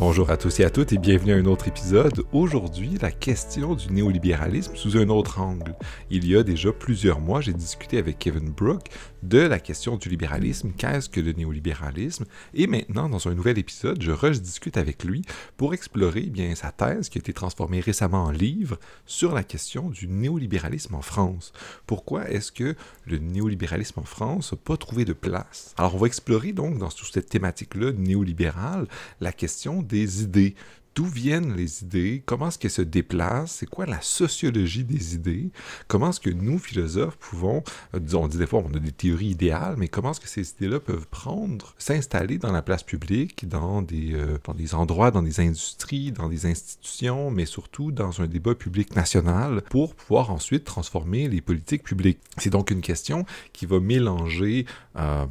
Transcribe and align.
Bonjour 0.00 0.30
à 0.30 0.38
tous 0.38 0.60
et 0.60 0.64
à 0.64 0.70
toutes 0.70 0.94
et 0.94 0.98
bienvenue 0.98 1.34
à 1.34 1.36
un 1.36 1.44
autre 1.44 1.68
épisode. 1.68 2.24
Aujourd'hui, 2.32 2.96
la 3.02 3.10
question 3.10 3.74
du 3.74 3.92
néolibéralisme 3.92 4.74
sous 4.74 4.96
un 4.96 5.10
autre 5.10 5.42
angle. 5.42 5.76
Il 6.08 6.26
y 6.26 6.34
a 6.34 6.42
déjà 6.42 6.72
plusieurs 6.72 7.20
mois, 7.20 7.42
j'ai 7.42 7.52
discuté 7.52 7.98
avec 7.98 8.18
Kevin 8.18 8.48
Brooke 8.48 8.88
de 9.22 9.40
la 9.40 9.58
question 9.58 9.98
du 9.98 10.08
libéralisme, 10.08 10.72
qu'est-ce 10.72 11.10
que 11.10 11.20
le 11.20 11.32
néolibéralisme, 11.32 12.24
et 12.54 12.66
maintenant, 12.66 13.10
dans 13.10 13.28
un 13.28 13.34
nouvel 13.34 13.58
épisode, 13.58 14.00
je 14.00 14.10
rediscute 14.10 14.78
avec 14.78 15.04
lui 15.04 15.20
pour 15.58 15.74
explorer 15.74 16.22
eh 16.24 16.30
bien 16.30 16.54
sa 16.54 16.72
thèse 16.72 17.10
qui 17.10 17.18
a 17.18 17.20
été 17.20 17.34
transformée 17.34 17.80
récemment 17.80 18.24
en 18.24 18.30
livre 18.30 18.78
sur 19.04 19.34
la 19.34 19.44
question 19.44 19.90
du 19.90 20.08
néolibéralisme 20.08 20.94
en 20.94 21.02
France. 21.02 21.52
Pourquoi 21.86 22.30
est-ce 22.30 22.52
que 22.52 22.74
le 23.04 23.18
néolibéralisme 23.18 24.00
en 24.00 24.04
France 24.04 24.52
n'a 24.52 24.58
pas 24.64 24.78
trouvé 24.78 25.04
de 25.04 25.12
place? 25.12 25.74
Alors, 25.76 25.94
on 25.94 25.98
va 25.98 26.06
explorer 26.06 26.52
donc 26.52 26.78
dans 26.78 26.88
toute 26.88 27.12
cette 27.12 27.28
thématique-là 27.28 27.92
néolibérale 27.92 28.86
la 29.20 29.32
question 29.32 29.82
des 29.90 30.22
idées, 30.22 30.54
d'où 30.94 31.04
viennent 31.04 31.54
les 31.54 31.82
idées, 31.82 32.22
comment 32.26 32.48
est-ce 32.48 32.58
qu'elles 32.58 32.70
se 32.70 32.82
déplacent, 32.82 33.52
c'est 33.52 33.66
quoi 33.66 33.86
la 33.86 34.00
sociologie 34.00 34.84
des 34.84 35.14
idées, 35.14 35.50
comment 35.88 36.10
est-ce 36.10 36.20
que 36.20 36.30
nous, 36.30 36.58
philosophes, 36.58 37.16
pouvons, 37.16 37.62
euh, 37.94 38.00
on 38.14 38.28
dit 38.28 38.38
des 38.38 38.46
fois 38.46 38.62
on 38.64 38.74
a 38.74 38.78
des 38.78 38.92
théories 38.92 39.28
idéales, 39.28 39.74
mais 39.78 39.88
comment 39.88 40.10
est-ce 40.10 40.20
que 40.20 40.28
ces 40.28 40.50
idées-là 40.50 40.80
peuvent 40.80 41.06
prendre, 41.08 41.74
s'installer 41.78 42.38
dans 42.38 42.52
la 42.52 42.62
place 42.62 42.82
publique, 42.82 43.48
dans 43.48 43.82
des, 43.82 44.12
euh, 44.14 44.38
dans 44.44 44.54
des 44.54 44.74
endroits, 44.74 45.10
dans 45.10 45.22
des 45.22 45.40
industries, 45.40 46.12
dans 46.12 46.28
des 46.28 46.46
institutions, 46.46 47.30
mais 47.30 47.46
surtout 47.46 47.92
dans 47.92 48.20
un 48.20 48.26
débat 48.26 48.54
public 48.54 48.96
national 48.96 49.62
pour 49.70 49.94
pouvoir 49.94 50.30
ensuite 50.30 50.64
transformer 50.64 51.28
les 51.28 51.40
politiques 51.40 51.82
publiques? 51.82 52.18
C'est 52.36 52.50
donc 52.50 52.70
une 52.70 52.82
question 52.82 53.24
qui 53.52 53.66
va 53.66 53.80
mélanger 53.80 54.66
euh, 54.96 55.26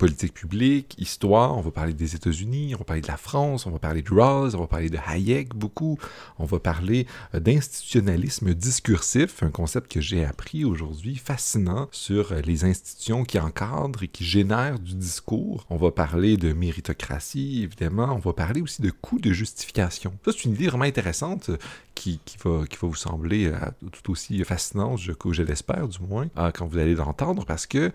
politique 0.00 0.32
publique, 0.32 0.94
histoire, 0.98 1.58
on 1.58 1.60
va 1.60 1.70
parler 1.70 1.92
des 1.92 2.14
États-Unis, 2.14 2.74
on 2.74 2.78
va 2.78 2.84
parler 2.84 3.02
de 3.02 3.06
la 3.08 3.18
France, 3.18 3.66
on 3.66 3.70
va 3.70 3.78
parler 3.78 4.00
de 4.00 4.08
Rawls, 4.08 4.56
on 4.56 4.60
va 4.60 4.66
parler 4.66 4.88
de 4.88 4.94
Hayek 5.06 5.54
beaucoup. 5.54 5.98
On 6.38 6.44
va 6.44 6.58
parler 6.58 7.06
euh, 7.34 7.40
d'institutionnalisme 7.40 8.54
discursif, 8.54 9.42
un 9.42 9.50
concept 9.50 9.90
que 9.90 10.00
j'ai 10.00 10.24
appris 10.24 10.64
aujourd'hui, 10.64 11.16
fascinant, 11.16 11.88
sur 11.92 12.32
euh, 12.32 12.40
les 12.40 12.64
institutions 12.64 13.24
qui 13.24 13.38
encadrent 13.38 14.02
et 14.02 14.08
qui 14.08 14.24
génèrent 14.24 14.78
du 14.78 14.94
discours. 14.94 15.66
On 15.70 15.76
va 15.76 15.90
parler 15.90 16.36
de 16.36 16.52
méritocratie, 16.52 17.62
évidemment. 17.62 18.12
On 18.14 18.18
va 18.18 18.32
parler 18.32 18.60
aussi 18.60 18.82
de 18.82 18.90
coûts 18.90 19.18
de 19.18 19.32
justification. 19.32 20.12
Ça, 20.24 20.32
c'est 20.32 20.44
une 20.44 20.54
idée 20.54 20.68
vraiment 20.68 20.84
intéressante 20.84 21.50
euh, 21.50 21.56
qui, 22.00 22.38
va, 22.42 22.64
qui 22.66 22.76
va 22.76 22.88
vous 22.88 22.94
sembler 22.94 23.52
tout 23.92 24.10
aussi 24.10 24.42
fascinante, 24.44 24.98
je, 24.98 25.12
je 25.30 25.42
l'espère 25.42 25.88
du 25.88 25.98
moins, 26.00 26.28
quand 26.54 26.66
vous 26.66 26.78
allez 26.78 26.94
l'entendre, 26.94 27.44
parce 27.44 27.66
que, 27.66 27.92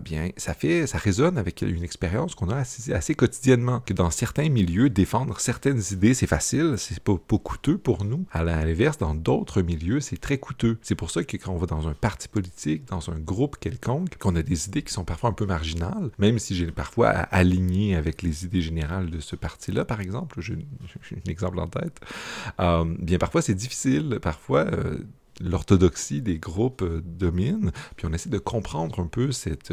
bien, 0.00 0.30
ça 0.36 0.54
fait, 0.54 0.86
ça 0.86 0.98
résonne 0.98 1.38
avec 1.38 1.62
une 1.62 1.84
expérience 1.84 2.34
qu'on 2.34 2.50
a 2.50 2.56
assez, 2.56 3.14
quotidiennement, 3.14 3.80
que 3.80 3.92
dans 3.92 4.10
certains 4.10 4.48
milieux, 4.48 4.90
défendre 4.90 5.38
certaines 5.40 5.82
idées, 5.92 6.14
c'est 6.14 6.26
facile 6.26 6.76
c'est 6.78 7.00
pas, 7.00 7.16
coûteux 7.42 7.78
pour 7.78 8.04
nous. 8.04 8.24
À 8.32 8.44
l'inverse, 8.44 8.98
dans 8.98 9.14
d'autres 9.14 9.62
milieux, 9.62 10.00
c'est 10.00 10.16
très 10.16 10.38
coûteux. 10.38 10.78
C'est 10.82 10.94
pour 10.94 11.10
ça 11.10 11.24
que 11.24 11.36
quand 11.36 11.52
on 11.52 11.56
va 11.56 11.66
dans 11.66 11.88
un 11.88 11.94
parti 11.94 12.28
politique, 12.28 12.84
dans 12.86 13.10
un 13.10 13.18
groupe 13.18 13.58
quelconque, 13.58 14.16
qu'on 14.18 14.36
a 14.36 14.42
des 14.42 14.68
idées 14.68 14.82
qui 14.82 14.92
sont 14.92 15.04
parfois 15.04 15.30
un 15.30 15.32
peu 15.32 15.46
marginales, 15.46 16.10
même 16.18 16.38
si 16.38 16.54
j'ai 16.54 16.70
parfois 16.70 17.08
aligné 17.08 17.96
avec 17.96 18.22
les 18.22 18.44
idées 18.44 18.62
générales 18.62 19.10
de 19.10 19.20
ce 19.20 19.36
parti-là, 19.36 19.84
par 19.84 20.00
exemple, 20.00 20.40
j'ai 20.40 20.54
un 20.54 21.30
exemple 21.30 21.58
en 21.58 21.68
tête, 21.68 22.00
euh, 22.60 22.84
bien 22.98 23.18
parfois 23.18 23.41
c'est 23.42 23.54
difficile, 23.54 24.18
parfois... 24.22 24.60
Euh, 24.60 24.98
l'orthodoxie 25.40 26.20
des 26.20 26.38
groupes 26.38 26.82
euh, 26.82 27.00
domine, 27.04 27.72
puis 27.96 28.06
on 28.06 28.12
essaie 28.12 28.28
de 28.28 28.38
comprendre 28.38 29.00
un 29.00 29.06
peu 29.06 29.32
cette, 29.32 29.72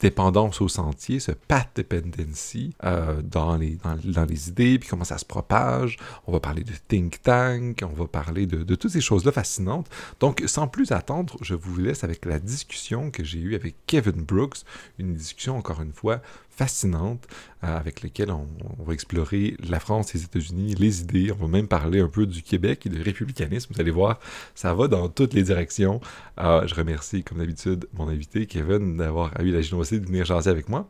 dépendance 0.00 0.60
au 0.60 0.68
sentier, 0.68 1.20
ce 1.20 1.32
path 1.32 1.68
dependency 1.76 2.74
euh, 2.84 3.22
dans, 3.22 3.56
les, 3.56 3.78
dans, 4.04 4.24
les 4.24 4.48
idées, 4.48 4.78
puis 4.78 4.88
comment 4.88 5.04
ça 5.04 5.18
se 5.18 5.24
propage. 5.24 5.98
On 6.26 6.32
va 6.32 6.40
parler 6.40 6.64
de 6.64 6.72
think 6.88 7.22
tank, 7.22 7.82
on 7.82 7.92
va 7.94 8.06
parler 8.06 8.46
de 8.46 8.74
toutes 8.74 8.90
ces 8.90 9.00
choses-là 9.00 9.30
fascinantes. 9.30 9.88
Donc, 10.18 10.42
sans 10.46 10.66
plus 10.66 10.90
attendre, 10.92 11.36
je 11.42 11.54
vous 11.54 11.76
laisse 11.76 12.02
avec 12.02 12.24
la 12.24 12.40
discussion 12.40 13.10
que 13.10 13.22
j'ai 13.22 13.38
eue 13.38 13.54
avec 13.54 13.76
Kevin 13.86 14.22
Brooks, 14.22 14.58
une 14.98 15.14
discussion, 15.14 15.56
encore 15.56 15.82
une 15.82 15.92
fois, 15.92 16.22
fascinante 16.60 17.26
euh, 17.64 17.78
avec 17.78 18.02
lesquelles 18.02 18.30
on, 18.30 18.46
va 18.84 18.92
explorer 18.92 19.56
la 19.66 19.80
France, 19.80 20.12
les 20.12 20.24
États-Unis, 20.24 20.74
les 20.74 21.00
idées. 21.00 21.32
On 21.32 21.46
va 21.46 21.48
même 21.48 21.68
parler 21.68 22.00
un 22.00 22.08
peu 22.08 22.26
du 22.26 22.42
Québec 22.42 22.84
et 22.84 22.90
du 22.90 23.00
républicanisme. 23.00 23.72
Vous 23.72 23.80
allez 23.80 23.90
voir, 23.90 24.20
ça 24.54 24.74
va 24.74 24.86
dans 24.86 25.08
toutes 25.08 25.32
les 25.32 25.42
directions. 25.42 26.00
Euh, 26.38 26.66
je 26.66 26.74
remercie, 26.74 27.24
comme 27.24 27.38
d'habitude, 27.38 27.88
mon 27.94 28.08
invité 28.08 28.44
Kevin 28.44 28.98
d'avoir 28.98 29.40
eu 29.40 29.50
la 29.50 29.62
générosité 29.62 30.00
de 30.00 30.06
venir 30.06 30.26
jaser 30.26 30.50
avec 30.50 30.68
moi. 30.68 30.86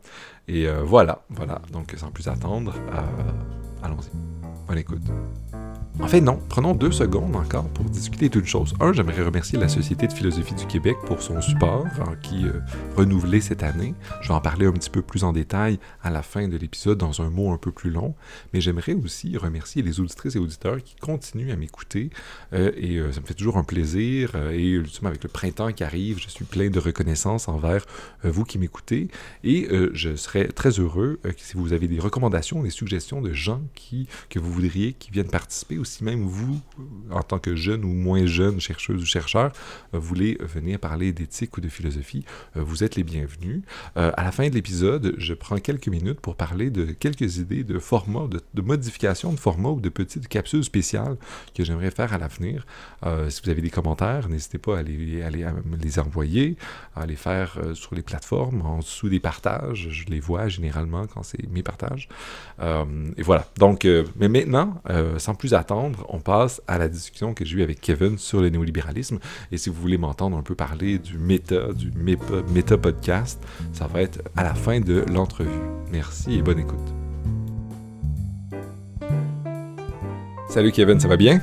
Et 0.49 0.67
euh, 0.67 0.83
voilà, 0.83 1.23
voilà. 1.29 1.61
Donc, 1.71 1.93
sans 1.95 2.11
plus 2.11 2.27
attendre, 2.27 2.73
allons-y. 3.81 4.11
Bonne 4.67 4.77
écoute. 4.77 5.03
En 5.99 6.07
fait, 6.07 6.21
non. 6.21 6.39
Prenons 6.49 6.73
deux 6.73 6.91
secondes 6.91 7.35
encore 7.35 7.67
pour 7.69 7.85
discuter 7.85 8.29
d'une 8.29 8.45
chose. 8.45 8.73
Un, 8.79 8.93
j'aimerais 8.93 9.23
remercier 9.23 9.59
la 9.59 9.67
Société 9.67 10.07
de 10.07 10.13
philosophie 10.13 10.55
du 10.55 10.65
Québec 10.65 10.95
pour 11.05 11.21
son 11.21 11.39
support 11.41 11.85
hein, 11.99 12.15
qui 12.23 12.45
euh, 12.45 12.59
renouvelé 12.95 13.39
cette 13.41 13.61
année. 13.61 13.93
Je 14.21 14.29
vais 14.29 14.33
en 14.33 14.41
parler 14.41 14.65
un 14.65 14.71
petit 14.71 14.89
peu 14.89 15.01
plus 15.01 15.23
en 15.23 15.33
détail 15.33 15.79
à 16.01 16.09
la 16.09 16.23
fin 16.23 16.47
de 16.47 16.57
l'épisode 16.57 16.97
dans 16.97 17.21
un 17.21 17.29
mot 17.29 17.51
un 17.51 17.57
peu 17.57 17.71
plus 17.71 17.91
long. 17.91 18.15
Mais 18.53 18.61
j'aimerais 18.61 18.93
aussi 18.93 19.37
remercier 19.37 19.83
les 19.83 19.99
auditrices 19.99 20.35
et 20.35 20.39
auditeurs 20.39 20.81
qui 20.81 20.95
continuent 20.95 21.51
à 21.51 21.55
m'écouter. 21.55 22.09
Euh, 22.53 22.71
et 22.77 22.97
euh, 22.97 23.11
ça 23.11 23.21
me 23.21 23.25
fait 23.25 23.35
toujours 23.35 23.57
un 23.57 23.63
plaisir. 23.63 24.35
et 24.51 24.69
ultimement, 24.69 25.09
avec 25.09 25.23
le 25.23 25.29
printemps 25.29 25.71
qui 25.71 25.83
arrive, 25.83 26.19
je 26.19 26.29
suis 26.29 26.45
plein 26.45 26.69
de 26.69 26.79
reconnaissance 26.79 27.47
envers 27.47 27.85
vous 28.23 28.45
qui 28.45 28.57
m'écoutez. 28.57 29.09
Et 29.43 29.67
je 29.93 30.15
serais 30.15 30.47
très 30.47 30.79
heureux 30.79 31.19
si 31.37 31.55
vous 31.55 31.73
avez 31.73 31.87
des 31.87 31.99
recommandations, 31.99 32.63
des 32.63 32.69
suggestions 32.69 33.21
de 33.21 33.33
gens 33.33 33.61
qui, 33.75 34.07
que 34.29 34.39
vous 34.39 34.51
voudriez 34.51 34.93
qui 34.93 35.11
viennent 35.11 35.29
participer 35.29 35.77
aussi 35.81 35.91
si 35.91 36.03
même 36.03 36.23
vous, 36.23 36.59
en 37.09 37.21
tant 37.21 37.39
que 37.39 37.55
jeune 37.55 37.83
ou 37.83 37.89
moins 37.89 38.25
jeune 38.25 38.59
chercheuse 38.59 39.01
ou 39.01 39.05
chercheur, 39.05 39.51
euh, 39.93 39.99
voulez 39.99 40.37
venir 40.39 40.79
parler 40.79 41.11
d'éthique 41.11 41.57
ou 41.57 41.61
de 41.61 41.67
philosophie, 41.67 42.23
euh, 42.55 42.61
vous 42.63 42.83
êtes 42.83 42.95
les 42.95 43.03
bienvenus. 43.03 43.61
Euh, 43.97 44.11
à 44.15 44.23
la 44.23 44.31
fin 44.31 44.47
de 44.47 44.53
l'épisode, 44.53 45.15
je 45.17 45.33
prends 45.33 45.57
quelques 45.57 45.89
minutes 45.89 46.21
pour 46.21 46.35
parler 46.35 46.69
de 46.69 46.85
quelques 46.85 47.37
idées 47.37 47.63
de 47.63 47.79
format, 47.79 48.27
de, 48.53 48.61
modification 48.61 49.33
de 49.33 49.39
format 49.39 49.69
ou 49.69 49.81
de 49.81 49.89
petites 49.89 50.27
capsules 50.27 50.63
spéciales 50.63 51.17
que 51.53 51.63
j'aimerais 51.63 51.91
faire 51.91 52.13
à 52.13 52.17
l'avenir. 52.17 52.65
si 53.29 53.41
vous 53.43 53.49
avez 53.49 53.61
des 53.61 53.69
commentaires, 53.69 54.29
n'hésitez 54.29 54.59
pas 54.59 54.77
à 54.79 54.83
les, 54.83 54.95
me 54.95 55.77
les 55.77 55.99
envoyer, 55.99 56.55
à 56.95 57.05
les 57.05 57.15
faire 57.15 57.57
sur 57.73 57.95
les 57.95 58.01
plateformes, 58.01 58.61
en 58.61 58.79
dessous 58.79 59.09
des 59.09 59.19
partages. 59.19 59.87
Je 59.89 60.05
les 60.05 60.19
vois 60.19 60.47
généralement 60.47 61.07
quand 61.07 61.23
c'est 61.23 61.49
mes 61.49 61.63
partages. 61.63 62.07
et 62.61 63.23
voilà. 63.23 63.47
Donc, 63.57 63.87
mais 64.19 64.29
maintenant, 64.29 64.81
sans 65.17 65.35
plus 65.35 65.53
attendre, 65.53 65.70
on 65.73 66.19
passe 66.19 66.61
à 66.67 66.77
la 66.77 66.87
discussion 66.87 67.33
que 67.33 67.45
j'ai 67.45 67.57
eue 67.57 67.63
avec 67.63 67.81
Kevin 67.81 68.17
sur 68.17 68.41
le 68.41 68.49
néolibéralisme. 68.49 69.19
Et 69.51 69.57
si 69.57 69.69
vous 69.69 69.81
voulez 69.81 69.97
m'entendre 69.97 70.37
un 70.37 70.43
peu 70.43 70.55
parler 70.55 70.99
du 70.99 71.17
méta, 71.17 71.73
du 71.73 71.91
méta 71.91 72.77
podcast, 72.77 73.41
ça 73.73 73.87
va 73.87 74.01
être 74.01 74.21
à 74.35 74.43
la 74.43 74.53
fin 74.53 74.79
de 74.79 75.03
l'entrevue. 75.11 75.49
Merci 75.91 76.37
et 76.37 76.41
bonne 76.41 76.59
écoute. 76.59 76.79
Salut 80.49 80.71
Kevin, 80.71 80.99
ça 80.99 81.07
va 81.07 81.17
bien? 81.17 81.39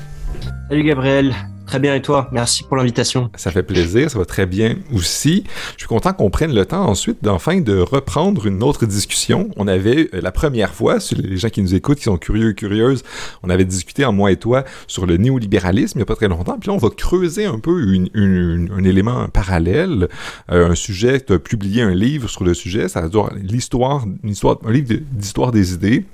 Salut 0.68 0.84
Gabriel, 0.84 1.34
Très 1.68 1.80
bien, 1.80 1.94
et 1.94 2.00
toi? 2.00 2.30
Merci 2.32 2.64
pour 2.64 2.78
l'invitation. 2.78 3.30
Ça 3.34 3.50
fait 3.50 3.62
plaisir, 3.62 4.10
ça 4.10 4.18
va 4.18 4.24
très 4.24 4.46
bien 4.46 4.76
aussi. 4.94 5.44
Je 5.74 5.80
suis 5.80 5.86
content 5.86 6.14
qu'on 6.14 6.30
prenne 6.30 6.54
le 6.54 6.64
temps 6.64 6.88
ensuite 6.88 7.18
d'enfin 7.22 7.60
de 7.60 7.78
reprendre 7.78 8.46
une 8.46 8.62
autre 8.62 8.86
discussion. 8.86 9.50
On 9.58 9.68
avait 9.68 10.08
euh, 10.14 10.22
la 10.22 10.32
première 10.32 10.72
fois, 10.72 10.98
sur 10.98 11.18
les 11.18 11.36
gens 11.36 11.50
qui 11.50 11.60
nous 11.60 11.74
écoutent, 11.74 11.98
qui 11.98 12.04
sont 12.04 12.16
curieux 12.16 12.52
et 12.52 12.54
curieuses, 12.54 13.02
on 13.42 13.50
avait 13.50 13.66
discuté 13.66 14.06
en 14.06 14.14
moi 14.14 14.32
et 14.32 14.36
toi 14.36 14.64
sur 14.86 15.04
le 15.04 15.18
néolibéralisme 15.18 15.98
il 15.98 16.00
n'y 16.00 16.04
a 16.04 16.06
pas 16.06 16.16
très 16.16 16.28
longtemps. 16.28 16.56
Puis 16.58 16.68
là, 16.68 16.72
on 16.72 16.78
va 16.78 16.88
creuser 16.88 17.44
un 17.44 17.58
peu 17.58 17.82
un 18.14 18.84
élément 18.84 19.28
parallèle, 19.28 20.08
euh, 20.50 20.70
un 20.70 20.74
sujet, 20.74 21.20
tu 21.20 21.34
as 21.34 21.38
publié 21.38 21.82
un 21.82 21.94
livre 21.94 22.30
sur 22.30 22.44
le 22.44 22.54
sujet, 22.54 22.88
ça 22.88 23.02
veut 23.02 23.10
l'histoire, 23.42 24.06
un 24.06 24.72
livre 24.72 24.94
d'histoire 25.12 25.52
des 25.52 25.74
idées 25.74 26.06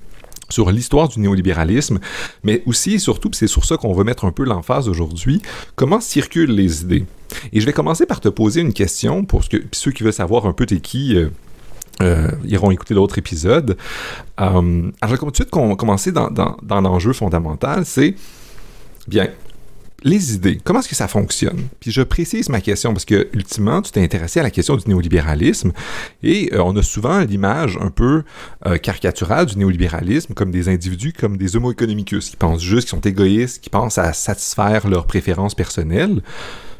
sur 0.55 0.71
l'histoire 0.71 1.09
du 1.09 1.19
néolibéralisme, 1.19 1.99
mais 2.45 2.63
aussi 2.67 2.95
et 2.95 2.99
surtout, 2.99 3.31
c'est 3.33 3.49
sur 3.49 3.65
ça 3.65 3.77
qu'on 3.77 3.93
va 3.93 4.05
mettre 4.05 4.25
un 4.25 4.31
peu 4.31 4.45
l'emphase 4.45 4.89
aujourd'hui, 4.89 5.43
comment 5.75 6.01
circulent 6.01 6.55
les 6.55 6.83
idées? 6.83 7.05
Et 7.53 7.61
je 7.61 7.67
vais 7.67 7.73
commencer 7.73 8.07
par 8.07 8.21
te 8.21 8.29
poser 8.29 8.61
une 8.61 8.73
question 8.73 9.25
pour 9.25 9.49
que, 9.49 9.57
ceux 9.73 9.91
qui 9.91 10.05
veulent 10.05 10.13
savoir 10.13 10.47
un 10.47 10.53
peu 10.53 10.67
t'es 10.67 10.81
qui. 10.81 11.17
Euh, 11.17 11.29
euh, 12.03 12.29
iront 12.45 12.73
écouter 12.73 12.93
l'autre 12.93 13.19
épisode. 13.19 13.77
Euh, 14.41 14.91
alors, 15.01 15.15
je 15.15 15.21
tout 15.21 15.31
de 15.31 15.37
suite 15.37 15.51
commencer 15.51 16.11
dans, 16.11 16.29
dans 16.29 16.81
l'enjeu 16.81 17.13
fondamental, 17.13 17.87
c'est, 17.87 18.17
bien, 19.07 19.29
les 20.05 20.35
idées, 20.35 20.61
comment 20.63 20.81
est-ce 20.81 20.89
que 20.89 20.95
ça 20.95 21.09
fonctionne? 21.09 21.69
Puis 21.81 21.91
je 21.91 22.03
précise 22.03 22.51
ma 22.51 22.61
question 22.61 22.93
parce 22.93 23.07
que, 23.07 23.29
ultimement, 23.33 23.81
tu 23.81 23.91
t'es 23.91 24.03
intéressé 24.03 24.39
à 24.39 24.43
la 24.43 24.51
question 24.51 24.77
du 24.77 24.87
néolibéralisme 24.87 25.73
et 26.23 26.51
euh, 26.53 26.63
on 26.63 26.77
a 26.77 26.83
souvent 26.83 27.21
l'image 27.21 27.79
un 27.81 27.91
peu 27.91 28.23
euh, 28.67 28.77
caricaturale 28.77 29.47
du 29.47 29.57
néolibéralisme 29.57 30.35
comme 30.35 30.51
des 30.51 30.69
individus, 30.69 31.15
comme 31.15 31.39
des 31.39 31.57
homo 31.57 31.73
economicus 31.73 32.29
qui 32.29 32.37
pensent 32.37 32.63
juste, 32.63 32.89
qui 32.89 32.91
sont 32.91 33.01
égoïstes, 33.01 33.63
qui 33.63 33.71
pensent 33.71 33.97
à 33.97 34.13
satisfaire 34.13 34.87
leurs 34.89 35.07
préférences 35.07 35.55
personnelles. 35.55 36.23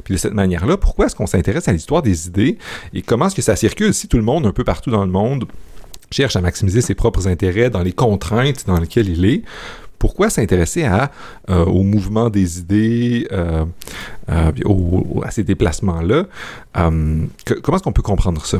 Puis 0.03 0.13
de 0.13 0.19
cette 0.19 0.35
manière-là, 0.35 0.77
pourquoi 0.77 1.07
est-ce 1.07 1.15
qu'on 1.15 1.25
s'intéresse 1.25 1.67
à 1.67 1.73
l'histoire 1.73 2.03
des 2.03 2.27
idées 2.27 2.59
et 2.93 3.01
comment 3.01 3.25
est-ce 3.25 3.35
que 3.35 3.41
ça 3.41 3.55
circule 3.55 3.95
si 3.95 4.07
tout 4.07 4.17
le 4.17 4.23
monde, 4.23 4.45
un 4.45 4.51
peu 4.51 4.63
partout 4.63 4.91
dans 4.91 5.03
le 5.03 5.11
monde, 5.11 5.45
cherche 6.11 6.35
à 6.35 6.41
maximiser 6.41 6.81
ses 6.81 6.93
propres 6.93 7.27
intérêts 7.27 7.71
dans 7.71 7.81
les 7.81 7.91
contraintes 7.91 8.67
dans 8.67 8.79
lesquelles 8.79 9.09
il 9.09 9.25
est? 9.25 9.41
Pourquoi 10.05 10.29
s'intéresser 10.29 10.83
à, 10.83 11.09
au 11.47 11.81
mouvement 11.81 12.29
des 12.29 12.59
idées, 12.59 13.27
à 14.27 15.31
ces 15.31 15.43
déplacements-là? 15.43 16.25
comment 16.73 17.77
est-ce 17.77 17.83
qu'on 17.83 17.91
peut 17.91 18.03
comprendre 18.03 18.45
ça? 18.45 18.59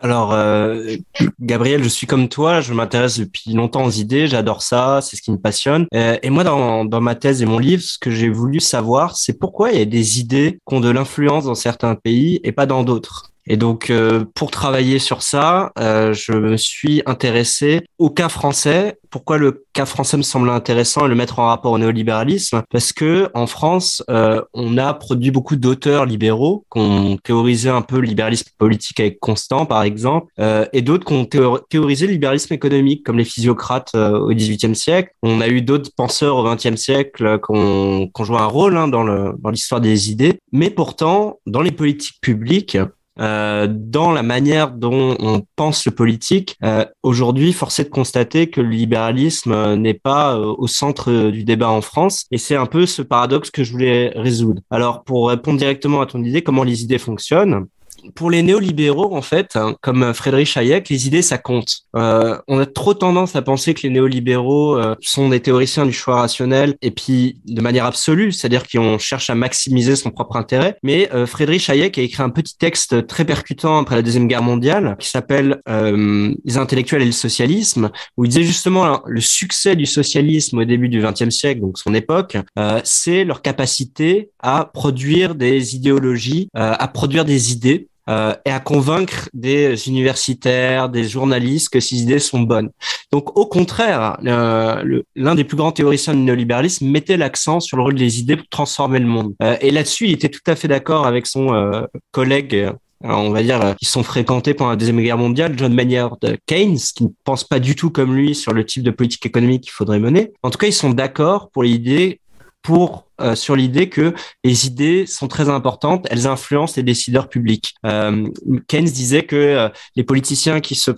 Alors, 0.00 0.32
euh, 0.32 0.96
Gabriel, 1.40 1.84
je 1.84 1.88
suis 1.88 2.08
comme 2.08 2.28
toi, 2.28 2.60
je 2.60 2.74
m'intéresse 2.74 3.20
depuis 3.20 3.52
longtemps 3.52 3.84
aux 3.84 3.90
idées, 3.90 4.26
j'adore 4.26 4.60
ça, 4.60 4.98
c'est 5.00 5.14
ce 5.14 5.22
qui 5.22 5.30
me 5.30 5.38
passionne. 5.38 5.86
Euh, 5.94 6.16
et 6.24 6.30
moi, 6.30 6.42
dans 6.42 7.00
ma 7.00 7.14
thèse 7.14 7.40
et 7.40 7.46
mon 7.46 7.60
livre, 7.60 7.84
ce 7.84 8.00
que 8.00 8.10
j'ai 8.10 8.28
voulu 8.28 8.58
savoir, 8.58 9.16
c'est 9.16 9.38
pourquoi 9.38 9.70
il 9.70 9.78
y 9.78 9.82
a 9.82 9.84
des 9.84 10.18
idées 10.18 10.58
qui 10.68 10.74
ont 10.74 10.80
de 10.80 10.90
l'influence 10.90 11.44
dans 11.44 11.54
certains 11.54 11.94
pays 11.94 12.40
et 12.42 12.50
pas 12.50 12.66
dans 12.66 12.82
d'autres. 12.82 13.31
Et 13.46 13.56
donc, 13.56 13.90
euh, 13.90 14.24
pour 14.34 14.50
travailler 14.50 14.98
sur 14.98 15.22
ça, 15.22 15.72
euh, 15.78 16.12
je 16.12 16.32
me 16.32 16.56
suis 16.56 17.02
intéressé 17.06 17.80
au 17.98 18.08
cas 18.10 18.28
français. 18.28 18.98
Pourquoi 19.10 19.36
le 19.36 19.64
cas 19.72 19.84
français 19.84 20.16
me 20.16 20.22
semble 20.22 20.48
intéressant 20.48 21.04
et 21.06 21.08
le 21.08 21.14
mettre 21.14 21.38
en 21.38 21.48
rapport 21.48 21.72
au 21.72 21.78
néolibéralisme? 21.78 22.62
Parce 22.70 22.92
que 22.92 23.28
en 23.34 23.46
France, 23.46 24.02
euh, 24.10 24.40
on 24.54 24.78
a 24.78 24.94
produit 24.94 25.30
beaucoup 25.30 25.56
d'auteurs 25.56 26.06
libéraux 26.06 26.64
qui 26.72 26.80
ont 26.80 27.16
théorisé 27.16 27.68
un 27.68 27.82
peu 27.82 27.96
le 27.96 28.06
libéralisme 28.06 28.50
politique 28.58 29.00
avec 29.00 29.18
Constant, 29.20 29.66
par 29.66 29.82
exemple, 29.82 30.32
et 30.72 30.82
d'autres 30.82 31.04
qui 31.04 31.38
ont 31.38 31.58
théorisé 31.68 32.06
le 32.06 32.12
libéralisme 32.12 32.52
économique, 32.54 33.04
comme 33.04 33.18
les 33.18 33.24
physiocrates 33.24 33.94
au 33.94 34.28
XVIIIe 34.28 34.74
siècle. 34.74 35.10
On 35.22 35.40
a 35.40 35.48
eu 35.48 35.62
d'autres 35.62 35.90
penseurs 35.94 36.36
au 36.36 36.44
XXe 36.44 36.76
siècle 36.76 37.38
qui 37.38 37.52
ont, 37.52 38.10
joué 38.20 38.38
un 38.38 38.46
rôle 38.46 38.76
hein, 38.76 38.88
dans 38.88 39.50
l'histoire 39.50 39.80
des 39.80 40.10
idées. 40.10 40.38
Mais 40.52 40.70
pourtant, 40.70 41.38
dans 41.46 41.60
les 41.60 41.72
politiques 41.72 42.20
publiques, 42.20 42.76
euh, 43.20 43.68
dans 43.70 44.10
la 44.10 44.22
manière 44.22 44.70
dont 44.70 45.16
on 45.18 45.42
pense 45.56 45.84
le 45.84 45.92
politique, 45.92 46.56
euh, 46.64 46.84
aujourd'hui, 47.02 47.52
force 47.52 47.78
est 47.78 47.84
de 47.84 47.88
constater 47.90 48.48
que 48.48 48.60
le 48.60 48.70
libéralisme 48.70 49.52
euh, 49.52 49.76
n'est 49.76 49.94
pas 49.94 50.38
au 50.38 50.66
centre 50.66 51.30
du 51.30 51.44
débat 51.44 51.70
en 51.70 51.82
France. 51.82 52.24
Et 52.30 52.38
c'est 52.38 52.56
un 52.56 52.66
peu 52.66 52.86
ce 52.86 53.02
paradoxe 53.02 53.50
que 53.50 53.64
je 53.64 53.72
voulais 53.72 54.12
résoudre. 54.14 54.62
Alors, 54.70 55.04
pour 55.04 55.28
répondre 55.28 55.58
directement 55.58 56.00
à 56.00 56.06
ton 56.06 56.22
idée, 56.22 56.42
comment 56.42 56.64
les 56.64 56.82
idées 56.82 56.98
fonctionnent, 56.98 57.66
pour 58.14 58.30
les 58.30 58.42
néolibéraux, 58.42 59.14
en 59.14 59.22
fait, 59.22 59.56
hein, 59.56 59.76
comme 59.80 60.12
Frédéric 60.14 60.56
Hayek, 60.56 60.88
les 60.88 61.06
idées, 61.06 61.22
ça 61.22 61.38
compte. 61.38 61.82
Euh, 61.96 62.38
on 62.48 62.58
a 62.58 62.66
trop 62.66 62.94
tendance 62.94 63.36
à 63.36 63.42
penser 63.42 63.74
que 63.74 63.82
les 63.82 63.90
néolibéraux 63.90 64.76
euh, 64.76 64.94
sont 65.00 65.28
des 65.28 65.40
théoriciens 65.40 65.86
du 65.86 65.92
choix 65.92 66.16
rationnel 66.16 66.76
et 66.82 66.90
puis 66.90 67.40
de 67.46 67.60
manière 67.60 67.86
absolue, 67.86 68.32
c'est-à-dire 68.32 68.64
qu'on 68.68 68.98
cherche 68.98 69.30
à 69.30 69.34
maximiser 69.34 69.96
son 69.96 70.10
propre 70.10 70.36
intérêt. 70.36 70.76
Mais 70.82 71.10
euh, 71.12 71.26
Frédéric 71.26 71.68
Hayek 71.68 71.98
a 71.98 72.02
écrit 72.02 72.22
un 72.22 72.30
petit 72.30 72.56
texte 72.56 73.06
très 73.06 73.24
percutant 73.24 73.78
après 73.78 73.96
la 73.96 74.02
Deuxième 74.02 74.28
Guerre 74.28 74.42
mondiale 74.42 74.96
qui 74.98 75.08
s'appelle 75.08 75.60
euh, 75.68 76.34
Les 76.44 76.56
intellectuels 76.56 77.02
et 77.02 77.06
le 77.06 77.12
socialisme, 77.12 77.90
où 78.16 78.24
il 78.24 78.28
disait 78.28 78.42
justement 78.42 78.84
hein, 78.84 79.02
le 79.06 79.20
succès 79.20 79.76
du 79.76 79.86
socialisme 79.86 80.58
au 80.58 80.64
début 80.64 80.88
du 80.88 81.00
XXe 81.00 81.30
siècle, 81.30 81.60
donc 81.60 81.78
son 81.78 81.94
époque, 81.94 82.36
euh, 82.58 82.80
c'est 82.84 83.24
leur 83.24 83.42
capacité 83.42 84.30
à 84.40 84.70
produire 84.72 85.34
des 85.34 85.74
idéologies, 85.74 86.48
à 86.54 86.88
produire 86.88 87.24
des 87.24 87.52
idées 87.52 87.88
euh, 88.08 88.34
et 88.44 88.50
à 88.50 88.60
convaincre 88.60 89.28
des 89.32 89.88
universitaires, 89.88 90.88
des 90.88 91.04
journalistes 91.04 91.68
que 91.68 91.80
ces 91.80 91.96
idées 91.96 92.18
sont 92.18 92.40
bonnes. 92.40 92.70
Donc 93.12 93.36
au 93.38 93.46
contraire, 93.46 94.16
l'un 94.22 95.34
des 95.34 95.44
plus 95.44 95.56
grands 95.56 95.72
théoriciens 95.72 96.14
du 96.14 96.20
néolibéralisme 96.20 96.86
mettait 96.88 97.16
l'accent 97.16 97.60
sur 97.60 97.76
le 97.76 97.82
rôle 97.84 97.94
des 97.94 98.18
idées 98.18 98.36
pour 98.36 98.48
transformer 98.48 98.98
le 98.98 99.06
monde. 99.06 99.34
Euh, 99.42 99.56
et 99.60 99.70
là-dessus, 99.70 100.06
il 100.06 100.12
était 100.12 100.28
tout 100.28 100.40
à 100.46 100.56
fait 100.56 100.68
d'accord 100.68 101.06
avec 101.06 101.26
son 101.26 101.54
euh, 101.54 101.82
collègue 102.10 102.70
on 103.04 103.30
va 103.30 103.42
dire, 103.42 103.74
qui 103.80 103.86
sont 103.86 104.04
fréquentés 104.04 104.54
pendant 104.54 104.70
la 104.70 104.76
Deuxième 104.76 105.00
Guerre 105.00 105.18
mondiale, 105.18 105.54
John 105.56 105.74
Maynard 105.74 106.18
Keynes, 106.46 106.78
qui 106.94 107.02
ne 107.02 107.08
pense 107.24 107.42
pas 107.42 107.58
du 107.58 107.74
tout 107.74 107.90
comme 107.90 108.14
lui 108.14 108.34
sur 108.34 108.52
le 108.52 108.64
type 108.64 108.84
de 108.84 108.92
politique 108.92 109.26
économique 109.26 109.62
qu'il 109.62 109.72
faudrait 109.72 109.98
mener. 109.98 110.32
En 110.44 110.50
tout 110.50 110.58
cas, 110.58 110.68
ils 110.68 110.72
sont 110.72 110.90
d'accord 110.90 111.50
pour 111.50 111.64
l'idée 111.64 112.20
pour 112.62 113.06
euh, 113.20 113.34
sur 113.34 113.56
l'idée 113.56 113.88
que 113.88 114.14
les 114.44 114.66
idées 114.66 115.06
sont 115.06 115.28
très 115.28 115.48
importantes, 115.48 116.06
elles 116.10 116.26
influencent 116.26 116.74
les 116.76 116.82
décideurs 116.82 117.28
publics. 117.28 117.74
Euh, 117.86 118.26
Keynes 118.68 118.84
disait 118.84 119.22
que 119.22 119.36
euh, 119.36 119.68
les 119.96 120.04
politiciens 120.04 120.60
qui 120.60 120.74
se 120.74 120.90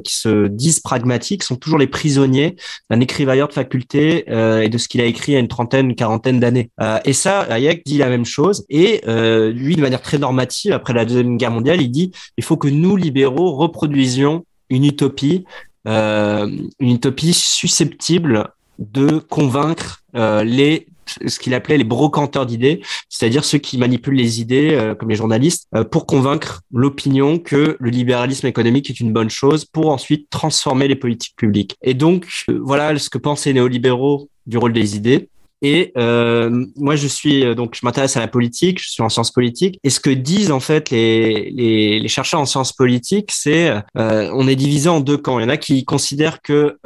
qui 0.00 0.16
se 0.16 0.48
disent 0.48 0.80
pragmatiques 0.80 1.42
sont 1.42 1.56
toujours 1.56 1.78
les 1.78 1.86
prisonniers 1.86 2.56
d'un 2.90 3.00
écrivailleur 3.00 3.48
de 3.48 3.52
faculté 3.52 4.24
et 4.28 4.68
de 4.68 4.78
ce 4.78 4.88
qu'il 4.88 5.00
a 5.00 5.04
écrit 5.04 5.32
il 5.32 5.34
y 5.34 5.36
a 5.36 5.40
une 5.40 5.48
trentaine, 5.48 5.94
quarantaine 5.94 6.40
d'années. 6.40 6.70
et 7.04 7.12
ça, 7.12 7.40
Hayek 7.42 7.84
dit 7.84 7.98
la 7.98 8.08
même 8.08 8.24
chose. 8.24 8.64
Et 8.68 9.02
lui, 9.06 9.76
de 9.76 9.80
manière 9.80 10.00
très 10.00 10.18
normative, 10.18 10.72
après 10.72 10.92
la 10.92 11.04
deuxième 11.04 11.36
guerre 11.36 11.50
mondiale, 11.50 11.80
il 11.80 11.90
dit 11.90 12.12
il 12.36 12.44
faut 12.44 12.56
que 12.56 12.68
nous 12.68 12.96
libéraux 12.96 13.52
reproduisions 13.56 14.44
une 14.70 14.84
utopie, 14.84 15.44
une 15.86 16.70
utopie 16.80 17.34
susceptible 17.34 18.48
de 18.78 19.18
convaincre 19.18 20.02
les 20.14 20.86
ce 21.26 21.38
qu'il 21.38 21.54
appelait 21.54 21.78
les 21.78 21.84
brocanteurs 21.84 22.46
d'idées, 22.46 22.80
c'est-à-dire 23.08 23.44
ceux 23.44 23.58
qui 23.58 23.78
manipulent 23.78 24.14
les 24.14 24.40
idées, 24.40 24.70
euh, 24.72 24.94
comme 24.94 25.10
les 25.10 25.16
journalistes, 25.16 25.68
euh, 25.74 25.84
pour 25.84 26.06
convaincre 26.06 26.62
l'opinion 26.72 27.38
que 27.38 27.76
le 27.78 27.90
libéralisme 27.90 28.46
économique 28.46 28.90
est 28.90 29.00
une 29.00 29.12
bonne 29.12 29.30
chose, 29.30 29.64
pour 29.64 29.90
ensuite 29.90 30.28
transformer 30.30 30.88
les 30.88 30.96
politiques 30.96 31.36
publiques. 31.36 31.76
Et 31.82 31.94
donc, 31.94 32.26
euh, 32.48 32.60
voilà 32.62 32.98
ce 32.98 33.10
que 33.10 33.18
pensent 33.18 33.46
les 33.46 33.54
néolibéraux 33.54 34.28
du 34.46 34.58
rôle 34.58 34.72
des 34.72 34.96
idées. 34.96 35.28
Et 35.64 35.92
moi, 35.94 36.96
je 36.96 37.06
suis 37.06 37.54
donc, 37.54 37.76
je 37.76 37.86
m'intéresse 37.86 38.16
à 38.16 38.20
la 38.20 38.26
politique, 38.26 38.82
je 38.82 38.90
suis 38.90 39.02
en 39.04 39.08
sciences 39.08 39.30
politiques. 39.30 39.78
Et 39.84 39.90
ce 39.90 40.00
que 40.00 40.10
disent 40.10 40.50
en 40.50 40.58
fait 40.58 40.90
les, 40.90 41.52
les, 41.52 42.00
les 42.00 42.08
chercheurs 42.08 42.40
en 42.40 42.46
sciences 42.46 42.72
politiques, 42.72 43.30
c'est 43.30 43.72
on 43.94 44.48
est 44.48 44.56
divisé 44.56 44.88
en 44.88 44.98
deux 44.98 45.18
camps. 45.18 45.38
Il 45.38 45.42
y 45.42 45.46
en 45.46 45.48
a 45.48 45.56
qui 45.58 45.84
considèrent 45.84 46.42
que 46.42 46.76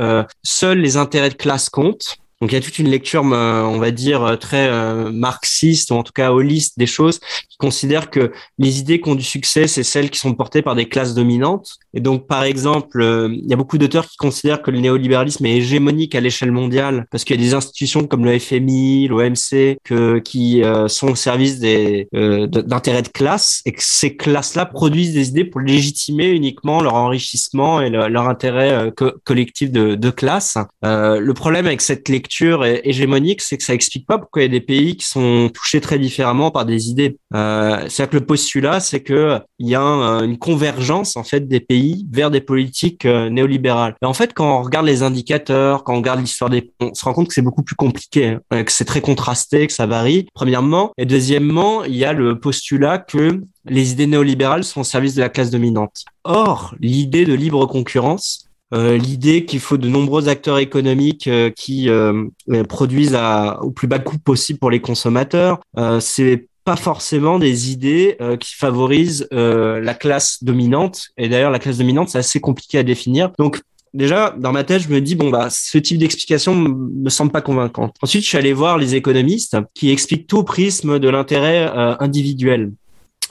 seuls 0.42 0.78
les 0.78 0.98
intérêts 0.98 1.30
de 1.30 1.36
classe 1.36 1.70
comptent 1.70 2.18
donc 2.42 2.52
il 2.52 2.54
y 2.54 2.58
a 2.58 2.60
toute 2.60 2.78
une 2.78 2.90
lecture, 2.90 3.24
euh, 3.32 3.62
on 3.62 3.78
va 3.78 3.90
dire, 3.90 4.22
euh, 4.22 4.36
très 4.36 4.68
euh, 4.68 5.10
marxiste, 5.10 5.90
ou 5.90 5.94
en 5.94 6.02
tout 6.02 6.12
cas 6.12 6.32
holiste 6.32 6.78
des 6.78 6.86
choses, 6.86 7.18
qui 7.18 7.56
considère 7.56 8.10
que 8.10 8.30
les 8.58 8.78
idées 8.78 9.00
qui 9.00 9.08
ont 9.08 9.14
du 9.14 9.24
succès, 9.24 9.66
c'est 9.66 9.82
celles 9.82 10.10
qui 10.10 10.18
sont 10.18 10.34
portées 10.34 10.60
par 10.60 10.74
des 10.74 10.86
classes 10.86 11.14
dominantes. 11.14 11.76
Et 11.94 12.00
donc, 12.00 12.26
par 12.26 12.44
exemple, 12.44 13.02
il 13.32 13.48
y 13.48 13.54
a 13.54 13.56
beaucoup 13.56 13.78
d'auteurs 13.78 14.06
qui 14.06 14.18
considèrent 14.18 14.60
que 14.60 14.70
le 14.70 14.80
néolibéralisme 14.80 15.46
est 15.46 15.56
hégémonique 15.56 16.14
à 16.14 16.20
l'échelle 16.20 16.52
mondiale, 16.52 17.06
parce 17.10 17.24
qu'il 17.24 17.36
y 17.36 17.38
a 17.38 17.42
des 17.42 17.54
institutions 17.54 18.06
comme 18.06 18.26
le 18.26 18.38
FMI, 18.38 19.08
l'OMC, 19.08 19.78
qui 20.22 20.62
sont 20.88 21.08
au 21.08 21.14
service 21.14 21.58
des 21.58 22.08
d'intérêts 22.12 23.02
de 23.02 23.08
classe, 23.08 23.62
et 23.64 23.72
que 23.72 23.82
ces 23.82 24.14
classes-là 24.16 24.66
produisent 24.66 25.14
des 25.14 25.28
idées 25.28 25.44
pour 25.44 25.62
légitimer 25.62 26.28
uniquement 26.28 26.82
leur 26.82 26.94
enrichissement 26.94 27.80
et 27.80 27.88
leur 27.88 28.28
intérêt 28.28 28.92
collectif 29.24 29.70
de, 29.70 29.94
de 29.94 30.10
classe. 30.10 30.58
le 30.82 31.32
problème 31.32 31.66
avec 31.66 31.80
cette 31.80 32.08
lecture 32.10 32.26
hégémonique, 32.42 33.42
c'est 33.42 33.56
que 33.56 33.62
ça 33.62 33.74
explique 33.74 34.06
pas 34.06 34.18
pourquoi 34.18 34.42
il 34.42 34.44
y 34.46 34.48
a 34.48 34.58
des 34.58 34.60
pays 34.60 34.96
qui 34.96 35.06
sont 35.06 35.50
touchés 35.52 35.80
très 35.80 35.98
différemment 35.98 36.50
par 36.50 36.64
des 36.64 36.88
idées. 36.88 37.18
Euh, 37.34 37.86
C'est-à-dire 37.88 38.10
que 38.10 38.16
le 38.16 38.26
postulat, 38.26 38.80
c'est 38.80 39.00
que 39.00 39.38
il 39.58 39.68
y 39.68 39.74
a 39.74 39.80
une 39.80 40.38
convergence 40.38 41.16
en 41.16 41.24
fait 41.24 41.48
des 41.48 41.60
pays 41.60 42.06
vers 42.10 42.30
des 42.30 42.40
politiques 42.40 43.06
euh, 43.06 43.30
néolibérales. 43.30 43.94
Et 44.02 44.06
en 44.06 44.14
fait, 44.14 44.32
quand 44.34 44.60
on 44.60 44.62
regarde 44.62 44.86
les 44.86 45.02
indicateurs, 45.02 45.84
quand 45.84 45.94
on 45.94 45.98
regarde 45.98 46.20
l'histoire 46.20 46.50
des, 46.50 46.72
on 46.80 46.94
se 46.94 47.04
rend 47.04 47.12
compte 47.12 47.28
que 47.28 47.34
c'est 47.34 47.42
beaucoup 47.42 47.62
plus 47.62 47.76
compliqué, 47.76 48.38
hein, 48.50 48.64
que 48.64 48.72
c'est 48.72 48.84
très 48.84 49.00
contrasté, 49.00 49.66
que 49.66 49.72
ça 49.72 49.86
varie. 49.86 50.26
Premièrement, 50.34 50.92
et 50.98 51.06
deuxièmement, 51.06 51.84
il 51.84 51.96
y 51.96 52.04
a 52.04 52.12
le 52.12 52.38
postulat 52.38 52.98
que 52.98 53.40
les 53.64 53.92
idées 53.92 54.06
néolibérales 54.06 54.64
sont 54.64 54.82
au 54.82 54.84
service 54.84 55.14
de 55.14 55.20
la 55.20 55.28
classe 55.28 55.50
dominante. 55.50 56.04
Or, 56.24 56.74
l'idée 56.80 57.24
de 57.24 57.34
libre 57.34 57.66
concurrence, 57.66 58.45
euh, 58.74 58.96
l'idée 58.96 59.44
qu'il 59.44 59.60
faut 59.60 59.76
de 59.76 59.88
nombreux 59.88 60.28
acteurs 60.28 60.58
économiques 60.58 61.28
euh, 61.28 61.50
qui 61.50 61.88
euh, 61.88 62.24
produisent 62.68 63.14
à, 63.14 63.62
au 63.62 63.70
plus 63.70 63.86
bas 63.86 64.00
coût 64.00 64.18
possible 64.18 64.58
pour 64.58 64.70
les 64.70 64.80
consommateurs, 64.80 65.60
c'est 66.00 66.48
pas 66.64 66.76
forcément 66.76 67.38
des 67.38 67.70
idées 67.70 68.18
qui 68.40 68.56
favorisent 68.56 69.28
la 69.30 69.94
classe 69.94 70.42
dominante. 70.42 71.10
Et 71.16 71.28
d'ailleurs, 71.28 71.52
la 71.52 71.60
classe 71.60 71.78
dominante, 71.78 72.08
c'est 72.08 72.18
assez 72.18 72.40
compliqué 72.40 72.78
à 72.78 72.82
définir. 72.82 73.30
Donc, 73.38 73.60
déjà, 73.94 74.34
dans 74.36 74.50
ma 74.50 74.64
tête, 74.64 74.82
je 74.82 74.88
me 74.88 75.00
dis, 75.00 75.14
bon, 75.14 75.30
bah, 75.30 75.46
ce 75.48 75.78
type 75.78 75.98
d'explication 75.98 76.56
me 76.56 77.08
semble 77.08 77.30
pas 77.30 77.40
convaincant. 77.40 77.92
Ensuite, 78.02 78.24
je 78.24 78.28
suis 78.28 78.38
allé 78.38 78.52
voir 78.52 78.78
les 78.78 78.96
économistes 78.96 79.56
qui 79.74 79.92
expliquent 79.92 80.26
tout 80.26 80.38
au 80.38 80.44
prisme 80.44 80.98
de 80.98 81.08
l'intérêt 81.08 81.70
individuel 82.00 82.72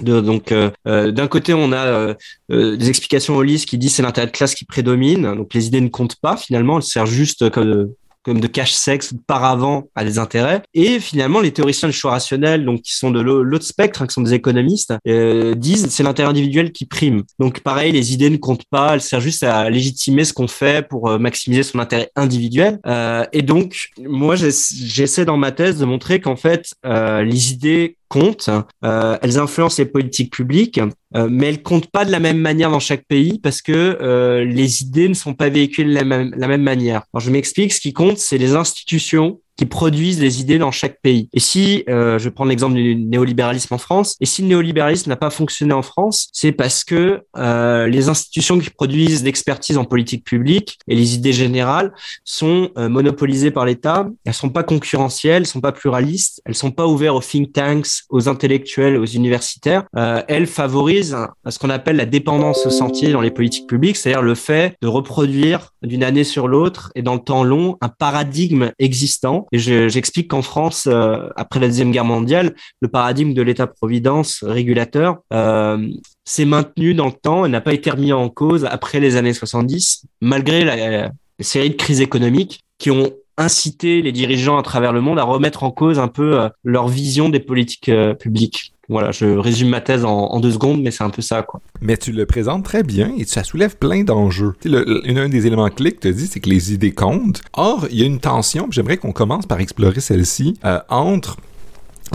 donc 0.01 0.51
euh, 0.51 0.71
euh, 0.87 1.11
d'un 1.11 1.27
côté 1.27 1.53
on 1.53 1.71
a 1.71 1.85
euh, 1.85 2.15
des 2.49 2.89
explications 2.89 3.35
holistes 3.35 3.67
qui 3.67 3.77
disent 3.77 3.95
c'est 3.95 4.03
l'intérêt 4.03 4.27
de 4.27 4.31
classe 4.31 4.55
qui 4.55 4.65
prédomine 4.65 5.35
donc 5.35 5.53
les 5.53 5.67
idées 5.67 5.81
ne 5.81 5.87
comptent 5.87 6.17
pas 6.17 6.37
finalement 6.37 6.77
elles 6.77 6.83
servent 6.83 7.09
juste 7.09 7.49
comme 7.49 7.89
comme 8.25 8.39
de 8.39 8.47
cache-sexe 8.47 9.13
de 9.13 9.19
paravent 9.19 9.87
à 9.93 10.03
des 10.03 10.17
intérêts. 10.17 10.63
Et 10.73 10.99
finalement, 10.99 11.41
les 11.41 11.53
théoriciens 11.53 11.87
du 11.87 11.93
choix 11.93 12.11
rationnel, 12.11 12.65
donc 12.65 12.81
qui 12.81 12.95
sont 12.95 13.11
de 13.11 13.21
l'autre 13.21 13.65
spectre, 13.65 14.01
hein, 14.01 14.07
qui 14.07 14.13
sont 14.13 14.21
des 14.21 14.33
économistes, 14.33 14.95
euh, 15.07 15.53
disent 15.53 15.87
c'est 15.89 16.01
l'intérêt 16.01 16.29
individuel 16.29 16.71
qui 16.71 16.85
prime. 16.85 17.23
Donc 17.39 17.59
pareil, 17.59 17.91
les 17.91 18.13
idées 18.13 18.31
ne 18.31 18.37
comptent 18.37 18.65
pas, 18.71 18.95
elles 18.95 19.01
servent 19.01 19.23
juste 19.23 19.43
à 19.43 19.69
légitimer 19.69 20.25
ce 20.25 20.33
qu'on 20.33 20.47
fait 20.47 20.87
pour 20.87 21.07
euh, 21.07 21.19
maximiser 21.19 21.61
son 21.61 21.77
intérêt 21.77 22.09
individuel. 22.15 22.79
Euh, 22.87 23.25
et 23.31 23.43
donc, 23.43 23.89
moi, 23.99 24.35
j'essaie 24.35 25.25
dans 25.25 25.37
ma 25.37 25.51
thèse 25.51 25.77
de 25.77 25.85
montrer 25.85 26.19
qu'en 26.19 26.35
fait, 26.35 26.73
euh, 26.85 27.21
les 27.21 27.51
idées 27.51 27.95
comptent, 28.07 28.49
euh, 28.83 29.17
elles 29.21 29.37
influencent 29.37 29.81
les 29.81 29.87
politiques 29.87 30.31
publiques, 30.31 30.79
euh, 31.15 31.27
mais 31.29 31.47
elles 31.47 31.63
comptent 31.63 31.89
pas 31.89 32.05
de 32.05 32.11
la 32.11 32.19
même 32.19 32.37
manière 32.37 32.71
dans 32.71 32.79
chaque 32.79 33.05
pays 33.05 33.39
parce 33.39 33.61
que 33.61 33.97
euh, 34.01 34.43
les 34.43 34.81
idées 34.81 35.09
ne 35.09 35.13
sont 35.13 35.33
pas 35.33 35.49
véhiculées 35.49 35.89
de 35.89 35.95
la 35.95 36.03
même, 36.03 36.33
la 36.35 36.47
même 36.47 36.63
manière. 36.63 37.03
Alors, 37.13 37.21
je 37.21 37.31
m'explique, 37.31 37.73
ce 37.73 37.81
qui 37.81 37.93
compte, 37.93 38.17
c'est 38.17 38.37
les 38.37 38.55
institutions 38.55 39.39
qui 39.57 39.65
produisent 39.65 40.19
les 40.19 40.41
idées 40.41 40.57
dans 40.57 40.71
chaque 40.71 41.01
pays. 41.01 41.29
Et 41.33 41.39
si, 41.39 41.83
euh, 41.89 42.19
je 42.19 42.29
prends 42.29 42.45
l'exemple 42.45 42.75
du 42.75 42.95
néolibéralisme 42.95 43.73
en 43.73 43.77
France, 43.77 44.15
et 44.19 44.25
si 44.25 44.41
le 44.41 44.49
néolibéralisme 44.49 45.09
n'a 45.09 45.15
pas 45.15 45.29
fonctionné 45.29 45.73
en 45.73 45.81
France, 45.81 46.27
c'est 46.33 46.51
parce 46.51 46.83
que 46.83 47.21
euh, 47.37 47.87
les 47.87 48.09
institutions 48.09 48.59
qui 48.59 48.69
produisent 48.69 49.23
l'expertise 49.23 49.77
en 49.77 49.85
politique 49.85 50.23
publique 50.23 50.77
et 50.87 50.95
les 50.95 51.15
idées 51.15 51.33
générales 51.33 51.93
sont 52.23 52.69
euh, 52.77 52.89
monopolisées 52.89 53.51
par 53.51 53.65
l'État, 53.65 54.09
elles 54.25 54.33
sont 54.33 54.49
pas 54.49 54.63
concurrentielles, 54.63 55.43
elles 55.43 55.47
sont 55.47 55.61
pas 55.61 55.71
pluralistes, 55.71 56.41
elles 56.45 56.55
sont 56.55 56.71
pas 56.71 56.87
ouvertes 56.87 57.15
aux 57.15 57.21
think 57.21 57.53
tanks, 57.53 58.03
aux 58.09 58.27
intellectuels, 58.27 58.97
aux 58.97 59.05
universitaires, 59.05 59.85
euh, 59.95 60.21
elles 60.27 60.47
favorisent 60.47 61.17
ce 61.47 61.59
qu'on 61.59 61.69
appelle 61.69 61.95
la 61.95 62.05
dépendance 62.05 62.65
au 62.65 62.69
sentier 62.69 63.11
dans 63.11 63.21
les 63.21 63.31
politiques 63.31 63.67
publiques, 63.67 63.95
c'est-à-dire 63.97 64.21
le 64.21 64.35
fait 64.35 64.75
de 64.81 64.87
reproduire 64.87 65.71
d'une 65.81 66.03
année 66.03 66.23
sur 66.23 66.47
l'autre 66.47 66.91
et 66.95 67.01
dans 67.01 67.15
le 67.15 67.19
temps 67.19 67.43
long 67.43 67.77
un 67.81 67.89
paradigme 67.89 68.71
existant 68.79 69.44
et 69.51 69.59
j'explique 69.59 70.29
qu'en 70.29 70.41
France, 70.41 70.87
euh, 70.87 71.27
après 71.35 71.59
la 71.59 71.67
Deuxième 71.67 71.91
Guerre 71.91 72.05
mondiale, 72.05 72.55
le 72.81 72.87
paradigme 72.87 73.33
de 73.33 73.41
l'État-providence 73.41 74.43
régulateur 74.43 75.17
euh, 75.33 75.87
s'est 76.23 76.45
maintenu 76.45 76.93
dans 76.93 77.07
le 77.07 77.11
temps 77.11 77.45
et 77.45 77.49
n'a 77.49 77.61
pas 77.61 77.73
été 77.73 77.89
remis 77.89 78.13
en 78.13 78.29
cause 78.29 78.65
après 78.65 78.99
les 78.99 79.15
années 79.15 79.33
70, 79.33 80.05
malgré 80.21 80.63
la, 80.63 81.11
série 81.39 81.69
de 81.69 81.75
crises 81.75 81.99
économiques 81.99 82.61
qui 82.77 82.91
ont 82.91 83.11
incité 83.37 84.01
les 84.01 84.13
dirigeants 84.13 84.57
à 84.57 84.63
travers 84.63 84.93
le 84.93 85.01
monde 85.01 85.19
à 85.19 85.23
remettre 85.23 85.63
en 85.63 85.71
cause 85.71 85.99
un 85.99 86.07
peu 86.07 86.39
euh, 86.39 86.49
leur 86.63 86.87
vision 86.87 87.27
des 87.27 87.41
politiques 87.41 87.91
publiques. 88.19 88.73
Voilà, 88.89 89.11
je 89.11 89.25
résume 89.25 89.69
ma 89.69 89.81
thèse 89.81 90.05
en, 90.05 90.39
deux 90.39 90.51
secondes, 90.51 90.81
mais 90.81 90.91
c'est 90.91 91.03
un 91.03 91.09
peu 91.09 91.21
ça, 91.21 91.41
quoi. 91.41 91.61
Mais 91.81 91.97
tu 91.97 92.11
le 92.11 92.25
présentes 92.25 92.63
très 92.63 92.83
bien 92.83 93.11
et 93.17 93.25
ça 93.25 93.43
soulève 93.43 93.77
plein 93.77 94.03
d'enjeux. 94.03 94.53
Un 94.65 95.29
des 95.29 95.47
éléments 95.47 95.69
clés 95.69 95.93
que 95.93 96.07
tu 96.07 96.13
dis, 96.13 96.27
c'est 96.27 96.39
que 96.39 96.49
les 96.49 96.73
idées 96.73 96.91
comptent. 96.91 97.41
Or, 97.53 97.87
il 97.89 97.99
y 97.99 98.03
a 98.03 98.05
une 98.05 98.19
tension, 98.19 98.67
j'aimerais 98.69 98.97
qu'on 98.97 99.11
commence 99.11 99.45
par 99.45 99.59
explorer 99.59 99.99
celle-ci, 99.99 100.59
euh, 100.65 100.79
entre 100.89 101.37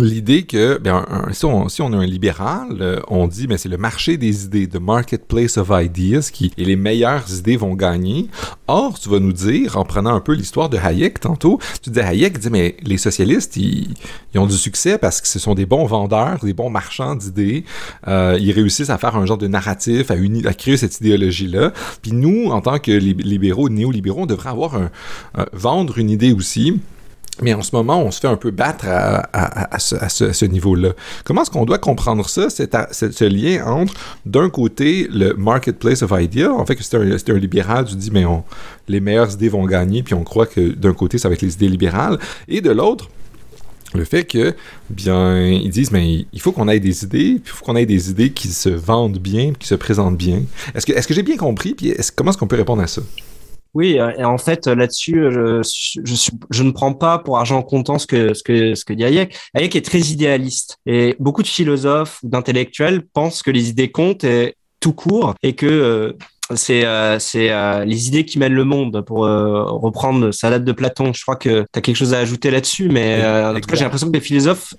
l'idée 0.00 0.44
que 0.44 0.78
ben, 0.78 1.04
si, 1.32 1.44
on, 1.44 1.92
a 1.92 1.96
un 1.96 2.06
libéral, 2.06 2.78
euh, 2.80 3.00
on 3.08 3.26
dit 3.26 3.42
mais 3.42 3.48
ben, 3.48 3.58
c'est 3.58 3.68
le 3.68 3.76
marché 3.76 4.16
des 4.16 4.44
idées, 4.44 4.68
the 4.68 4.80
marketplace 4.80 5.56
of 5.56 5.70
ideas, 5.72 6.30
qui 6.32 6.52
et 6.56 6.64
les 6.64 6.76
meilleures 6.76 7.24
idées 7.32 7.56
vont 7.56 7.74
gagner. 7.74 8.28
Or, 8.66 8.98
tu 8.98 9.08
vas 9.08 9.18
nous 9.18 9.32
dire, 9.32 9.76
en 9.76 9.84
prenant 9.84 10.14
un 10.14 10.20
peu 10.20 10.32
l'histoire 10.32 10.68
de 10.68 10.78
Hayek 10.78 11.20
tantôt, 11.20 11.58
tu 11.82 11.90
dis 11.90 12.00
Hayek 12.00 12.38
dit 12.38 12.50
mais 12.50 12.76
les 12.82 12.98
socialistes 12.98 13.56
ils, 13.56 13.94
ont 14.36 14.46
du 14.46 14.56
succès 14.56 14.98
parce 14.98 15.20
que 15.20 15.28
ce 15.28 15.38
sont 15.38 15.54
des 15.54 15.66
bons 15.66 15.84
vendeurs, 15.86 16.38
des 16.42 16.54
bons 16.54 16.70
marchands 16.70 17.14
d'idées. 17.14 17.64
Euh, 18.08 18.38
ils 18.40 18.52
réussissent 18.52 18.90
à 18.90 18.98
faire 18.98 19.16
un 19.16 19.26
genre 19.26 19.38
de 19.38 19.48
narratif, 19.48 20.10
à, 20.10 20.54
créer 20.54 20.76
cette 20.76 21.00
idéologie 21.00 21.48
là. 21.48 21.72
Puis 22.02 22.12
nous, 22.12 22.50
en 22.50 22.60
tant 22.60 22.78
que 22.78 22.92
libéraux, 22.92 23.68
néolibéraux, 23.68 24.22
on 24.22 24.26
devrait 24.26 24.50
avoir 24.50 24.78
vendre 25.52 25.98
une 25.98 26.10
idée 26.10 26.32
aussi 26.32 26.80
mais 27.42 27.54
en 27.54 27.62
ce 27.62 27.74
moment, 27.74 28.02
on 28.02 28.10
se 28.10 28.20
fait 28.20 28.28
un 28.28 28.36
peu 28.36 28.50
battre 28.50 28.86
à, 28.86 29.78
ce, 29.78 30.44
niveau-là. 30.44 30.90
Comment 31.24 31.42
est-ce 31.42 31.50
qu'on 31.50 31.64
doit 31.64 31.78
comprendre 31.78 32.28
ça, 32.28 32.48
ce 32.50 33.24
lien 33.24 33.64
entre, 33.66 33.94
d'un 34.26 34.50
côté, 34.50 35.08
le 35.10 35.34
marketplace 35.34 36.02
of 36.02 36.12
ideas, 36.12 36.52
en 36.52 36.66
fait, 36.66 36.76
c'est 36.80 36.96
un, 36.96 37.00
un, 37.00 37.38
libéral, 37.38 37.84
tu 37.86 37.96
dis, 37.96 38.10
mais 38.10 38.24
les 38.88 39.00
meilleures 39.00 39.32
idées 39.32 39.48
vont 39.48 39.66
gagner, 39.66 40.02
puis 40.02 40.14
on 40.14 40.24
croit 40.24 40.46
que 40.46 40.70
d'un 40.70 40.92
côté, 40.92 41.18
ça 41.18 41.28
va 41.28 41.34
être 41.34 41.42
les 41.42 41.54
idées 41.54 41.68
libérales, 41.68 42.18
et 42.48 42.60
de 42.60 42.70
l'autre, 42.70 43.08
le 43.94 44.04
fait 44.04 44.24
que, 44.24 44.54
bien, 44.88 45.48
ils 45.48 45.70
disent, 45.70 45.90
mais 45.90 46.26
il 46.32 46.40
faut 46.40 46.52
qu'on 46.52 46.68
ait 46.68 46.78
des 46.78 47.04
idées, 47.04 47.40
puis 47.42 47.52
il 47.52 47.56
faut 47.56 47.64
qu'on 47.64 47.76
ait 47.76 47.86
des 47.86 48.10
idées 48.10 48.30
qui 48.30 48.48
se 48.48 48.68
vendent 48.68 49.18
bien, 49.18 49.52
qui 49.52 49.66
se 49.66 49.74
présentent 49.74 50.16
bien. 50.16 50.42
Est-ce 50.74 50.86
que, 50.86 50.92
est-ce 50.92 51.08
que 51.08 51.14
j'ai 51.14 51.24
bien 51.24 51.36
compris, 51.36 51.74
puis 51.74 51.94
comment 52.14 52.30
est-ce 52.30 52.38
qu'on 52.38 52.46
peut 52.46 52.56
répondre 52.56 52.82
à 52.82 52.86
ça? 52.86 53.02
Oui, 53.74 53.98
euh, 53.98 54.12
et 54.18 54.24
en 54.24 54.38
fait 54.38 54.66
là-dessus, 54.66 55.26
je, 55.30 55.62
je, 56.04 56.30
je, 56.50 56.62
ne 56.62 56.70
prends 56.70 56.94
pas 56.94 57.18
pour 57.18 57.38
argent 57.38 57.62
comptant 57.62 57.98
ce 57.98 58.06
que 58.06 58.34
ce 58.34 58.42
que 58.42 58.74
ce 58.74 58.84
que 58.84 58.92
dit 58.92 59.04
Hayek. 59.04 59.36
Hayek 59.54 59.76
est 59.76 59.84
très 59.84 60.00
idéaliste 60.00 60.78
et 60.86 61.16
beaucoup 61.18 61.42
de 61.42 61.48
philosophes 61.48 62.20
ou 62.22 62.28
d'intellectuels 62.28 63.02
pensent 63.02 63.42
que 63.42 63.50
les 63.50 63.68
idées 63.68 63.90
comptent 63.90 64.24
et, 64.24 64.56
tout 64.80 64.94
court 64.94 65.34
et 65.42 65.54
que 65.54 65.66
euh, 65.66 66.12
c'est 66.56 66.84
euh, 66.84 67.18
euh, 67.36 67.84
les 67.84 68.08
idées 68.08 68.24
qui 68.24 68.38
mènent 68.38 68.54
le 68.54 68.64
monde 68.64 69.02
pour 69.02 69.24
euh, 69.24 69.62
reprendre 69.64 70.32
sa 70.32 70.50
date 70.50 70.64
de 70.64 70.72
Platon. 70.72 71.12
Je 71.12 71.22
crois 71.22 71.36
que 71.36 71.60
tu 71.60 71.78
as 71.78 71.80
quelque 71.80 71.96
chose 71.96 72.14
à 72.14 72.18
ajouter 72.18 72.50
là-dessus, 72.50 72.88
mais 72.88 73.24
en 73.24 73.54
tout 73.54 73.60
cas 73.60 73.76
j'ai 73.76 73.84
l'impression 73.84 74.08
que 74.08 74.14
les 74.14 74.20
philosophes 74.20 74.74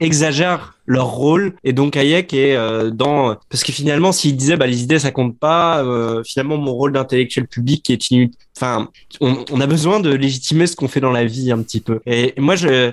exagèrent 0.00 0.75
leur 0.86 1.08
rôle 1.08 1.54
et 1.64 1.72
donc 1.72 1.96
Hayek 1.96 2.32
est 2.32 2.56
dans 2.90 3.36
parce 3.50 3.64
que 3.64 3.72
finalement 3.72 4.12
s'il 4.12 4.36
disait 4.36 4.56
bah 4.56 4.66
les 4.66 4.82
idées 4.82 4.98
ça 4.98 5.10
compte 5.10 5.38
pas, 5.38 5.84
finalement 6.24 6.56
mon 6.56 6.72
rôle 6.72 6.92
d'intellectuel 6.92 7.46
public 7.46 7.88
est 7.90 8.10
inutile. 8.10 8.38
Enfin, 8.56 8.88
on, 9.20 9.44
on, 9.52 9.60
a 9.60 9.66
besoin 9.66 10.00
de 10.00 10.10
légitimer 10.10 10.66
ce 10.66 10.76
qu'on 10.76 10.88
fait 10.88 11.00
dans 11.00 11.10
la 11.10 11.26
vie 11.26 11.52
un 11.52 11.60
petit 11.62 11.80
peu. 11.80 12.00
Et, 12.06 12.32
moi 12.38 12.56
je 12.56 12.92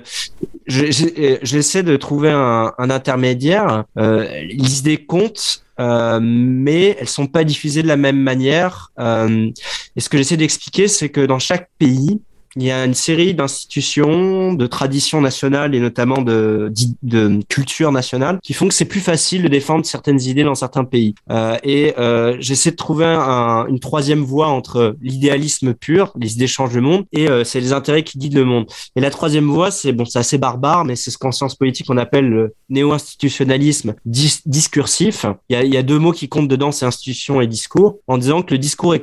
j'essaie 0.66 1.82
de 1.82 1.96
trouver 1.96 2.30
un, 2.30 2.72
un 2.76 2.90
intermédiaire. 2.90 3.84
les 3.96 4.78
idées 4.78 4.98
comptent 4.98 5.64
euh, 5.80 6.20
mais 6.22 6.96
elles 7.00 7.08
sont 7.08 7.26
pas 7.26 7.44
diffusées 7.44 7.82
de 7.82 7.88
la 7.88 7.96
même 7.96 8.20
manière. 8.20 8.92
Euh, 8.98 9.50
et 9.96 10.00
ce 10.00 10.08
que 10.08 10.16
j'essaie 10.16 10.36
d'expliquer, 10.36 10.88
c'est 10.88 11.08
que 11.08 11.24
dans 11.24 11.38
chaque 11.38 11.68
pays, 11.78 12.20
il 12.56 12.62
y 12.62 12.70
a 12.70 12.84
une 12.84 12.94
série 12.94 13.34
d'institutions, 13.34 14.54
de 14.54 14.66
traditions 14.66 15.20
nationales 15.20 15.74
et 15.74 15.80
notamment 15.80 16.22
de, 16.22 16.72
de, 17.02 17.40
culture 17.48 17.92
nationale 17.92 18.38
qui 18.42 18.52
font 18.52 18.68
que 18.68 18.74
c'est 18.74 18.84
plus 18.84 19.00
facile 19.00 19.42
de 19.42 19.48
défendre 19.48 19.84
certaines 19.84 20.20
idées 20.20 20.44
dans 20.44 20.54
certains 20.54 20.84
pays. 20.84 21.14
Euh, 21.30 21.56
et 21.62 21.94
euh, 21.98 22.36
j'essaie 22.40 22.70
de 22.70 22.76
trouver 22.76 23.06
un, 23.06 23.66
une 23.66 23.80
troisième 23.80 24.22
voie 24.22 24.48
entre 24.48 24.96
l'idéalisme 25.00 25.74
pur, 25.74 26.12
les 26.18 26.34
idées 26.34 26.46
changent 26.46 26.74
le 26.74 26.80
monde, 26.80 27.04
et 27.12 27.28
euh, 27.28 27.44
c'est 27.44 27.60
les 27.60 27.72
intérêts 27.72 28.02
qui 28.02 28.18
guident 28.18 28.34
le 28.34 28.44
monde. 28.44 28.66
Et 28.96 29.00
la 29.00 29.10
troisième 29.10 29.46
voie, 29.46 29.70
c'est 29.70 29.92
bon, 29.92 30.04
c'est 30.04 30.18
assez 30.18 30.38
barbare, 30.38 30.84
mais 30.84 30.96
c'est 30.96 31.10
ce 31.10 31.18
qu'en 31.18 31.32
sciences 31.32 31.54
politiques 31.54 31.86
on 31.90 31.96
appelle 31.96 32.28
le 32.28 32.54
néo-institutionnalisme 32.68 33.94
discursif. 34.04 35.26
Il 35.48 35.54
y, 35.54 35.56
a, 35.56 35.64
il 35.64 35.72
y 35.72 35.76
a 35.76 35.82
deux 35.82 35.98
mots 35.98 36.12
qui 36.12 36.28
comptent 36.28 36.48
dedans, 36.48 36.72
c'est 36.72 36.86
institution 36.86 37.40
et 37.40 37.46
discours, 37.46 37.98
en 38.06 38.18
disant 38.18 38.42
que 38.42 38.52
le 38.52 38.58
discours 38.58 38.94
est 38.94 39.00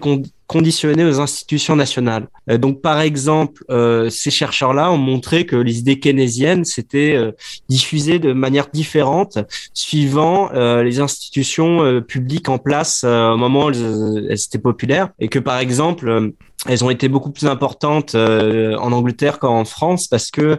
conditionné 0.52 1.06
aux 1.06 1.22
institutions 1.22 1.78
nationales. 1.78 2.28
Euh, 2.50 2.58
donc, 2.58 2.82
par 2.82 3.00
exemple, 3.00 3.64
euh, 3.70 4.10
ces 4.10 4.32
chercheurs-là 4.32 4.92
ont 4.92 4.98
montré 4.98 5.46
que 5.46 5.56
les 5.56 5.80
idées 5.80 5.98
keynésiennes 5.98 6.66
s'étaient 6.66 7.16
euh, 7.16 7.32
diffusées 7.70 8.20
de 8.20 8.34
manière 8.34 8.68
différente 8.68 9.40
suivant 9.74 10.50
les 10.52 11.00
institutions 11.00 12.02
publiques 12.02 12.50
en 12.50 12.58
place 12.58 13.04
au 13.04 13.38
moment 13.38 13.66
où 13.66 13.70
elles, 13.70 14.32
étaient 14.32 14.60
populaires, 14.60 15.10
et 15.20 15.28
que, 15.30 15.40
par 15.40 15.60
exemple, 15.60 16.32
elles 16.68 16.84
ont 16.84 16.90
été 16.90 17.08
beaucoup 17.08 17.32
plus 17.32 17.48
importantes 17.48 18.16
en 18.16 18.92
Angleterre 18.92 19.40
qu'en 19.40 19.66
France 19.66 20.08
parce 20.08 20.32
que 20.32 20.58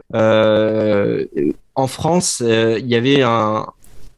en 1.74 1.86
France, 1.86 2.42
il 2.44 2.86
y 2.86 2.94
avait 2.94 3.22
un, 3.22 3.66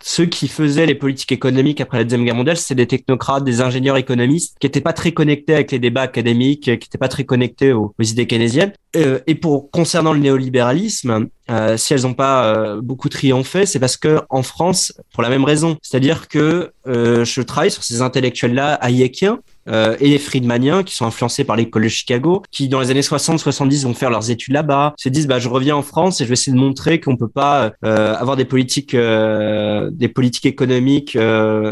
ceux 0.07 0.27
qui 0.27 0.49
faisaient 0.49 0.85
les 0.85 0.95
politiques 0.95 1.33
économiques 1.33 1.81
après 1.81 1.97
la 1.97 2.05
Deuxième 2.05 2.27
Guerre 2.27 2.35
mondiale, 2.35 2.59
c'était 2.59 2.75
des 2.75 2.87
technocrates, 2.87 3.43
des 3.43 3.63
ingénieurs 3.63 3.97
économistes 3.97 4.55
qui 4.61 4.67
n'étaient 4.67 4.83
pas 4.83 4.93
très 4.93 5.13
connectés 5.13 5.55
avec 5.55 5.73
les 5.73 5.79
débats 5.79 6.03
académiques, 6.03 6.65
qui 6.65 6.71
n'étaient 6.71 6.99
pas 6.99 7.09
très 7.09 7.25
connectés 7.25 7.73
aux, 7.73 7.95
idées 7.99 8.27
keynésiennes. 8.27 8.75
Euh, 8.97 9.21
et 9.27 9.35
pour 9.35 9.71
concernant 9.71 10.13
le 10.13 10.21
néolibéralisme, 10.21 11.29
euh, 11.51 11.77
si 11.77 11.93
elles 11.93 12.03
n'ont 12.03 12.15
pas 12.15 12.47
euh, 12.47 12.81
beaucoup 12.81 13.09
triomphé, 13.09 13.67
c'est 13.67 13.79
parce 13.79 13.97
que 13.97 14.21
en 14.31 14.43
France, 14.43 14.95
pour 15.13 15.23
la 15.23 15.29
même 15.29 15.45
raison, 15.45 15.77
c'est-à-dire 15.83 16.29
que 16.29 16.73
je 16.87 17.43
travaille 17.43 17.71
sur 17.71 17.83
ces 17.83 18.03
intellectuels-là 18.03 18.75
hayekiens 18.83 19.41
et 19.67 20.09
les 20.09 20.19
Friedmaniens 20.19 20.83
qui 20.83 20.95
sont 20.95 21.07
influencés 21.07 21.45
par 21.45 21.57
l'école 21.57 21.85
de 21.85 21.89
Chicago, 21.89 22.43
qui 22.51 22.69
dans 22.69 22.81
les 22.81 22.91
années 22.91 23.01
60-70 23.01 23.85
vont 23.85 23.95
faire 23.95 24.11
leurs 24.11 24.31
études 24.31 24.53
là-bas, 24.53 24.93
se 24.99 25.09
disent 25.09 25.27
bah 25.27 25.39
je 25.39 25.49
reviens 25.49 25.77
en 25.77 25.83
France 25.83 26.21
et 26.21 26.25
je 26.25 26.29
vais 26.29 26.35
essayer 26.35 26.53
de 26.53 26.61
montrer 26.61 27.01
qu'on 27.01 27.17
peut 27.17 27.29
pas 27.29 27.73
avoir 27.83 28.37
des 28.37 28.45
politiques 28.45 28.95
des 28.95 30.09
politiques 30.09 30.45
économiques 30.45 31.17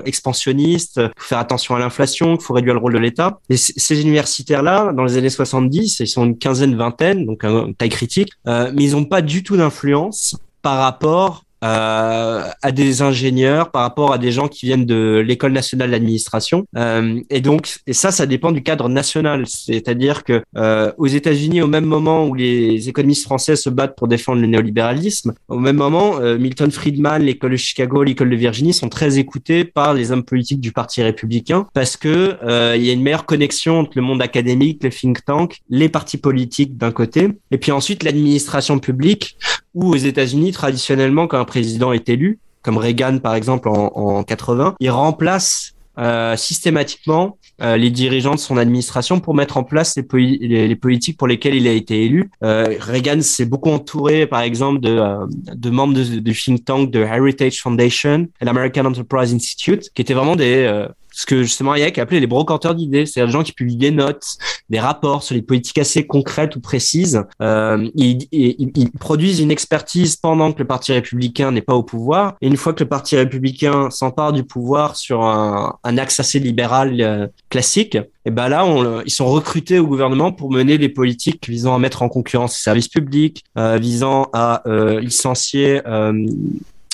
expansionnistes, 0.07 1.03
faut 1.19 1.29
faire 1.29 1.39
attention 1.39 1.77
à 1.77 1.79
l'inflation, 1.79 2.39
qu'il 2.39 2.47
faut 2.47 2.55
réduire 2.55 2.75
le 2.75 2.81
rôle 2.81 2.95
de 2.95 2.99
l'État. 2.99 3.41
Et 3.51 3.59
ces 3.59 4.01
universitaires-là, 4.01 4.95
dans 4.95 5.05
les 5.05 5.19
années 5.19 5.29
70, 5.29 6.01
ils 6.01 6.07
sont 6.07 6.25
une 6.25 6.39
quinzaine, 6.39 6.75
vingtaine, 6.75 7.12
donc 7.15 7.45
une 7.45 7.75
taille 7.75 7.89
critique, 7.89 8.33
mais 8.47 8.85
ils 8.85 8.93
n'ont 8.93 9.05
pas 9.05 9.23
du 9.23 9.43
tout 9.43 9.57
d'influence 9.57 10.37
par 10.63 10.79
rapport 10.79 11.45
euh, 11.63 12.43
à 12.63 12.73
des 12.73 13.03
ingénieurs, 13.03 13.71
par 13.71 13.83
rapport 13.83 14.13
à 14.13 14.19
des 14.19 14.33
gens 14.33 14.49
qui 14.49 14.67
viennent 14.67 14.87
de 14.87 15.23
l'école 15.27 15.53
nationale 15.53 15.91
d'administration. 15.91 16.67
Euh, 16.77 17.21
et 17.31 17.41
donc, 17.41 17.79
et 17.87 17.93
ça, 17.93 18.11
ça 18.11 18.27
dépend 18.27 18.53
du 18.53 18.63
cadre 18.63 18.89
national. 18.89 19.45
C'est-à-dire 19.47 20.25
que 20.25 20.43
euh, 20.57 20.93
aux 20.99 21.07
États-Unis, 21.07 21.63
au 21.63 21.67
même 21.67 21.85
moment 21.85 22.27
où 22.27 22.35
les 22.35 22.89
économistes 22.89 23.25
français 23.25 23.57
se 23.57 23.71
battent 23.71 23.97
pour 23.97 24.09
défendre 24.09 24.41
le 24.41 24.47
néolibéralisme, 24.47 25.35
au 25.49 25.59
même 25.59 25.77
moment, 25.77 26.19
euh, 26.21 26.39
Milton 26.39 26.71
Friedman, 26.71 27.23
l'école 27.23 27.53
de 27.53 27.57
Chicago, 27.57 28.03
l'école 28.03 28.31
de 28.31 28.37
Virginie 28.37 28.73
sont 28.73 28.89
très 28.89 29.19
écoutés 29.19 29.65
par 29.65 29.95
les 29.95 30.13
hommes 30.13 30.25
politiques 30.25 30.61
du 30.61 30.73
Parti 30.73 31.03
républicain 31.03 31.67
parce 31.75 31.97
que 31.97 32.37
euh, 32.43 32.75
il 32.77 32.85
y 32.85 32.91
a 32.91 32.93
une 32.93 33.03
meilleure 33.03 33.27
connexion 33.27 33.81
entre 33.81 33.93
le 33.97 34.03
monde 34.03 34.23
académique, 34.23 34.83
les 34.83 34.91
think 34.91 35.25
tanks, 35.25 35.61
les 35.69 35.89
partis 35.89 36.19
politiques 36.19 36.77
d'un 36.77 36.93
côté, 36.93 37.29
et 37.51 37.59
puis 37.59 37.73
ensuite 37.73 38.03
l'administration 38.03 38.79
publique 38.79 39.37
où 39.75 39.91
aux 39.91 39.97
États-Unis, 39.97 40.53
traditionnellement, 40.53 41.27
quand 41.27 41.39
un 41.39 41.45
président 41.45 41.93
est 41.93 42.09
élu, 42.09 42.39
comme 42.63 42.79
Reagan 42.79 43.19
par 43.19 43.35
exemple 43.35 43.69
en, 43.69 43.93
en 43.95 44.23
80, 44.23 44.77
il 44.81 44.91
remplace 44.91 45.75
euh, 45.99 46.37
systématiquement 46.37 47.37
euh, 47.61 47.77
les 47.77 47.91
dirigeants 47.91 48.35
de 48.35 48.41
son 48.41 48.57
administration 48.57 49.21
pour 49.21 49.35
mettre 49.35 49.59
en 49.59 49.63
place 49.63 49.95
les, 49.97 50.39
les, 50.67 50.77
politiques 50.77 51.19
pour 51.19 51.29
lesquelles 51.29 51.55
il 51.55 51.69
a 51.69 51.73
été 51.73 52.05
élu. 52.05 52.31
Euh, 52.43 52.77
Reagan 52.81 53.21
s'est 53.21 53.45
beaucoup 53.45 53.69
entouré, 53.69 54.27
par 54.27 54.41
exemple, 54.41 54.81
de, 54.81 54.89
euh, 54.89 55.27
de 55.55 55.71
membres 55.71 55.93
du 55.95 56.35
think 56.35 56.65
tank 56.65 56.91
de 56.91 57.01
Heritage 57.01 57.61
Foundation 57.61 58.27
et 58.41 58.45
l'American 58.45 58.87
Enterprise 58.87 59.35
Institute, 59.35 59.91
qui 59.95 60.01
étaient 60.01 60.15
vraiment 60.15 60.35
des 60.35 60.65
euh, 60.67 60.89
ce 61.13 61.27
que 61.27 61.43
justement 61.43 61.73
Hayek 61.73 61.99
appelait 61.99 62.21
les 62.21 62.27
brocanteurs 62.27 62.75
d'idées, 62.75 63.07
c'est-à-dire 63.07 63.29
des 63.29 63.33
gens 63.33 63.43
qui 63.43 63.53
publient 63.53 63.77
des 63.77 63.91
notes, 63.91 64.25
des 64.71 64.81
rapports 64.81 65.23
sur 65.23 65.35
les 65.35 65.43
politiques 65.43 65.79
assez 65.79 66.07
concrètes 66.07 66.57
ou 66.57 66.61
précises. 66.61 67.23
Euh, 67.41 67.89
ils, 67.95 68.27
ils, 68.33 68.91
produisent 68.99 69.41
une 69.41 69.51
expertise 69.51 70.17
pendant 70.17 70.53
que 70.53 70.59
le 70.59 70.67
Parti 70.67 70.93
républicain 70.93 71.51
n'est 71.51 71.63
pas 71.63 71.75
au 71.75 71.83
pouvoir, 71.83 72.37
et 72.41 72.47
une 72.47 72.57
fois 72.57 72.73
que 72.73 72.83
le 72.83 72.89
Parti 72.89 73.17
républicain 73.17 73.91
s'empare 73.91 74.33
du 74.33 74.45
pouvoir 74.45 74.97
sur 74.97 75.23
un, 75.25 75.77
un 75.85 75.99
axe 75.99 76.21
assez 76.21 76.39
libéral 76.39 77.01
euh, 77.01 77.27
classique, 77.49 77.99
et 78.25 78.31
ben 78.31 78.49
là, 78.49 78.65
on, 78.65 79.03
ils 79.03 79.11
sont 79.11 79.27
recrutés 79.27 79.79
au 79.79 79.87
gouvernement 79.87 80.33
pour 80.33 80.51
mener 80.51 80.79
des 80.79 80.89
politiques 80.89 81.49
visant 81.49 81.75
à 81.75 81.79
mettre 81.79 82.03
en 82.03 82.09
concurrence 82.09 82.57
les 82.57 82.63
services 82.63 82.89
publics, 82.89 83.43
euh, 83.59 83.79
visant 83.79 84.29
à 84.33 84.63
euh, 84.69 85.01
licencier 85.01 85.83
euh, 85.87 86.13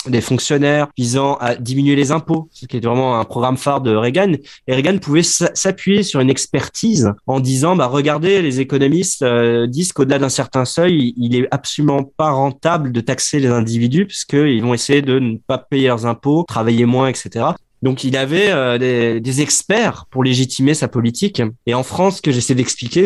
des 0.07 0.21
fonctionnaires 0.21 0.87
visant 0.97 1.35
à 1.35 1.55
diminuer 1.55 1.95
les 1.95 2.11
impôts, 2.11 2.49
ce 2.51 2.65
qui 2.65 2.77
est 2.77 2.85
vraiment 2.85 3.19
un 3.19 3.25
programme 3.25 3.57
phare 3.57 3.81
de 3.81 3.95
Reagan. 3.95 4.33
Et 4.67 4.73
Reagan 4.73 4.97
pouvait 4.97 5.23
s'appuyer 5.23 6.03
sur 6.03 6.19
une 6.19 6.29
expertise 6.29 7.11
en 7.27 7.39
disant, 7.39 7.75
bah, 7.75 7.87
regardez, 7.87 8.41
les 8.41 8.59
économistes 8.59 9.21
euh, 9.23 9.67
disent 9.67 9.91
qu'au-delà 9.93 10.19
d'un 10.19 10.29
certain 10.29 10.65
seuil, 10.65 11.13
il 11.17 11.35
est 11.35 11.47
absolument 11.51 12.03
pas 12.03 12.31
rentable 12.31 12.91
de 12.91 13.01
taxer 13.01 13.39
les 13.39 13.49
individus 13.49 14.05
puisqu'ils 14.05 14.61
vont 14.61 14.73
essayer 14.73 15.01
de 15.01 15.19
ne 15.19 15.37
pas 15.37 15.57
payer 15.57 15.87
leurs 15.87 16.05
impôts, 16.05 16.45
travailler 16.47 16.85
moins, 16.85 17.07
etc. 17.07 17.47
Donc 17.81 18.03
il 18.03 18.17
avait 18.17 18.51
euh, 18.51 18.77
des, 18.77 19.21
des, 19.21 19.41
experts 19.41 20.05
pour 20.09 20.23
légitimer 20.23 20.73
sa 20.73 20.87
politique. 20.87 21.41
Et 21.65 21.73
en 21.73 21.83
France, 21.83 22.17
ce 22.17 22.21
que 22.21 22.31
j'essaie 22.31 22.55
d'expliquer, 22.55 23.05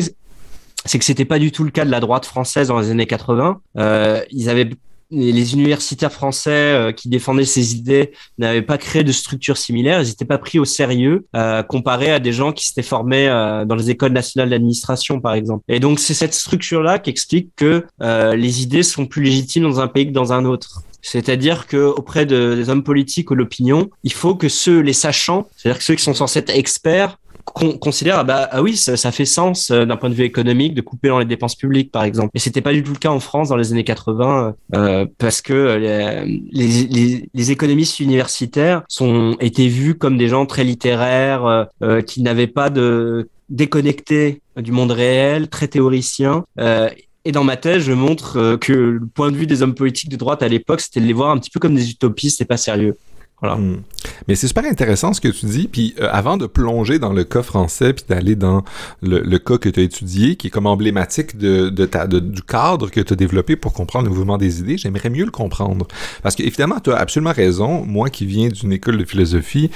c'est 0.86 1.00
que 1.00 1.06
c'était 1.06 1.26
pas 1.26 1.40
du 1.40 1.52
tout 1.52 1.64
le 1.64 1.72
cas 1.72 1.86
de 1.86 1.92
la 1.92 2.00
droite 2.00 2.26
française 2.26 2.68
dans 2.68 2.80
les 2.80 2.90
années 2.90 3.06
80. 3.06 3.62
Euh, 3.78 4.22
ils 4.32 4.50
avaient 4.50 4.70
les 5.13 5.53
universitaires 5.53 6.12
français 6.12 6.51
euh, 6.51 6.91
qui 6.91 7.10
défendaient 7.10 7.46
ces 7.46 7.75
idées 7.75 8.12
n'avaient 8.38 8.62
pas 8.62 8.77
créé 8.77 9.03
de 9.03 9.12
structure 9.12 9.58
similaire, 9.58 10.01
ils 10.01 10.08
n'étaient 10.08 10.25
pas 10.25 10.38
pris 10.38 10.60
au 10.60 10.65
sérieux 10.65 11.25
euh, 11.36 11.63
comparé 11.63 12.12
à 12.12 12.20
des 12.20 12.34
gens 12.34 12.51
qui 12.51 12.67
s'étaient 12.67 12.82
formés 12.82 13.27
euh, 13.27 13.65
dans 13.65 13.75
les 13.75 13.89
écoles 13.89 14.12
nationales 14.12 14.50
d'administration, 14.50 15.20
par 15.20 15.34
exemple. 15.34 15.63
Et 15.67 15.79
donc 15.79 16.00
c'est 16.00 16.13
cette 16.13 16.34
structure-là 16.34 17.00
qui 17.00 17.10
explique 17.10 17.51
que 17.55 17.86
les 18.00 18.62
idées 18.62 18.84
sont 18.84 19.05
plus 19.05 19.24
légitimes 19.24 19.63
dans 19.63 19.79
un 19.79 19.88
pays 19.88 20.08
que 20.08 20.12
dans 20.12 20.34
un 20.34 20.46
autre. 20.46 20.84
C'est-à-dire 21.01 21.67
que 21.67 21.77
auprès 21.77 22.25
de, 22.25 22.55
des 22.55 22.70
hommes 22.70 22.84
politiques 22.84 23.29
ou 23.29 23.36
l'opinion, 23.36 23.89
il 24.03 24.13
faut 24.13 24.36
que 24.36 24.50
ceux, 24.50 24.79
les 24.79 24.93
sachants, 24.93 25.48
c'est-à-dire 25.55 25.79
que 25.79 25.84
ceux 25.84 25.96
qui 25.96 26.03
sont 26.03 26.13
censés 26.13 26.39
être 26.39 26.55
experts, 26.55 27.17
considère 27.46 28.20
ah 28.20 28.24
bah 28.24 28.48
ah 28.52 28.62
oui 28.62 28.76
ça, 28.78 28.98
ça 28.98 29.12
fait 29.12 29.26
sens 29.26 29.70
euh, 29.70 29.86
d'un 29.86 29.98
point 29.98 30.10
de 30.10 30.16
vue 30.16 30.24
économique 30.24 30.74
de 30.74 30.82
couper 30.82 31.10
dans 31.10 31.20
les 31.20 31.26
dépenses 31.26 31.56
publiques 31.56 31.92
par 31.92 32.04
exemple 32.04 32.32
et 32.34 32.40
c'était 32.40 32.62
pas 32.62 32.74
du 32.74 32.84
tout 32.84 32.94
le 32.94 32.98
cas 32.98 33.10
en 33.10 33.20
France 33.20 33.50
dans 33.50 33.58
les 33.58 33.72
années 33.72 33.84
80 33.84 34.56
euh, 34.76 35.06
parce 35.18 35.42
que 35.42 35.78
les, 35.78 36.42
les, 36.52 37.30
les, 37.34 37.52
économistes 37.52 38.00
universitaires 38.00 38.84
sont 38.88 39.36
été 39.40 39.68
vus 39.68 39.96
comme 39.96 40.18
des 40.18 40.30
gens 40.30 40.46
très 40.46 40.64
littéraires 40.64 41.46
euh, 41.46 41.64
euh 41.82 42.02
qui 42.02 42.22
n'avaient 42.22 42.48
pas 42.48 42.70
de 42.70 43.30
déconnecté 43.50 44.42
du 44.58 44.72
monde 44.72 44.92
réel 44.92 45.50
très 45.50 45.68
théoricien 45.68 46.46
euh, 46.60 46.90
et 47.26 47.32
dans 47.32 47.46
ma 47.46 47.56
thèse, 47.56 47.84
je 47.84 47.94
montre 47.94 48.58
que 48.58 48.74
le 48.74 49.08
point 49.08 49.32
de 49.32 49.38
vue 49.38 49.48
des 49.48 49.62
hommes 49.62 49.76
politiques 49.76 50.10
de 50.10 50.18
droite 50.18 50.44
à 50.44 50.50
l'époque, 50.50 50.82
c'était 50.82 51.00
de 51.00 51.06
les 51.06 51.14
voir 51.14 51.30
un 51.30 51.38
petit 51.38 51.50
peu 51.50 51.62
comme 51.62 51.74
des 51.74 51.90
utopistes 51.90 52.42
et 52.42 52.46
pas 52.46 52.58
sérieux. 52.58 52.98
Hmm. 53.44 53.82
Mais 54.28 54.36
c'est 54.36 54.48
super 54.48 54.64
intéressant 54.66 55.14
ce 55.14 55.20
que 55.20 55.28
tu 55.28 55.46
dis. 55.46 55.68
Puis 55.68 55.96
euh, 56.00 56.08
avant 56.12 56.38
de 56.38 56.46
plonger 56.46 56.98
dans 57.00 57.12
le 57.12 57.24
cas 57.24 57.42
français, 57.42 57.94
puis 57.94 58.06
d'aller 58.08 58.36
dans 58.36 58.64
le, 59.02 59.20
le, 59.20 59.40
cas 59.40 59.58
que 59.58 59.70
tu 59.70 59.80
as 59.82 59.84
étudié, 59.84 60.36
qui 60.36 60.48
est 60.48 60.50
comme 60.50 60.66
emblématique 60.66 61.38
de, 61.38 61.70
de 61.70 61.86
ta, 61.86 62.08
du 62.08 62.42
cadre 62.42 62.90
que 62.90 63.02
tu 63.02 63.14
as 63.14 63.16
développé 63.16 63.56
pour 63.56 63.74
comprendre 63.74 64.08
le 64.08 64.14
mouvement 64.14 64.38
des 64.38 64.60
idées, 64.60 64.78
j'aimerais 64.78 65.10
mieux 65.10 65.26
le 65.26 65.32
comprendre. 65.32 65.88
Parce 66.22 66.36
que 66.36 66.44
évidemment, 66.44 66.80
tu 66.80 66.91
as 66.91 66.98
absolument 66.98 67.34
raison. 67.34 67.84
Moi 67.86 68.10
qui 68.10 68.26
viens 68.26 68.48
d'une 68.48 68.72
école 68.72 68.98
de 68.98 69.06
philosophie, 69.06 69.70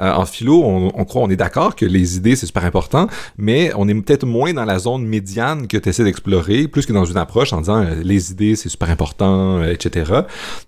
euh, 0.00 0.12
en 0.12 0.26
philo, 0.26 0.62
on, 0.62 0.92
on, 0.94 1.04
croit, 1.04 1.22
on 1.22 1.30
est 1.30 1.36
d'accord 1.36 1.76
que 1.76 1.86
les 1.86 2.16
idées, 2.16 2.36
c'est 2.36 2.46
super 2.46 2.64
important, 2.64 3.08
mais 3.38 3.72
on 3.76 3.88
est 3.88 3.94
peut-être 3.94 4.26
moins 4.26 4.52
dans 4.52 4.64
la 4.64 4.78
zone 4.78 5.06
médiane 5.06 5.66
que 5.66 5.78
tu 5.78 5.88
essaies 5.88 6.04
d'explorer, 6.04 6.68
plus 6.68 6.84
que 6.84 6.92
dans 6.92 7.04
une 7.04 7.16
approche 7.16 7.52
en 7.52 7.60
disant 7.60 7.82
euh, 7.82 7.94
les 8.02 8.32
idées, 8.32 8.54
c'est 8.56 8.68
super 8.68 8.90
important, 8.90 9.62
etc. 9.62 10.12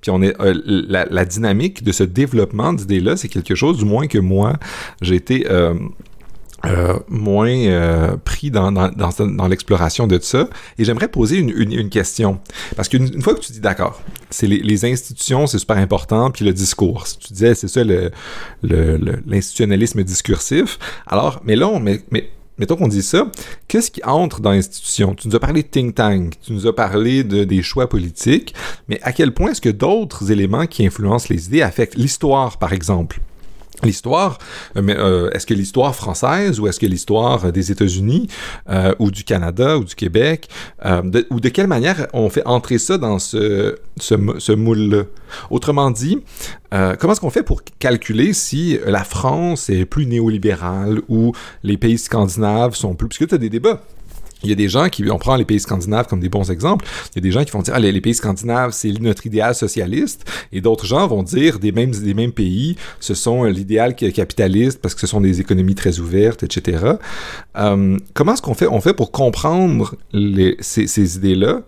Puis 0.01 0.11
on 0.11 0.23
est 0.23 0.35
la, 0.41 1.05
la 1.11 1.25
dynamique 1.25 1.83
de 1.83 1.93
ce 1.93 2.03
développement 2.03 2.46
d'idées-là, 2.73 3.17
c'est 3.17 3.29
quelque 3.29 3.55
chose, 3.55 3.79
du 3.79 3.85
moins 3.85 4.07
que 4.07 4.19
moi, 4.19 4.55
j'ai 5.01 5.15
été 5.15 5.47
euh, 5.51 5.75
euh, 6.65 6.99
moins 7.09 7.49
euh, 7.49 8.17
pris 8.17 8.51
dans, 8.51 8.73
dans, 8.73 9.49
l'exploration 9.49 10.07
de 10.07 10.19
ça. 10.21 10.49
Et 10.79 10.85
j'aimerais 10.85 11.09
poser 11.09 11.37
une, 11.39 11.91
question. 11.91 12.41
Parce 12.75 12.89
qu'une 12.89 13.23
fois 13.23 13.35
que 13.35 13.41
tu 13.41 13.53
dis, 13.53 13.61
d'accord, 13.61 14.03
c'est 14.31 14.47
les, 14.47 14.85
institutions, 14.85 15.47
c'est 15.47 15.59
super 15.59 15.77
important, 15.77 16.31
puis 16.31 16.45
le 16.45 16.53
discours. 16.53 17.05
Tu 17.21 17.33
disais, 17.33 17.55
c'est 17.55 17.69
ça 17.69 17.83
l'institutionnalisme 18.63 19.99
le, 19.99 20.05
discursif. 20.05 20.79
Alors, 21.07 21.41
mais 21.45 21.57
là, 21.57 21.69
on, 21.69 21.79
mais 21.79 22.03
mettons 22.59 22.77
qu'on 22.77 22.89
dit 22.89 23.03
ça, 23.03 23.31
qu'est-ce 23.69 23.91
qui 23.91 24.03
entre 24.05 24.41
dans 24.41 24.51
l'institution? 24.51 25.15
Tu 25.15 25.29
nous 25.29 25.37
as 25.37 25.41
parlé 25.41 25.63
de 25.63 25.69
think 25.69 25.95
tank, 25.95 26.35
tu 26.45 26.53
nous 26.53 26.67
as 26.67 26.75
parlé 26.75 27.25
de, 27.25 27.45
des 27.45 27.63
choix 27.63 27.89
politiques, 27.89 28.55
mais 28.89 29.01
à 29.03 29.13
quel 29.13 29.33
point 29.33 29.51
est-ce 29.51 29.61
que 29.61 29.69
d'autres 29.69 30.31
éléments 30.31 30.67
qui 30.67 30.87
influencent 30.87 31.29
les 31.31 31.47
idées 31.47 31.63
affectent 31.63 31.97
l'histoire, 31.97 32.59
par 32.59 32.73
exemple? 32.73 33.21
L'histoire, 33.85 34.39
euh, 34.77 34.83
mais 34.83 34.97
euh, 34.97 35.31
est-ce 35.31 35.47
que 35.47 35.55
l'histoire 35.55 35.95
française 35.95 36.61
ou 36.61 36.69
est-ce 36.69 36.81
que 36.81 36.87
l'histoire 36.87 37.53
des 37.53 37.71
États-Unis 37.71 38.29
euh, 38.69 38.95
ou 38.99 39.11
du 39.11 39.25
Canada 39.25 39.79
ou 39.79 39.85
du 39.85 39.95
Québec, 39.95 40.49
ou 41.31 41.41
de 41.41 41.49
quelle 41.49 41.67
manière 41.67 42.07
on 42.13 42.29
fait 42.31 42.47
entrer 42.47 42.79
ça 42.79 42.99
dans 42.99 43.19
ce, 43.19 43.77
ce, 43.99 44.15
ce 44.39 44.53
moule-là? 44.53 45.05
Autrement 45.51 45.91
dit, 45.91 46.19
comment 46.71 47.13
est-ce 47.13 47.21
qu'on 47.21 47.31
fait 47.31 47.43
pour 47.43 47.63
calculer 47.79 48.33
si 48.33 48.79
la 48.87 49.05
France 49.05 49.71
est 49.71 49.85
plus 49.85 50.07
néolibérale 50.07 51.01
ou 51.09 51.33
les 51.63 51.77
pays 51.77 51.99
scandinaves 51.99 52.75
sont 52.75 52.95
plus... 52.95 53.09
Puisque 53.09 53.29
tu 53.29 53.35
as 53.35 53.39
des 53.39 53.51
débats 53.51 53.83
il 54.47 54.51
y 54.51 54.53
a 54.53 54.57
des 54.57 54.69
gens 54.69 54.89
qui, 54.89 55.09
on 55.11 55.19
prend 55.19 55.37
les 55.37 55.45
pays 55.45 55.61
scandinaves 55.61 56.07
comme 56.07 56.21
des 56.21 56.29
bons 56.29 56.51
exemples, 56.51 56.87
il 57.13 57.17
y 57.17 57.19
a 57.19 57.23
des 57.23 57.33
gens 57.33 57.45
qui 57.45 57.51
vont 57.51 57.63
dire, 57.63 57.75
ah, 57.77 57.81
les, 57.81 58.01
pays 58.01 58.15
scandinaves, 58.15 58.73
c'est 58.73 58.93
notre 59.01 59.27
idéal 59.27 59.55
socialiste, 59.55 60.25
et 60.53 60.61
d'autres 60.61 60.87
gens 60.87 61.07
vont 61.07 61.23
dire, 61.23 61.59
des 61.59 61.73
mêmes, 61.73 61.91
des 61.91 62.15
mêmes 62.15 62.33
pays, 62.33 62.77
ce 63.01 63.15
sont 63.15 63.45
l'idéal 63.45 63.95
capitaliste 63.95 64.81
parce 64.81 64.95
que 64.95 65.01
ce 65.01 65.07
sont 65.07 65.21
des 65.21 65.41
économies 65.41 65.75
très 65.75 65.99
ouvertes, 65.99 66.43
etc. 66.43 66.95
Euh, 67.57 67.97
comment 68.15 68.35
est-ce 68.35 68.43
qu'on 68.43 68.55
fait, 68.55 68.69
on 68.69 68.81
fait 68.81 68.95
pour 68.95 69.11
comprendre 69.11 69.97
ces 70.61 71.17
idées-là? 71.17 71.63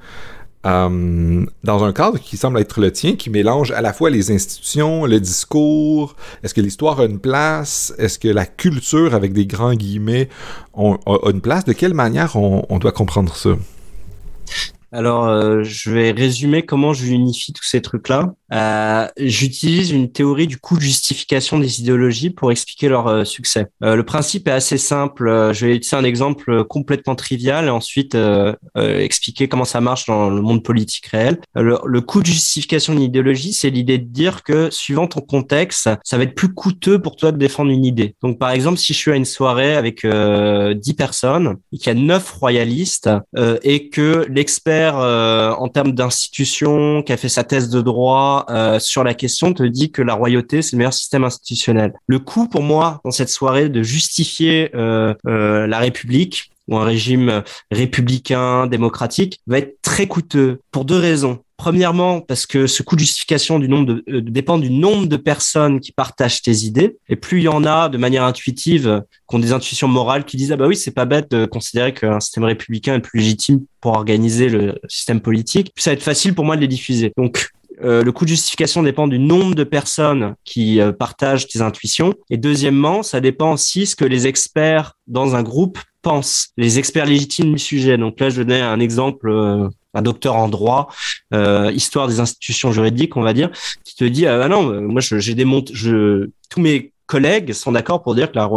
Euh, 0.67 1.47
dans 1.63 1.85
un 1.85 1.93
cadre 1.93 2.19
qui 2.19 2.37
semble 2.37 2.59
être 2.59 2.81
le 2.81 2.91
tien, 2.91 3.15
qui 3.15 3.31
mélange 3.31 3.71
à 3.71 3.81
la 3.81 3.93
fois 3.93 4.11
les 4.11 4.33
institutions, 4.33 5.07
le 5.07 5.21
discours, 5.21 6.17
est-ce 6.43 6.53
que 6.53 6.61
l'histoire 6.61 6.99
a 7.01 7.05
une 7.05 7.21
place, 7.21 7.95
est-ce 7.99 8.19
que 8.19 8.29
la 8.29 8.45
culture, 8.45 9.15
avec 9.15 9.33
des 9.33 9.47
grands 9.47 9.75
guillemets, 9.75 10.29
a, 10.77 11.31
une 11.31 11.41
place, 11.41 11.65
de 11.65 11.73
quelle 11.73 11.95
manière 11.95 12.37
on, 12.37 12.67
on 12.69 12.79
doit 12.79 12.93
comprendre 12.93 13.35
ça? 13.37 13.51
Alors, 14.91 15.27
euh, 15.27 15.63
je 15.65 15.91
vais 15.91 16.13
résumer 16.13 16.65
comment 16.65 16.95
je 16.95 17.07
unifie 17.07 17.53
tous 17.53 17.65
ces 17.65 17.83
trucs-là. 17.83 18.33
Euh, 18.55 19.07
J'utilise 19.19 19.91
une 19.91 20.11
théorie 20.11 20.47
du 20.47 20.57
coût 20.57 20.77
de 20.77 20.83
justification 20.83 21.59
des 21.59 21.81
idéologies 21.81 22.31
pour 22.31 22.51
expliquer 22.51 22.89
leur 22.89 23.07
euh, 23.07 23.25
succès. 23.25 23.67
Euh, 23.85 23.97
le 23.97 24.03
principe 24.03 24.49
est 24.49 24.53
assez 24.53 24.79
simple. 24.79 25.29
Euh, 25.29 25.53
je 25.53 25.67
vais 25.67 25.77
utiliser 25.77 25.97
un 25.97 26.05
exemple 26.05 26.65
complètement 26.65 27.15
trivial 27.15 27.67
et 27.67 27.71
ensuite 27.71 28.17
expliquer 28.77 29.49
comment 29.49 29.65
ça 29.65 29.81
marche 29.81 30.07
dans 30.07 30.31
le 30.31 30.41
monde 30.41 30.63
politique 30.63 31.07
réel. 31.07 31.39
Le, 31.55 31.79
le 31.85 32.01
coût 32.01 32.21
de 32.21 32.27
justification 32.27 32.95
d'une 32.95 33.03
idéologie, 33.03 33.53
c'est 33.53 33.71
l'idée 33.71 33.99
de 33.99 34.07
dire 34.07 34.43
que 34.43 34.71
suivant 34.71 35.07
ton 35.07 35.21
contexte, 35.21 35.91
ça 36.05 36.17
va 36.17 36.23
être 36.23 36.35
plus 36.35 36.55
coûteux 36.55 37.01
pour 37.01 37.17
toi 37.17 37.33
de 37.33 37.37
défendre 37.37 37.71
une 37.71 37.85
idée. 37.85 38.15
Donc, 38.23 38.39
par 38.39 38.51
exemple, 38.51 38.79
si 38.79 38.93
je 38.93 38.99
suis 38.99 39.11
à 39.11 39.17
une 39.17 39.25
soirée 39.25 39.75
avec 39.75 40.07
10 40.07 40.95
personnes 40.95 41.57
et 41.73 41.79
qu'il 41.79 41.87
y 41.87 41.91
a 41.91 41.95
9 41.95 42.31
royalistes 42.33 43.11
et 43.63 43.89
que 43.89 44.27
l'expert 44.31 44.78
euh, 44.79 45.53
en 45.53 45.69
termes 45.69 45.93
d'institution, 45.93 47.03
qui 47.03 47.13
a 47.13 47.17
fait 47.17 47.29
sa 47.29 47.45
thèse 47.45 47.69
de 47.69 47.81
droit 47.81 48.47
euh, 48.51 48.79
sur 48.79 49.05
la 49.05 49.15
question, 49.15 49.53
te 49.53 49.63
dit 49.63 49.91
que 49.91 50.03
la 50.03 50.15
royauté, 50.15 50.63
c'est 50.63 50.73
le 50.73 50.79
meilleur 50.79 50.93
système 50.93 51.25
institutionnel. 51.25 51.93
Le 52.07 52.19
coût 52.19 52.49
pour 52.49 52.63
moi, 52.63 53.01
dans 53.05 53.11
cette 53.11 53.29
soirée, 53.29 53.69
de 53.69 53.83
justifier 53.83 54.71
euh, 54.75 55.15
la 55.25 55.79
République 55.79 56.51
ou 56.69 56.77
un 56.77 56.85
régime 56.85 57.43
républicain, 57.71 58.67
démocratique, 58.67 59.41
va 59.47 59.59
être 59.59 59.81
très 59.81 60.07
coûteux 60.07 60.61
pour 60.71 60.85
deux 60.85 60.99
raisons. 60.99 61.41
Premièrement, 61.59 62.21
parce 62.21 62.47
que 62.47 62.69
ce 62.69 62.85
coût 62.85 62.95
de 62.95 63.01
justification 63.01 63.59
du 63.59 63.69
nombre 63.69 63.95
de, 63.95 64.21
dépend 64.21 64.59
du 64.59 64.71
nombre 64.71 65.07
de 65.07 65.17
personnes 65.17 65.81
qui 65.81 65.91
partagent 65.91 66.41
tes 66.41 66.65
idées. 66.65 66.97
Et 67.09 67.17
plus 67.17 67.41
il 67.41 67.45
y 67.45 67.49
en 67.49 67.65
a 67.65 67.89
de 67.89 67.99
manière 67.99 68.23
intuitive, 68.23 69.03
qui 69.29 69.37
ont 69.37 69.41
des 69.41 69.53
intuitions 69.53 69.89
morales, 69.89 70.25
qui 70.25 70.37
disent 70.37 70.53
ah 70.53 70.57
bah 70.57 70.69
oui 70.69 70.77
c'est 70.77 70.93
pas 70.93 71.05
bête 71.05 71.33
de 71.33 71.47
considérer 71.47 71.93
qu'un 71.93 72.21
système 72.21 72.45
républicain 72.45 72.95
est 72.95 73.01
plus 73.01 73.19
légitime 73.19 73.65
pour 73.81 73.95
organiser 73.95 74.49
le 74.49 74.79
système 74.89 75.21
politique, 75.21 75.75
plus 75.75 75.83
ça 75.83 75.91
va 75.91 75.95
être 75.95 76.03
facile 76.03 76.33
pour 76.33 76.45
moi 76.45 76.55
de 76.55 76.61
les 76.61 76.69
diffuser. 76.69 77.13
Donc 77.17 77.51
euh, 77.83 78.03
le 78.03 78.13
coût 78.13 78.25
de 78.25 78.31
justification 78.31 78.83
dépend 78.83 79.07
du 79.07 79.19
nombre 79.19 79.55
de 79.55 79.65
personnes 79.65 80.35
qui 80.45 80.81
euh, 80.81 80.93
partagent 80.93 81.47
tes 81.47 81.61
intuitions. 81.61 82.15
Et 82.31 82.37
deuxièmement, 82.37 83.03
ça 83.03 83.21
dépend 83.21 83.53
aussi 83.53 83.87
ce 83.87 83.95
que 83.95 84.05
les 84.05 84.27
experts 84.27 84.95
dans 85.07 85.37
un 85.37 85.43
groupe 85.43 85.79
pensent, 86.03 86.49
les 86.57 86.79
experts 86.79 87.07
légitimes 87.07 87.53
du 87.53 87.59
sujet. 87.59 87.97
Donc 87.97 88.19
là, 88.21 88.31
je 88.31 88.43
donnais 88.43 88.61
un 88.61 88.81
exemple, 88.81 89.29
euh, 89.29 89.69
un 89.99 90.03
docteur 90.03 90.37
en 90.37 90.49
droit, 90.49 90.89
histoire 91.73 92.09
des 92.09 92.21
institutions 92.21 92.73
juridiques, 92.73 93.17
on 93.17 93.23
va 93.23 93.33
dire, 93.33 93.51
qui 93.85 93.95
te 93.95 94.05
dit 94.05 94.27
ah 94.27 94.49
non, 94.49 94.81
moi 94.81 95.01
j'ai 95.01 95.35
démonté, 95.35 95.73
je, 95.75 96.31
tous 96.51 96.61
mes 96.61 96.93
collègues 97.07 97.53
sont 97.53 97.73
d'accord 97.73 98.03
pour 98.03 98.15
dire 98.15 98.31
que 98.31 98.37
la 98.37 98.49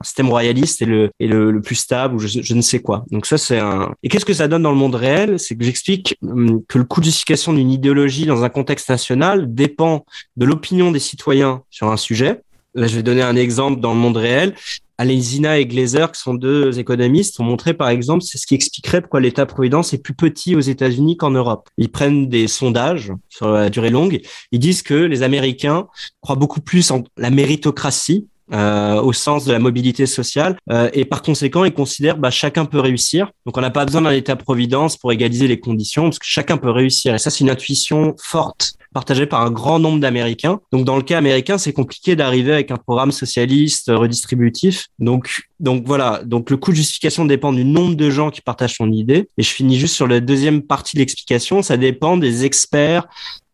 un 0.00 0.04
système 0.04 0.28
royaliste 0.28 0.82
est 0.82 0.86
le, 1.26 1.60
plus 1.60 1.74
stable 1.74 2.16
ou 2.16 2.18
je, 2.18 2.54
ne 2.54 2.60
sais 2.60 2.80
quoi. 2.80 3.04
Donc 3.10 3.24
ça, 3.26 3.38
c'est 3.38 3.58
un... 3.58 3.94
Et 4.02 4.08
qu'est-ce 4.08 4.26
que 4.26 4.34
ça 4.34 4.46
donne 4.46 4.62
dans 4.62 4.70
le 4.70 4.76
monde 4.76 4.94
réel? 4.94 5.38
C'est 5.38 5.56
que 5.56 5.64
j'explique 5.64 6.18
hum, 6.22 6.62
que 6.68 6.78
le 6.78 6.84
coût 6.84 7.00
de 7.00 7.06
justification 7.06 7.54
d'une 7.54 7.70
idéologie 7.70 8.26
dans 8.26 8.44
un 8.44 8.48
contexte 8.50 8.90
national 8.90 9.54
dépend 9.54 10.04
de 10.36 10.44
l'opinion 10.44 10.90
des 10.90 10.98
citoyens 10.98 11.62
sur 11.70 11.90
un 11.90 11.96
sujet. 11.96 12.42
Là, 12.74 12.86
je 12.86 12.96
vais 12.96 13.02
donner 13.02 13.22
un 13.22 13.36
exemple 13.36 13.80
dans 13.80 13.94
le 13.94 13.98
monde 13.98 14.18
réel. 14.18 14.54
Alezina 14.98 15.58
et 15.58 15.66
Glazer, 15.66 16.10
qui 16.12 16.20
sont 16.20 16.34
deux 16.34 16.78
économistes, 16.78 17.38
ont 17.40 17.44
montré 17.44 17.74
par 17.74 17.88
exemple, 17.88 18.22
c'est 18.22 18.38
ce 18.38 18.46
qui 18.46 18.54
expliquerait 18.54 19.00
pourquoi 19.00 19.20
l'État-providence 19.20 19.92
est 19.92 19.98
plus 19.98 20.14
petit 20.14 20.56
aux 20.56 20.60
États-Unis 20.60 21.16
qu'en 21.16 21.30
Europe. 21.30 21.68
Ils 21.76 21.90
prennent 21.90 22.28
des 22.28 22.48
sondages 22.48 23.12
sur 23.28 23.50
la 23.50 23.70
durée 23.70 23.90
longue. 23.90 24.20
Ils 24.52 24.58
disent 24.58 24.82
que 24.82 24.94
les 24.94 25.22
Américains 25.22 25.86
croient 26.20 26.36
beaucoup 26.36 26.60
plus 26.60 26.90
en 26.90 27.04
la 27.16 27.30
méritocratie, 27.30 28.28
euh, 28.52 29.00
au 29.02 29.12
sens 29.12 29.44
de 29.44 29.52
la 29.52 29.58
mobilité 29.58 30.06
sociale. 30.06 30.56
Euh, 30.70 30.88
et 30.92 31.04
par 31.04 31.22
conséquent, 31.22 31.64
ils 31.64 31.74
considèrent 31.74 32.16
bah, 32.16 32.30
chacun 32.30 32.64
peut 32.64 32.78
réussir. 32.78 33.32
Donc 33.44 33.58
on 33.58 33.60
n'a 33.60 33.70
pas 33.70 33.84
besoin 33.84 34.02
d'un 34.02 34.12
État-providence 34.12 34.96
pour 34.96 35.12
égaliser 35.12 35.48
les 35.48 35.58
conditions, 35.58 36.04
parce 36.04 36.20
que 36.20 36.26
chacun 36.26 36.56
peut 36.56 36.70
réussir. 36.70 37.14
Et 37.14 37.18
ça, 37.18 37.30
c'est 37.30 37.40
une 37.40 37.50
intuition 37.50 38.14
forte 38.22 38.74
partagée 38.96 39.26
par 39.26 39.42
un 39.42 39.50
grand 39.50 39.78
nombre 39.78 40.00
d'Américains. 40.00 40.58
Donc 40.72 40.86
dans 40.86 40.96
le 40.96 41.02
cas 41.02 41.18
américain, 41.18 41.58
c'est 41.58 41.74
compliqué 41.74 42.16
d'arriver 42.16 42.54
avec 42.54 42.70
un 42.70 42.78
programme 42.78 43.12
socialiste 43.12 43.90
redistributif. 43.94 44.86
Donc 44.98 45.42
donc 45.60 45.84
voilà, 45.86 46.22
donc 46.24 46.48
le 46.48 46.56
coût 46.56 46.70
de 46.70 46.76
justification 46.76 47.26
dépend 47.26 47.52
du 47.52 47.64
nombre 47.64 47.94
de 47.94 48.08
gens 48.08 48.30
qui 48.30 48.40
partagent 48.40 48.76
son 48.76 48.90
idée. 48.90 49.28
Et 49.36 49.42
je 49.42 49.50
finis 49.50 49.78
juste 49.78 49.94
sur 49.94 50.06
la 50.06 50.20
deuxième 50.20 50.62
partie 50.62 50.96
de 50.96 51.00
l'explication, 51.00 51.60
ça 51.60 51.76
dépend 51.76 52.16
des 52.16 52.46
experts 52.46 53.06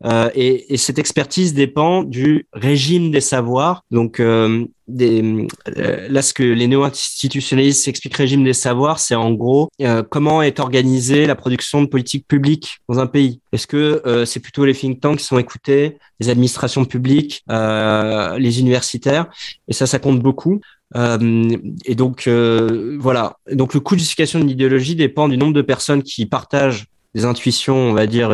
euh, 0.04 0.30
et, 0.34 0.74
et, 0.74 0.76
cette 0.76 0.98
expertise 0.98 1.54
dépend 1.54 2.02
du 2.02 2.46
régime 2.52 3.10
des 3.12 3.20
savoirs. 3.20 3.84
Donc, 3.92 4.18
euh, 4.18 4.64
des, 4.88 5.46
euh, 5.76 6.08
là, 6.08 6.22
ce 6.22 6.34
que 6.34 6.42
les 6.42 6.66
néo-institutionnalistes 6.66 7.86
expliquent 7.88 8.16
régime 8.16 8.42
des 8.44 8.52
savoirs, 8.52 8.98
c'est 8.98 9.14
en 9.14 9.32
gros 9.32 9.68
euh, 9.80 10.02
comment 10.02 10.42
est 10.42 10.60
organisée 10.60 11.26
la 11.26 11.34
production 11.34 11.82
de 11.82 11.86
politique 11.86 12.26
publique 12.26 12.78
dans 12.88 12.98
un 12.98 13.06
pays. 13.06 13.40
Est-ce 13.52 13.66
que 13.66 14.02
euh, 14.06 14.24
c'est 14.24 14.40
plutôt 14.40 14.64
les 14.64 14.74
think 14.74 15.00
tanks 15.00 15.18
qui 15.18 15.24
sont 15.24 15.38
écoutés, 15.38 15.98
les 16.20 16.30
administrations 16.30 16.84
publiques, 16.84 17.44
les 17.48 18.60
universitaires? 18.60 19.26
Et 19.68 19.72
ça, 19.72 19.86
ça 19.86 19.98
compte 19.98 20.20
beaucoup. 20.20 20.60
et 20.94 21.94
donc, 21.94 22.28
voilà. 22.28 23.36
Donc, 23.50 23.74
le 23.74 23.80
coût 23.80 23.94
de 23.94 24.00
justification 24.00 24.38
d'une 24.40 24.50
idéologie 24.50 24.96
dépend 24.96 25.28
du 25.28 25.36
nombre 25.36 25.54
de 25.54 25.62
personnes 25.62 26.02
qui 26.02 26.26
partagent 26.26 26.86
des 27.14 27.24
intuitions, 27.26 27.76
on 27.76 27.92
va 27.92 28.06
dire, 28.06 28.32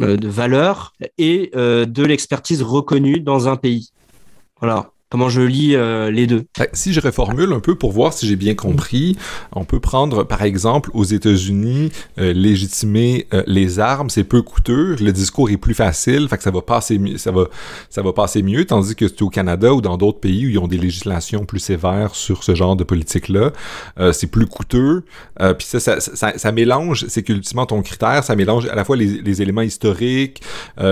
euh, 0.00 0.16
de 0.16 0.28
valeur 0.28 0.92
et 1.16 1.50
euh, 1.56 1.84
de 1.84 2.04
l'expertise 2.04 2.62
reconnue 2.62 3.18
dans 3.18 3.48
un 3.48 3.56
pays. 3.56 3.90
Voilà 4.60 4.92
comment 5.10 5.28
je 5.28 5.40
lis 5.40 5.74
euh, 5.74 6.10
les 6.10 6.26
deux. 6.26 6.44
Si 6.74 6.92
je 6.92 7.00
reformule 7.00 7.52
un 7.52 7.60
peu 7.60 7.74
pour 7.74 7.92
voir 7.92 8.12
si 8.12 8.26
j'ai 8.26 8.36
bien 8.36 8.54
compris, 8.54 9.16
on 9.52 9.64
peut 9.64 9.80
prendre 9.80 10.24
par 10.24 10.42
exemple 10.42 10.90
aux 10.92 11.04
États-Unis 11.04 11.90
euh, 12.18 12.32
légitimer 12.32 13.26
euh, 13.32 13.42
les 13.46 13.80
armes, 13.80 14.10
c'est 14.10 14.24
peu 14.24 14.42
coûteux, 14.42 14.96
le 15.00 15.12
discours 15.12 15.50
est 15.50 15.56
plus 15.56 15.74
facile, 15.74 16.28
fait 16.28 16.36
que 16.36 16.42
ça 16.42 16.50
va 16.50 16.60
passer 16.60 17.00
ça 17.16 17.32
va 17.32 17.44
ça 17.88 18.02
va 18.02 18.12
passer 18.12 18.42
mieux 18.42 18.66
tandis 18.66 18.94
que 18.94 19.08
c'est 19.08 19.22
au 19.22 19.30
Canada 19.30 19.72
ou 19.72 19.80
dans 19.80 19.96
d'autres 19.96 20.20
pays 20.20 20.46
où 20.46 20.50
ils 20.50 20.58
ont 20.58 20.68
des 20.68 20.78
législations 20.78 21.44
plus 21.44 21.60
sévères 21.60 22.14
sur 22.14 22.44
ce 22.44 22.54
genre 22.54 22.76
de 22.76 22.84
politique 22.84 23.28
là, 23.28 23.52
c'est 24.12 24.26
plus 24.26 24.46
coûteux. 24.46 25.04
puis 25.58 25.66
ça 25.66 25.80
ça, 25.80 26.00
ça 26.00 26.32
ça, 26.36 26.52
mélange, 26.52 27.06
c'est 27.08 27.22
qu'ultimement 27.22 27.66
ton 27.66 27.82
critère, 27.82 28.24
ça 28.24 28.36
mélange 28.36 28.66
à 28.66 28.74
la 28.74 28.84
fois 28.84 28.96
les, 28.96 29.22
les 29.22 29.42
éléments 29.42 29.62
historiques, 29.62 30.42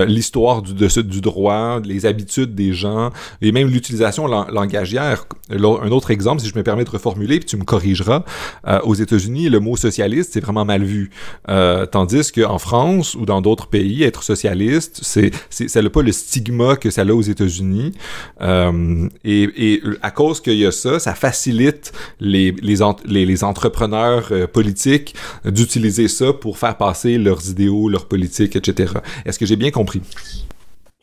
l'histoire 0.06 0.62
du 0.62 0.74
du 0.74 1.20
droit, 1.20 1.80
les 1.84 2.06
habitudes 2.06 2.54
des 2.54 2.72
gens 2.72 3.10
et 3.42 3.52
même 3.52 3.68
l'utilisation 3.68 4.05
langagière. 4.26 5.26
Un 5.50 5.62
autre 5.62 6.10
exemple, 6.10 6.42
si 6.42 6.48
je 6.48 6.56
me 6.56 6.62
permets 6.62 6.84
de 6.84 6.90
reformuler, 6.90 7.38
puis 7.38 7.46
tu 7.46 7.56
me 7.56 7.64
corrigeras, 7.64 8.24
euh, 8.66 8.80
aux 8.80 8.94
États-Unis, 8.94 9.48
le 9.48 9.60
mot 9.60 9.76
socialiste, 9.76 10.32
c'est 10.32 10.40
vraiment 10.40 10.64
mal 10.64 10.84
vu. 10.84 11.10
Euh, 11.48 11.86
tandis 11.86 12.32
qu'en 12.32 12.58
France 12.58 13.14
ou 13.14 13.26
dans 13.26 13.40
d'autres 13.40 13.68
pays, 13.68 14.02
être 14.02 14.22
socialiste, 14.22 15.00
c'est, 15.02 15.30
ça 15.50 15.82
n'a 15.82 15.90
pas 15.90 16.02
le 16.02 16.12
stigma 16.12 16.76
que 16.76 16.90
ça 16.90 17.02
a 17.02 17.12
aux 17.12 17.22
États-Unis. 17.22 17.92
Euh, 18.40 19.08
et, 19.24 19.82
à 20.02 20.10
cause 20.10 20.40
qu'il 20.40 20.54
y 20.56 20.66
a 20.66 20.72
ça, 20.72 20.98
ça 20.98 21.14
facilite 21.14 21.92
les, 22.20 22.52
les, 22.62 23.26
les 23.26 23.44
entrepreneurs 23.44 24.32
politiques 24.52 25.14
d'utiliser 25.44 26.08
ça 26.08 26.32
pour 26.32 26.58
faire 26.58 26.76
passer 26.76 27.18
leurs 27.18 27.48
idéaux, 27.48 27.88
leurs 27.88 28.06
politiques, 28.06 28.56
etc. 28.56 28.94
Est-ce 29.24 29.38
que 29.38 29.46
j'ai 29.46 29.56
bien 29.56 29.70
compris? 29.70 30.00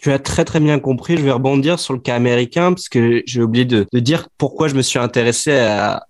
Tu 0.03 0.11
as 0.11 0.19
très 0.19 0.43
très 0.43 0.59
bien 0.59 0.79
compris. 0.79 1.15
Je 1.15 1.21
vais 1.21 1.31
rebondir 1.31 1.79
sur 1.79 1.93
le 1.93 1.99
cas 2.01 2.13
américain 2.13 2.73
parce 2.73 2.89
que 2.89 3.23
j'ai 3.25 3.41
oublié 3.41 3.63
de, 3.63 3.87
dire 3.93 4.27
pourquoi 4.37 4.67
je 4.67 4.75
me 4.75 4.81
suis 4.81 4.99
intéressé 4.99 5.53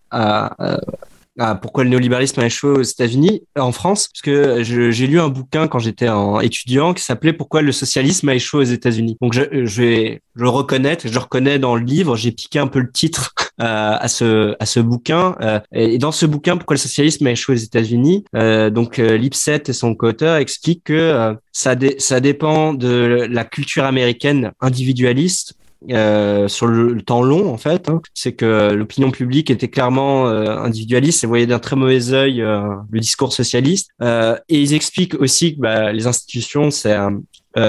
à, 0.09 1.55
pourquoi 1.61 1.83
le 1.83 1.91
néolibéralisme 1.91 2.39
a 2.39 2.47
échoué 2.47 2.71
aux 2.71 2.81
États-Unis, 2.81 3.43
en 3.55 3.71
France, 3.71 4.07
parce 4.07 4.21
que 4.23 4.63
j'ai 4.63 5.05
lu 5.05 5.19
un 5.19 5.29
bouquin 5.29 5.67
quand 5.67 5.77
j'étais 5.77 6.07
étudiant 6.41 6.95
qui 6.95 7.03
s'appelait 7.03 7.33
Pourquoi 7.33 7.61
le 7.61 7.71
socialisme 7.71 8.29
a 8.29 8.33
échoué 8.33 8.61
aux 8.61 8.71
États-Unis. 8.71 9.15
Donc 9.21 9.33
je, 9.33 9.43
je 9.63 9.81
vais 9.83 10.21
je 10.35 10.41
le 10.41 10.49
reconnaître, 10.49 11.07
je 11.07 11.13
le 11.13 11.19
reconnais 11.19 11.59
dans 11.59 11.75
le 11.75 11.83
livre. 11.83 12.15
J'ai 12.15 12.31
piqué 12.31 12.57
un 12.57 12.65
peu 12.65 12.79
le 12.79 12.91
titre 12.91 13.35
euh, 13.39 13.42
à 13.59 14.07
ce 14.07 14.55
à 14.59 14.65
ce 14.65 14.79
bouquin. 14.79 15.35
Euh, 15.41 15.59
et 15.71 15.97
dans 15.97 16.11
ce 16.11 16.25
bouquin, 16.25 16.57
Pourquoi 16.57 16.75
le 16.75 16.79
socialisme 16.79 17.27
a 17.27 17.31
échoué 17.31 17.55
aux 17.55 17.59
États-Unis, 17.59 18.25
euh, 18.35 18.69
donc 18.69 18.99
euh, 18.99 19.17
Lipset 19.17 19.63
et 19.67 19.73
son 19.73 19.95
co-auteur 19.95 20.37
expliquent 20.37 20.85
que 20.85 20.93
euh, 20.93 21.33
ça 21.51 21.75
ça 21.97 22.19
dépend 22.19 22.73
de 22.73 23.27
la 23.29 23.43
culture 23.45 23.85
américaine 23.85 24.51
individualiste 24.61 25.55
euh, 25.91 26.47
sur 26.47 26.67
le, 26.67 27.01
temps 27.01 27.21
long 27.21 27.51
en 27.51 27.57
fait, 27.57 27.89
hein. 27.89 28.01
c'est 28.13 28.31
que 28.31 28.71
l'opinion 28.71 29.11
publique 29.11 29.49
était 29.49 29.67
clairement 29.67 30.29
euh, 30.29 30.45
individualiste 30.45 31.25
et 31.25 31.27
voyait 31.27 31.45
d'un 31.45 31.59
très 31.59 31.75
mauvais 31.75 32.13
œil 32.13 32.41
euh, 32.41 32.61
le 32.89 32.99
discours 33.01 33.33
socialiste. 33.33 33.89
et 34.01 34.61
ils 34.61 34.73
expliquent 34.73 35.15
aussi 35.15 35.55
que 35.55 35.61
bah, 35.61 35.91
les 35.91 36.07
institutions, 36.07 36.71
c'est 36.71 36.95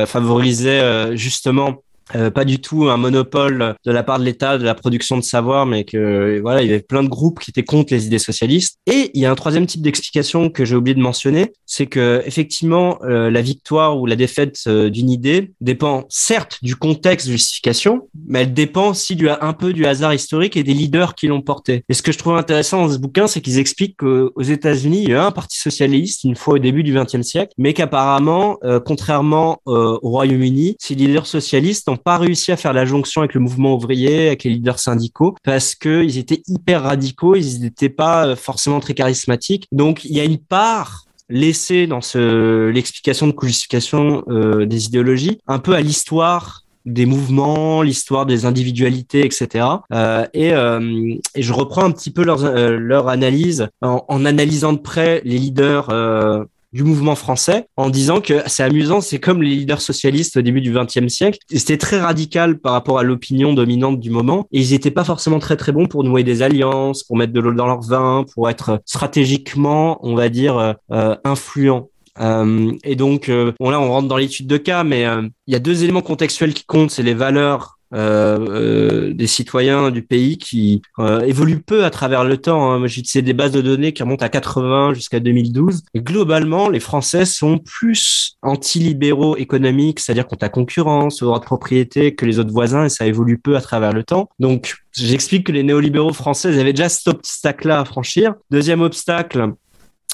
favorisaient 0.07 1.17
justement 1.17 1.83
euh, 2.15 2.31
pas 2.31 2.45
du 2.45 2.61
tout 2.61 2.89
un 2.89 2.97
monopole 2.97 3.75
de 3.85 3.91
la 3.91 4.03
part 4.03 4.19
de 4.19 4.25
l'État 4.25 4.59
de 4.59 4.65
la 4.65 4.75
production 4.75 5.17
de 5.17 5.23
savoir, 5.23 5.67
mais 5.67 5.85
que 5.85 6.41
voilà, 6.41 6.63
il 6.63 6.69
y 6.69 6.71
avait 6.71 6.83
plein 6.83 7.03
de 7.03 7.09
groupes 7.09 7.41
qui 7.41 7.51
étaient 7.51 7.63
contre 7.63 7.93
les 7.93 8.07
idées 8.07 8.19
socialistes. 8.19 8.79
Et 8.87 9.11
il 9.15 9.21
y 9.21 9.27
a 9.27 9.31
un 9.31 9.35
troisième 9.35 9.67
type 9.67 9.83
d'explication 9.83 10.51
que 10.51 10.65
j'ai 10.65 10.77
oublié 10.77 10.95
de 10.95 11.01
mentionner, 11.01 11.53
c'est 11.67 11.87
que 11.87 12.23
effectivement 12.27 12.99
euh, 13.03 13.31
la 13.31 13.43
victoire 13.43 13.99
ou 13.99 14.07
la 14.07 14.17
défaite 14.17 14.59
euh, 14.67 14.91
d'une 14.91 15.11
idée 15.11 15.53
dépend 15.61 16.05
certes 16.09 16.59
du 16.63 16.77
contexte 16.77 17.27
de 17.27 17.33
justification, 17.33 18.09
mais 18.27 18.43
elle 18.43 18.55
dépend 18.55 18.91
aussi 18.91 19.17
du 19.17 19.29
un 19.29 19.53
peu 19.53 19.73
du 19.73 19.87
hasard 19.87 20.15
historique 20.15 20.57
et 20.57 20.63
des 20.63 20.75
leaders 20.75 21.15
qui 21.15 21.27
l'ont 21.27 21.41
porté. 21.41 21.85
Et 21.89 21.95
ce 21.95 22.03
que 22.03 22.13
je 22.13 22.19
trouve 22.19 22.37
intéressant 22.37 22.87
dans 22.87 22.93
ce 22.93 22.99
bouquin, 22.99 23.27
c'est 23.27 23.41
qu'ils 23.41 23.59
expliquent 23.59 23.97
qu'aux 23.97 24.43
États-Unis, 24.43 25.03
il 25.05 25.11
y 25.11 25.15
a 25.15 25.27
un 25.27 25.31
parti 25.31 25.59
socialiste 25.59 26.25
une 26.25 26.37
fois 26.37 26.55
au 26.55 26.59
début 26.59 26.83
du 26.83 26.95
XXe 26.95 27.23
siècle, 27.23 27.53
mais 27.59 27.73
qu'apparemment, 27.73 28.59
contrairement 28.85 29.61
au 29.65 29.99
Royaume-Uni, 30.11 30.77
ces 30.79 30.95
leaders 30.95 31.27
socialistes 31.27 31.89
pas 32.05 32.19
réussi 32.19 32.53
à 32.53 32.57
faire 32.57 32.73
la 32.73 32.85
jonction 32.85 33.23
avec 33.23 33.35
le 33.35 33.41
mouvement 33.41 33.75
ouvrier, 33.75 34.29
avec 34.29 34.45
les 34.45 34.51
leaders 34.51 34.79
syndicaux, 34.79 35.35
parce 35.43 35.75
qu'ils 35.75 36.19
étaient 36.19 36.43
hyper 36.47 36.83
radicaux, 36.83 37.35
ils 37.35 37.61
n'étaient 37.61 37.89
pas 37.89 38.27
euh, 38.27 38.37
forcément 38.37 38.81
très 38.81 38.95
charismatiques. 38.95 39.67
Donc 39.73 40.05
il 40.05 40.15
y 40.15 40.21
a 40.21 40.25
une 40.25 40.39
part 40.39 41.05
laissée 41.31 41.87
dans 41.87 42.03
ce 42.03 42.69
l'explication 42.69 43.27
de 43.27 43.35
justification 43.43 44.23
euh, 44.29 44.67
des 44.67 44.87
idéologies, 44.87 45.39
un 45.47 45.59
peu 45.59 45.75
à 45.75 45.81
l'histoire 45.81 46.65
des 46.85 47.07
mouvements, 47.07 47.83
l'histoire 47.83 48.27
des 48.27 48.45
individualités, 48.45 49.25
etc. 49.25 49.67
Euh, 49.93 50.27
et, 50.35 50.53
euh, 50.53 51.15
et, 51.35 51.43
je 51.43 51.53
reprends 51.53 51.85
un 51.85 51.91
petit 51.91 52.11
peu 52.11 52.25
leur, 52.25 52.45
euh, 52.45 52.77
leur 52.77 53.09
analyse 53.09 53.69
en, 53.81 54.05
en, 54.07 54.25
analysant 54.25 54.75
de 54.75 54.79
près 54.79 55.23
les 55.25 55.39
leaders 55.39 55.89
euh, 55.91 56.45
du 56.75 56.83
mouvement 56.83 57.15
français 57.15 57.67
en 57.77 57.89
disant 57.89 58.21
que 58.21 58.43
c'est 58.47 58.65
amusant, 58.65 59.01
c'est 59.01 59.21
comme 59.21 59.43
les 59.43 59.55
leaders 59.55 59.81
socialistes 59.81 60.37
au 60.37 60.43
début 60.43 60.61
du 60.61 60.73
XXe 60.73 61.09
siècle. 61.09 61.39
C'était 61.49 61.79
très 61.79 62.01
radical 62.01 62.59
par 62.59 62.73
rapport 62.73 62.99
à 62.99 63.05
l'opinion 63.05 63.55
dominante 63.55 64.01
du 64.01 64.11
moment 64.11 64.49
et 64.53 64.61
ils 64.61 64.73
n'étaient 64.73 64.91
pas 64.91 65.05
forcément 65.05 65.39
très 65.39 65.57
très 65.57 65.71
bons 65.71 65.87
pour 65.87 66.03
nouer 66.03 66.25
des 66.25 66.43
alliances, 66.43 67.05
pour 67.05 67.17
mettre 67.17 67.33
de 67.33 67.41
l'eau 67.41 67.55
dans 67.55 67.67
leur 67.67 67.81
vin, 67.81 68.25
pour 68.35 68.51
être 68.51 68.83
stratégiquement, 68.85 69.99
on 70.03 70.17
va 70.17 70.29
dire, 70.29 70.77
euh, 70.91 71.15
influents. 71.25 71.89
et 72.21 72.97
donc, 72.97 73.31
bon 73.31 73.71
là, 73.71 73.81
on 73.81 73.89
rentre 73.89 74.09
dans 74.09 74.17
l'étude 74.17 74.49
de 74.49 74.57
cas, 74.57 74.83
mais 74.83 75.07
il 75.47 75.53
y 75.53 75.57
a 75.57 75.61
deux 75.61 75.85
éléments 75.85 76.03
contextuels 76.03 76.55
qui 76.55 76.65
comptent, 76.65 76.91
c'est 76.91 77.03
les 77.05 77.15
valeurs 77.15 77.75
euh, 77.84 77.84
euh, 77.84 77.84
des 77.95 79.27
citoyens 79.27 79.91
du 79.91 80.03
pays 80.03 80.39
qui 80.39 80.83
euh, 80.99 81.21
évoluent 81.21 81.63
peu 81.63 81.85
à 81.85 81.91
travers 81.91 82.25
le 82.25 82.37
temps. 82.37 82.73
Hein. 82.73 82.85
Utilisé 82.85 83.23
des 83.23 83.33
bases 83.33 83.53
de 83.53 83.61
données 83.61 83.93
qui 83.93 84.03
remontent 84.03 84.25
à 84.25 84.29
80 84.29 84.95
jusqu'à 84.95 85.21
2012. 85.21 85.83
Et 85.95 86.01
globalement, 86.01 86.69
les 86.69 86.81
Français 86.81 87.25
sont 87.25 87.59
plus 87.59 88.37
anti-libéraux 88.43 89.37
économiques, 89.37 90.01
c'est-à-dire 90.01 90.27
contre 90.27 90.45
la 90.45 90.49
concurrence, 90.49 91.23
au 91.23 91.27
droit 91.27 91.41
de 91.41 91.45
propriété 91.45 92.15
que 92.15 92.27
les 92.27 92.39
autres 92.39 92.53
voisins, 92.53 92.85
et 92.85 92.89
ça 92.89 93.07
évolue 93.07 93.39
peu 93.39 93.57
à 93.57 93.61
travers 93.61 93.93
le 93.93 94.05
temps. 94.05 94.29
Donc, 94.39 94.77
j'explique 94.93 95.47
que 95.47 95.53
les 95.53 95.63
néolibéraux 95.63 96.13
français 96.13 96.59
avaient 96.59 96.73
déjà 96.73 96.89
cet 96.89 97.09
obstacle-là 97.09 97.81
à 97.81 97.85
franchir. 97.85 98.35
Deuxième 98.51 98.81
obstacle, 98.81 99.53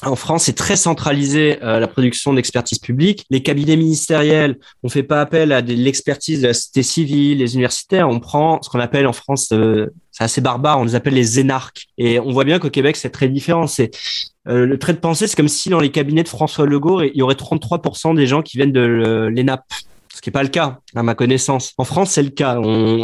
en 0.02 0.16
France, 0.16 0.44
c'est 0.44 0.54
très 0.54 0.76
centralisé 0.76 1.58
euh, 1.62 1.78
la 1.78 1.86
production 1.86 2.32
d'expertise 2.32 2.78
publique. 2.78 3.26
Les 3.30 3.42
cabinets 3.42 3.76
ministériels, 3.76 4.58
on 4.82 4.88
fait 4.88 5.02
pas 5.02 5.20
appel 5.20 5.52
à 5.52 5.60
l'expertise 5.60 6.42
de 6.42 6.48
la 6.48 6.54
société 6.54 6.82
civile, 6.82 7.38
les 7.38 7.54
universitaires. 7.54 8.08
On 8.08 8.20
prend 8.20 8.62
ce 8.62 8.70
qu'on 8.70 8.80
appelle 8.80 9.06
en 9.06 9.12
France, 9.12 9.48
euh, 9.52 9.92
c'est 10.10 10.24
assez 10.24 10.40
barbare, 10.40 10.78
on 10.80 10.84
les 10.84 10.94
appelle 10.94 11.14
les 11.14 11.38
énarques. 11.38 11.86
Et 11.98 12.18
on 12.18 12.32
voit 12.32 12.44
bien 12.44 12.58
qu'au 12.58 12.70
Québec, 12.70 12.96
c'est 12.96 13.10
très 13.10 13.28
différent. 13.28 13.66
C'est 13.66 13.90
euh, 14.48 14.66
le 14.66 14.78
trait 14.78 14.94
de 14.94 14.98
pensée, 14.98 15.26
c'est 15.26 15.36
comme 15.36 15.48
si 15.48 15.68
dans 15.68 15.80
les 15.80 15.90
cabinets 15.90 16.22
de 16.22 16.28
François 16.28 16.66
Legault, 16.66 17.02
il 17.02 17.16
y 17.16 17.22
aurait 17.22 17.34
33% 17.34 18.16
des 18.16 18.26
gens 18.26 18.42
qui 18.42 18.56
viennent 18.56 18.72
de 18.72 19.28
l'ENAP 19.30 19.62
ce 20.20 20.22
qui 20.22 20.28
n'est 20.28 20.32
pas 20.32 20.42
le 20.42 20.50
cas 20.50 20.80
à 20.94 21.02
ma 21.02 21.14
connaissance. 21.14 21.72
En 21.78 21.84
France, 21.84 22.10
c'est 22.10 22.22
le 22.22 22.28
cas. 22.28 22.60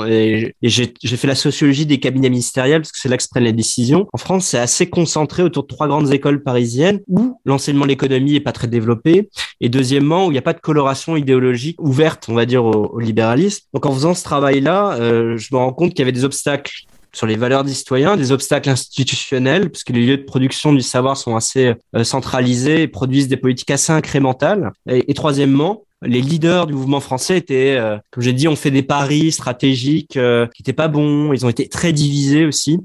Et, 0.06 0.54
j'ai 0.60 1.16
fait 1.16 1.26
la 1.26 1.34
sociologie 1.34 1.86
des 1.86 1.98
cabinets 1.98 2.28
ministériels 2.28 2.82
parce 2.82 2.92
que 2.92 2.98
c'est 2.98 3.08
là 3.08 3.16
que 3.16 3.22
se 3.22 3.28
prennent 3.30 3.44
les 3.44 3.54
décisions. 3.54 4.06
En 4.12 4.18
France, 4.18 4.44
c'est 4.48 4.58
assez 4.58 4.90
concentré 4.90 5.42
autour 5.42 5.62
de 5.62 5.68
trois 5.68 5.88
grandes 5.88 6.12
écoles 6.12 6.42
parisiennes 6.42 7.00
où 7.08 7.40
l'enseignement 7.46 7.84
de 7.84 7.88
l'économie 7.88 8.34
est 8.34 8.40
pas 8.40 8.52
très 8.52 8.66
développé 8.66 9.30
et 9.62 9.70
deuxièmement 9.70 10.26
où 10.26 10.30
il 10.30 10.34
n'y 10.34 10.38
a 10.38 10.42
pas 10.42 10.52
de 10.52 10.60
coloration 10.60 11.16
idéologique 11.16 11.80
ouverte, 11.80 12.26
on 12.28 12.34
va 12.34 12.44
dire, 12.44 12.66
au, 12.66 12.98
libéralisme. 12.98 13.64
Donc 13.72 13.86
en 13.86 13.92
faisant 13.92 14.12
ce 14.12 14.22
travail-là, 14.22 14.98
euh, 15.00 15.38
je 15.38 15.54
me 15.54 15.58
rends 15.58 15.72
compte 15.72 15.92
qu'il 15.92 16.00
y 16.00 16.02
avait 16.02 16.12
des 16.12 16.24
obstacles 16.24 16.82
sur 17.14 17.26
les 17.26 17.36
valeurs 17.36 17.64
des 17.64 17.72
citoyens, 17.72 18.18
des 18.18 18.30
obstacles 18.30 18.68
institutionnels, 18.68 19.70
puisque 19.70 19.88
les 19.88 20.04
lieux 20.04 20.18
de 20.18 20.24
production 20.24 20.74
du 20.74 20.82
savoir 20.82 21.16
sont 21.16 21.34
assez 21.34 21.72
euh, 21.94 22.04
centralisés 22.04 22.82
et 22.82 22.88
produisent 22.88 23.28
des 23.28 23.38
politiques 23.38 23.70
assez 23.70 23.90
incrémentales. 23.90 24.70
et 24.86 25.14
troisièmement, 25.14 25.86
les 26.06 26.20
leaders 26.20 26.66
du 26.66 26.74
mouvement 26.74 27.00
français 27.00 27.38
étaient, 27.38 27.76
euh, 27.76 27.98
comme 28.10 28.22
j'ai 28.22 28.32
dit, 28.32 28.48
ont 28.48 28.56
fait 28.56 28.70
des 28.70 28.82
paris 28.82 29.32
stratégiques 29.32 30.16
euh, 30.16 30.46
qui 30.54 30.62
n'étaient 30.62 30.72
pas 30.72 30.88
bons. 30.88 31.32
Ils 31.32 31.44
ont 31.44 31.48
été 31.48 31.68
très 31.68 31.92
divisés 31.92 32.46
aussi. 32.46 32.78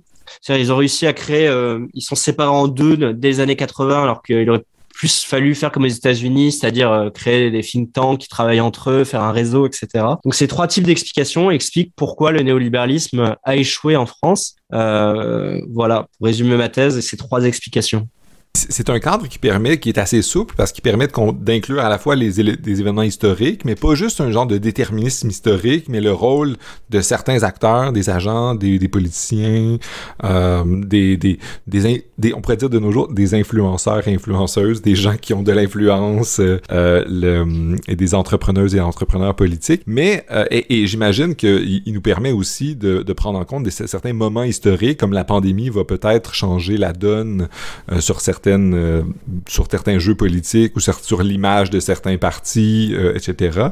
Ils 0.49 0.71
ont 0.71 0.77
réussi 0.77 1.07
à 1.07 1.13
créer, 1.13 1.47
euh, 1.47 1.86
ils 1.93 2.01
sont 2.01 2.15
séparés 2.15 2.49
en 2.49 2.67
deux 2.67 3.13
dès 3.13 3.27
les 3.27 3.39
années 3.41 3.55
80, 3.55 4.03
alors 4.03 4.23
qu'il 4.23 4.49
aurait 4.49 4.63
plus 4.93 5.23
fallu 5.23 5.55
faire 5.55 5.71
comme 5.71 5.84
aux 5.84 5.88
États-Unis, 5.88 6.51
c'est-à-dire 6.51 7.10
créer 7.13 7.49
des 7.49 7.62
think 7.62 7.91
tanks 7.91 8.19
qui 8.19 8.27
travaillent 8.27 8.62
entre 8.62 8.91
eux, 8.91 9.03
faire 9.03 9.23
un 9.23 9.31
réseau, 9.31 9.65
etc. 9.65 9.88
Donc 10.23 10.36
ces 10.36 10.47
trois 10.47 10.67
types 10.67 10.86
d'explications 10.86 11.49
expliquent 11.49 11.93
pourquoi 11.95 12.31
le 12.31 12.41
néolibéralisme 12.41 13.36
a 13.43 13.55
échoué 13.55 13.95
en 13.95 14.05
France. 14.05 14.55
voilà, 14.71 16.07
pour 16.17 16.27
résumer 16.27 16.55
ma 16.55 16.69
thèse, 16.69 16.99
ces 16.99 17.17
trois 17.17 17.45
explications. 17.45 18.07
C'est 18.53 18.89
un 18.89 18.99
cadre 18.99 19.29
qui 19.29 19.39
permet, 19.39 19.79
qui 19.79 19.87
est 19.87 19.97
assez 19.97 20.21
souple, 20.21 20.55
parce 20.57 20.73
qu'il 20.73 20.81
permet 20.81 21.07
d'inclure 21.39 21.79
à 21.79 21.87
la 21.87 21.97
fois 21.97 22.17
les, 22.17 22.31
des 22.57 22.79
événements 22.81 23.01
historiques, 23.01 23.63
mais 23.63 23.75
pas 23.75 23.95
juste 23.95 24.19
un 24.19 24.29
genre 24.29 24.45
de 24.45 24.57
déterminisme 24.57 25.29
historique, 25.29 25.87
mais 25.87 26.01
le 26.01 26.11
rôle 26.11 26.57
de 26.89 26.99
certains 26.99 27.43
acteurs, 27.43 27.93
des 27.93 28.09
agents, 28.09 28.53
des, 28.53 28.77
des 28.77 28.89
politiciens, 28.89 29.77
euh, 30.25 30.63
des, 30.65 31.15
des, 31.15 31.39
des, 31.65 32.33
on 32.33 32.41
pourrait 32.41 32.57
dire 32.57 32.69
de 32.69 32.77
nos 32.77 32.91
jours, 32.91 33.07
des 33.07 33.35
influenceurs 33.35 34.05
et 34.09 34.13
influenceuses, 34.13 34.81
des 34.81 34.95
gens 34.95 35.15
qui 35.15 35.33
ont 35.33 35.43
de 35.43 35.53
l'influence, 35.53 36.41
euh, 36.71 37.75
des 37.87 38.15
entrepreneuses 38.15 38.75
et 38.75 38.81
entrepreneurs 38.81 39.35
politiques. 39.35 39.83
Mais, 39.85 40.25
euh, 40.29 40.45
et, 40.51 40.81
et 40.81 40.87
j'imagine 40.87 41.35
qu'il 41.35 41.83
il 41.85 41.93
nous 41.93 42.01
permet 42.01 42.33
aussi 42.33 42.75
de, 42.75 43.01
de, 43.01 43.13
prendre 43.13 43.39
en 43.39 43.45
compte 43.45 43.63
des, 43.63 43.71
certains 43.71 44.13
moments 44.13 44.43
historiques, 44.43 44.99
comme 44.99 45.13
la 45.13 45.23
pandémie 45.23 45.69
va 45.69 45.85
peut-être 45.85 46.33
changer 46.33 46.75
la 46.75 46.91
donne 46.91 47.47
euh, 47.89 48.01
sur 48.01 48.19
certains 48.19 48.40
euh, 48.49 49.04
sur 49.47 49.67
certains 49.69 49.99
jeux 49.99 50.15
politiques 50.15 50.75
ou 50.75 50.80
sur, 50.80 51.23
l'image 51.23 51.69
de 51.69 51.80
certains 51.80 52.17
partis, 52.17 52.93
euh, 52.93 53.15
etc. 53.15 53.69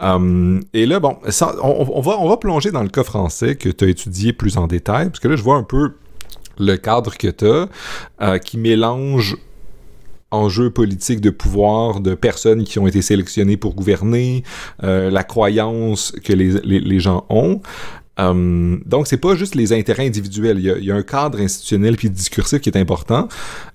Hum, 0.00 0.62
et 0.72 0.86
là, 0.86 1.00
bon, 1.00 1.16
on, 1.62 2.00
va, 2.00 2.18
on 2.18 2.28
va 2.28 2.36
plonger 2.36 2.70
dans 2.70 2.82
le 2.82 2.88
cas 2.88 3.04
français 3.04 3.56
que 3.56 3.68
tu 3.68 3.84
as 3.84 3.88
étudié 3.88 4.32
plus 4.32 4.56
en 4.56 4.66
détail, 4.66 5.08
parce 5.08 5.20
que 5.20 5.28
là, 5.28 5.36
je 5.36 5.42
vois 5.42 5.56
un 5.56 5.62
peu 5.62 5.94
le 6.58 6.76
cadre 6.76 7.16
que 7.16 7.28
tu 7.28 7.46
as, 7.46 7.68
euh, 8.22 8.38
qui 8.38 8.58
mélange 8.58 9.36
enjeux 10.32 10.70
politiques 10.70 11.20
de 11.20 11.30
pouvoir 11.30 12.00
de 12.00 12.14
personnes 12.14 12.62
qui 12.62 12.78
ont 12.78 12.86
été 12.86 13.02
sélectionnées 13.02 13.56
pour 13.56 13.74
gouverner, 13.74 14.44
la 14.80 15.24
croyance 15.24 16.12
que 16.22 16.32
les, 16.32 17.00
gens 17.00 17.26
ont. 17.28 17.60
Um, 18.16 18.82
donc, 18.86 19.06
c'est 19.06 19.16
pas 19.16 19.34
juste 19.34 19.54
les 19.54 19.72
intérêts 19.72 20.06
individuels. 20.06 20.58
Il 20.58 20.84
y, 20.84 20.90
a, 20.90 20.94
un 20.94 21.02
cadre 21.02 21.40
institutionnel 21.40 21.96
puis 21.96 22.10
discursif 22.10 22.60
qui 22.60 22.68
est 22.68 22.76
important. 22.76 23.28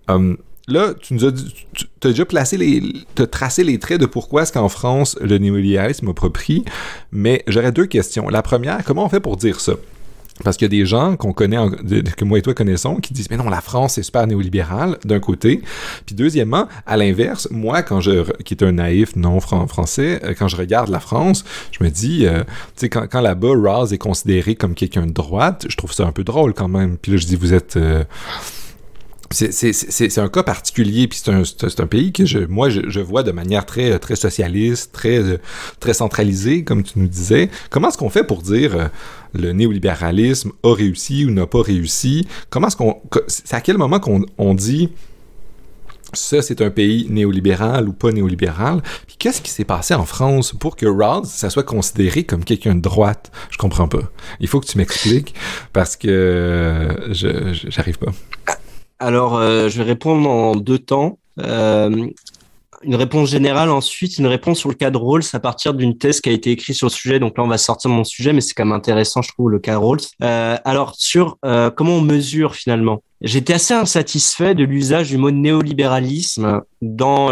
Um, 0.08 0.38
là, 0.68 0.94
tu 0.94 1.14
nous 1.14 1.26
as, 1.26 1.32
tu, 1.32 1.86
as 2.04 2.10
déjà 2.10 2.26
placé 2.26 2.58
les, 2.58 2.82
as 3.18 3.28
tracé 3.28 3.64
les 3.64 3.80
traits 3.80 4.00
de 4.00 4.06
pourquoi 4.06 4.44
est-ce 4.44 4.54
qu'en 4.54 4.70
France 4.70 5.18
le 5.22 5.38
néolibéralisme 5.38 6.10
a 6.10 6.30
pris, 6.30 6.64
mais 7.12 7.44
j'aurais 7.48 7.72
deux 7.72 7.86
questions. 7.86 8.30
La 8.30 8.42
première, 8.42 8.84
comment 8.84 9.06
on 9.06 9.10
fait 9.10 9.20
pour 9.20 9.38
dire 9.38 9.60
ça? 9.60 9.74
Parce 10.44 10.58
qu'il 10.58 10.66
y 10.66 10.68
a 10.68 10.80
des 10.80 10.86
gens 10.86 11.16
qu'on 11.16 11.32
connaît, 11.32 11.58
que 12.18 12.26
moi 12.26 12.40
et 12.40 12.42
toi 12.42 12.54
connaissons, 12.54 12.98
qui 12.98 13.14
disent, 13.14 13.30
mais 13.30 13.38
non, 13.38 13.50
la 13.50 13.62
France 13.62 13.98
est 13.98 14.04
super 14.04 14.28
néolibérale, 14.28 14.98
d'un 15.06 15.20
côté. 15.20 15.62
Puis 16.06 16.14
deuxièmement, 16.14 16.68
à 16.86 16.98
l'inverse, 16.98 17.48
moi, 17.52 17.84
quand 17.84 18.02
je, 18.02 18.30
qui 18.44 18.54
est 18.54 18.64
un 18.64 18.74
naïf 18.74 19.16
non 19.16 19.40
français, 19.40 20.20
euh, 20.24 20.34
quand 20.38 20.50
je 20.50 20.58
regarde 20.58 20.90
la 20.90 21.00
France, 21.00 21.46
je 21.72 21.84
me 21.84 21.90
dis, 21.90 22.26
euh, 22.26 22.44
tu 22.44 22.82
sais, 22.82 22.90
quand, 22.90 23.08
quand 23.10 23.22
là-bas, 23.22 23.54
Ross 23.56 23.94
est 23.94 23.98
considéré 23.98 24.56
comme 24.56 24.76
quelqu'un 24.76 25.06
de 25.06 25.14
droite, 25.14 25.66
je 25.70 25.78
trouve 25.78 25.94
ça 25.94 26.06
un 26.06 26.12
peu 26.12 26.26
drôle 26.26 26.54
quand 26.54 26.68
même. 26.68 26.98
Puis 26.98 27.14
là, 27.14 27.18
je 27.18 27.26
dis, 27.26 27.36
vous 27.38 27.54
êtes... 27.54 27.78
Euh, 27.78 28.04
c'est 29.36 30.18
un 30.20 30.30
cas 30.30 30.44
particulier, 30.44 31.08
puis 31.08 31.20
c'est 31.22 31.82
un, 31.82 31.88
pays 31.88 32.14
que 32.14 32.46
moi, 32.46 32.70
je, 32.70 33.00
vois 33.00 33.24
de 33.24 33.32
manière 33.32 33.66
très, 33.66 34.00
très 34.00 34.16
socialiste, 34.16 34.92
très, 34.94 35.40
très 35.80 35.94
centralisée, 35.94 36.64
comme 36.64 36.84
tu 36.84 37.00
nous 37.00 37.08
disais. 37.08 37.50
Comment 37.70 37.90
est-ce 37.90 37.98
qu'on 37.98 38.10
fait 38.10 38.24
pour 38.24 38.42
dire 38.42 38.76
euh, 38.76 38.88
le 39.34 39.52
néolibéralisme 39.52 40.52
a 40.64 40.74
réussi 40.74 41.26
ou 41.26 41.32
n'a 41.32 41.46
pas 41.46 41.62
réussi? 41.62 42.28
Comment 42.50 42.68
est-ce 42.68 42.78
qu'on. 42.78 43.02
C'est 43.28 43.54
à 43.54 43.62
quel 43.62 43.78
moment 43.78 44.00
qu'on 44.00 44.26
on 44.38 44.54
dit 44.54 44.90
ça, 46.14 46.42
c'est 46.42 46.62
un 46.62 46.70
pays 46.70 47.08
néolibéral 47.10 47.90
ou 47.90 47.94
pas 47.94 48.12
néolibéral? 48.12 48.82
Puis 49.06 49.18
qu'est-ce 49.20 49.42
qui 49.42 49.52
s'est 49.52 49.66
passé 49.66 49.94
en 49.94 50.06
France 50.06 50.54
pour 50.54 50.78
que 50.78 50.86
Rawls, 50.86 51.26
ça 51.26 51.50
soit 51.50 51.64
considéré 51.64 52.24
comme 52.24 52.46
quelqu'un 52.46 52.76
de 52.76 52.82
droite? 52.82 53.32
Je 53.50 53.58
comprends 53.58 53.90
pas. 53.90 54.12
Il 54.40 54.48
faut 54.48 54.62
que 54.62 54.68
tu 54.68 54.78
m'expliques 54.78 55.36
parce 55.74 55.98
que 55.98 56.90
je 57.12 57.68
j'arrive 57.70 57.98
pas. 57.98 58.12
Alors, 59.06 59.38
euh, 59.38 59.70
je 59.70 59.78
vais 59.78 59.84
répondre 59.84 60.28
en 60.28 60.56
deux 60.56 60.80
temps. 60.80 61.20
Euh, 61.40 62.08
une 62.82 62.96
réponse 62.96 63.30
générale, 63.30 63.70
ensuite 63.70 64.18
une 64.18 64.26
réponse 64.26 64.58
sur 64.58 64.68
le 64.68 64.74
cas 64.74 64.90
de 64.90 64.98
Rawls 64.98 65.22
à 65.34 65.40
partir 65.40 65.76
d'une 65.76 65.96
thèse 65.96 66.22
qui 66.22 66.30
a 66.30 66.32
été 66.32 66.50
écrite 66.50 66.76
sur 66.76 66.88
le 66.88 66.92
sujet. 66.92 67.20
Donc 67.20 67.38
là, 67.38 67.44
on 67.44 67.48
va 67.48 67.60
sortir 67.60 67.92
mon 67.92 68.04
sujet, 68.04 68.34
mais 68.34 68.42
c'est 68.42 68.56
quand 68.56 68.66
même 68.66 68.74
intéressant, 68.74 69.22
je 69.22 69.30
trouve, 69.32 69.52
le 69.52 69.60
cas 69.60 69.78
Rawls. 69.78 70.00
Euh, 70.24 70.58
alors, 70.66 70.96
sur 70.98 71.38
comment 71.76 71.98
on 71.98 72.02
mesure 72.02 72.56
finalement? 72.56 73.04
J'étais 73.22 73.54
assez 73.54 73.76
insatisfait 73.76 74.56
de 74.56 74.64
l'usage 74.64 75.10
du 75.10 75.20
mot 75.20 75.30
néolibéralisme 75.30 76.62
dans 76.82 77.30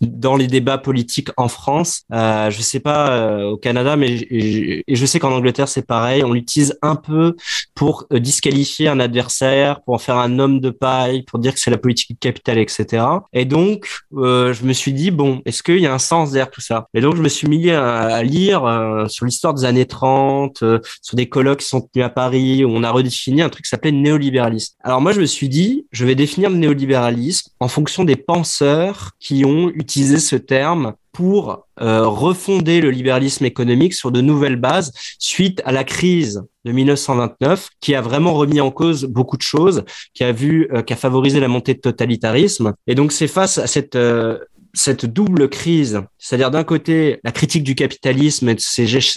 dans 0.00 0.36
les 0.36 0.46
débats 0.46 0.78
politiques 0.78 1.28
en 1.36 1.48
France. 1.48 2.02
Euh, 2.12 2.50
je 2.50 2.62
sais 2.62 2.80
pas 2.80 3.10
euh, 3.10 3.50
au 3.50 3.56
Canada, 3.56 3.96
mais 3.96 4.26
et, 4.30 4.84
je 4.88 5.06
sais 5.06 5.18
qu'en 5.18 5.32
Angleterre 5.32 5.68
c'est 5.68 5.86
pareil. 5.86 6.24
On 6.24 6.32
l'utilise 6.32 6.78
un 6.82 6.96
peu 6.96 7.36
pour 7.74 8.06
euh, 8.12 8.18
disqualifier 8.18 8.88
un 8.88 9.00
adversaire, 9.00 9.82
pour 9.82 9.94
en 9.94 9.98
faire 9.98 10.16
un 10.16 10.38
homme 10.38 10.60
de 10.60 10.70
paille, 10.70 11.22
pour 11.22 11.38
dire 11.38 11.54
que 11.54 11.60
c'est 11.60 11.70
la 11.70 11.78
politique 11.78 12.10
du 12.10 12.16
capital, 12.16 12.58
etc. 12.58 13.04
Et 13.32 13.44
donc 13.44 13.86
euh, 14.16 14.52
je 14.52 14.64
me 14.64 14.72
suis 14.72 14.92
dit 14.92 15.10
bon, 15.10 15.42
est-ce 15.44 15.62
qu'il 15.62 15.78
y 15.78 15.86
a 15.86 15.92
un 15.94 15.98
sens 15.98 16.32
derrière 16.32 16.50
tout 16.50 16.60
ça? 16.60 16.88
Et 16.94 17.00
donc 17.00 17.16
je 17.16 17.22
me 17.22 17.28
suis 17.28 17.48
mis 17.48 17.70
à, 17.70 18.00
à 18.00 18.22
lire 18.22 18.64
euh, 18.64 19.06
sur 19.08 19.26
l'histoire 19.26 19.54
des 19.54 19.64
années 19.64 19.86
30, 19.86 20.64
sur 21.02 21.16
des 21.16 21.28
colloques 21.28 21.60
qui 21.60 21.68
sont 21.68 21.80
tenus 21.80 22.06
à 22.06 22.10
Paris 22.10 22.64
où 22.64 22.70
on 22.70 22.82
a 22.82 22.90
redéfini 22.90 23.42
un 23.42 23.48
truc 23.48 23.64
qui 23.64 23.70
s'appelait 23.70 23.92
néolibéralisme. 23.92 24.74
Alors 24.82 25.00
moi 25.00 25.12
je 25.12 25.20
me 25.20 25.26
suis 25.26 25.48
dit, 25.48 25.86
je 25.92 26.06
vais 26.06 26.14
définir 26.14 26.50
le 26.50 26.56
néolibéralisme 26.56 27.50
en 27.60 27.68
fonction 27.68 28.04
des 28.04 28.16
penseurs 28.16 29.12
qui 29.18 29.44
ont 29.44 29.70
utiliser 29.90 30.18
ce 30.18 30.36
terme 30.36 30.94
pour 31.12 31.66
euh, 31.80 32.06
refonder 32.06 32.80
le 32.80 32.90
libéralisme 32.90 33.44
économique 33.44 33.94
sur 33.94 34.12
de 34.12 34.20
nouvelles 34.20 34.56
bases 34.56 34.92
suite 35.18 35.60
à 35.64 35.72
la 35.72 35.82
crise 35.82 36.42
de 36.64 36.70
1929 36.70 37.70
qui 37.80 37.96
a 37.96 38.00
vraiment 38.00 38.34
remis 38.34 38.60
en 38.60 38.70
cause 38.70 39.04
beaucoup 39.04 39.36
de 39.36 39.42
choses, 39.42 39.84
qui 40.14 40.22
a 40.22 40.30
vu, 40.30 40.68
euh, 40.72 40.82
qui 40.82 40.92
a 40.92 40.96
favorisé 40.96 41.40
la 41.40 41.48
montée 41.48 41.74
de 41.74 41.80
totalitarisme. 41.80 42.74
Et 42.86 42.94
donc 42.94 43.10
c'est 43.10 43.26
face 43.26 43.58
à 43.58 43.66
cette 43.66 43.96
euh, 43.96 44.38
cette 44.74 45.06
double 45.06 45.48
crise, 45.48 46.00
c'est-à-dire 46.18 46.50
d'un 46.50 46.64
côté 46.64 47.20
la 47.24 47.32
critique 47.32 47.64
du 47.64 47.74
capitalisme 47.74 48.48
et 48.48 48.56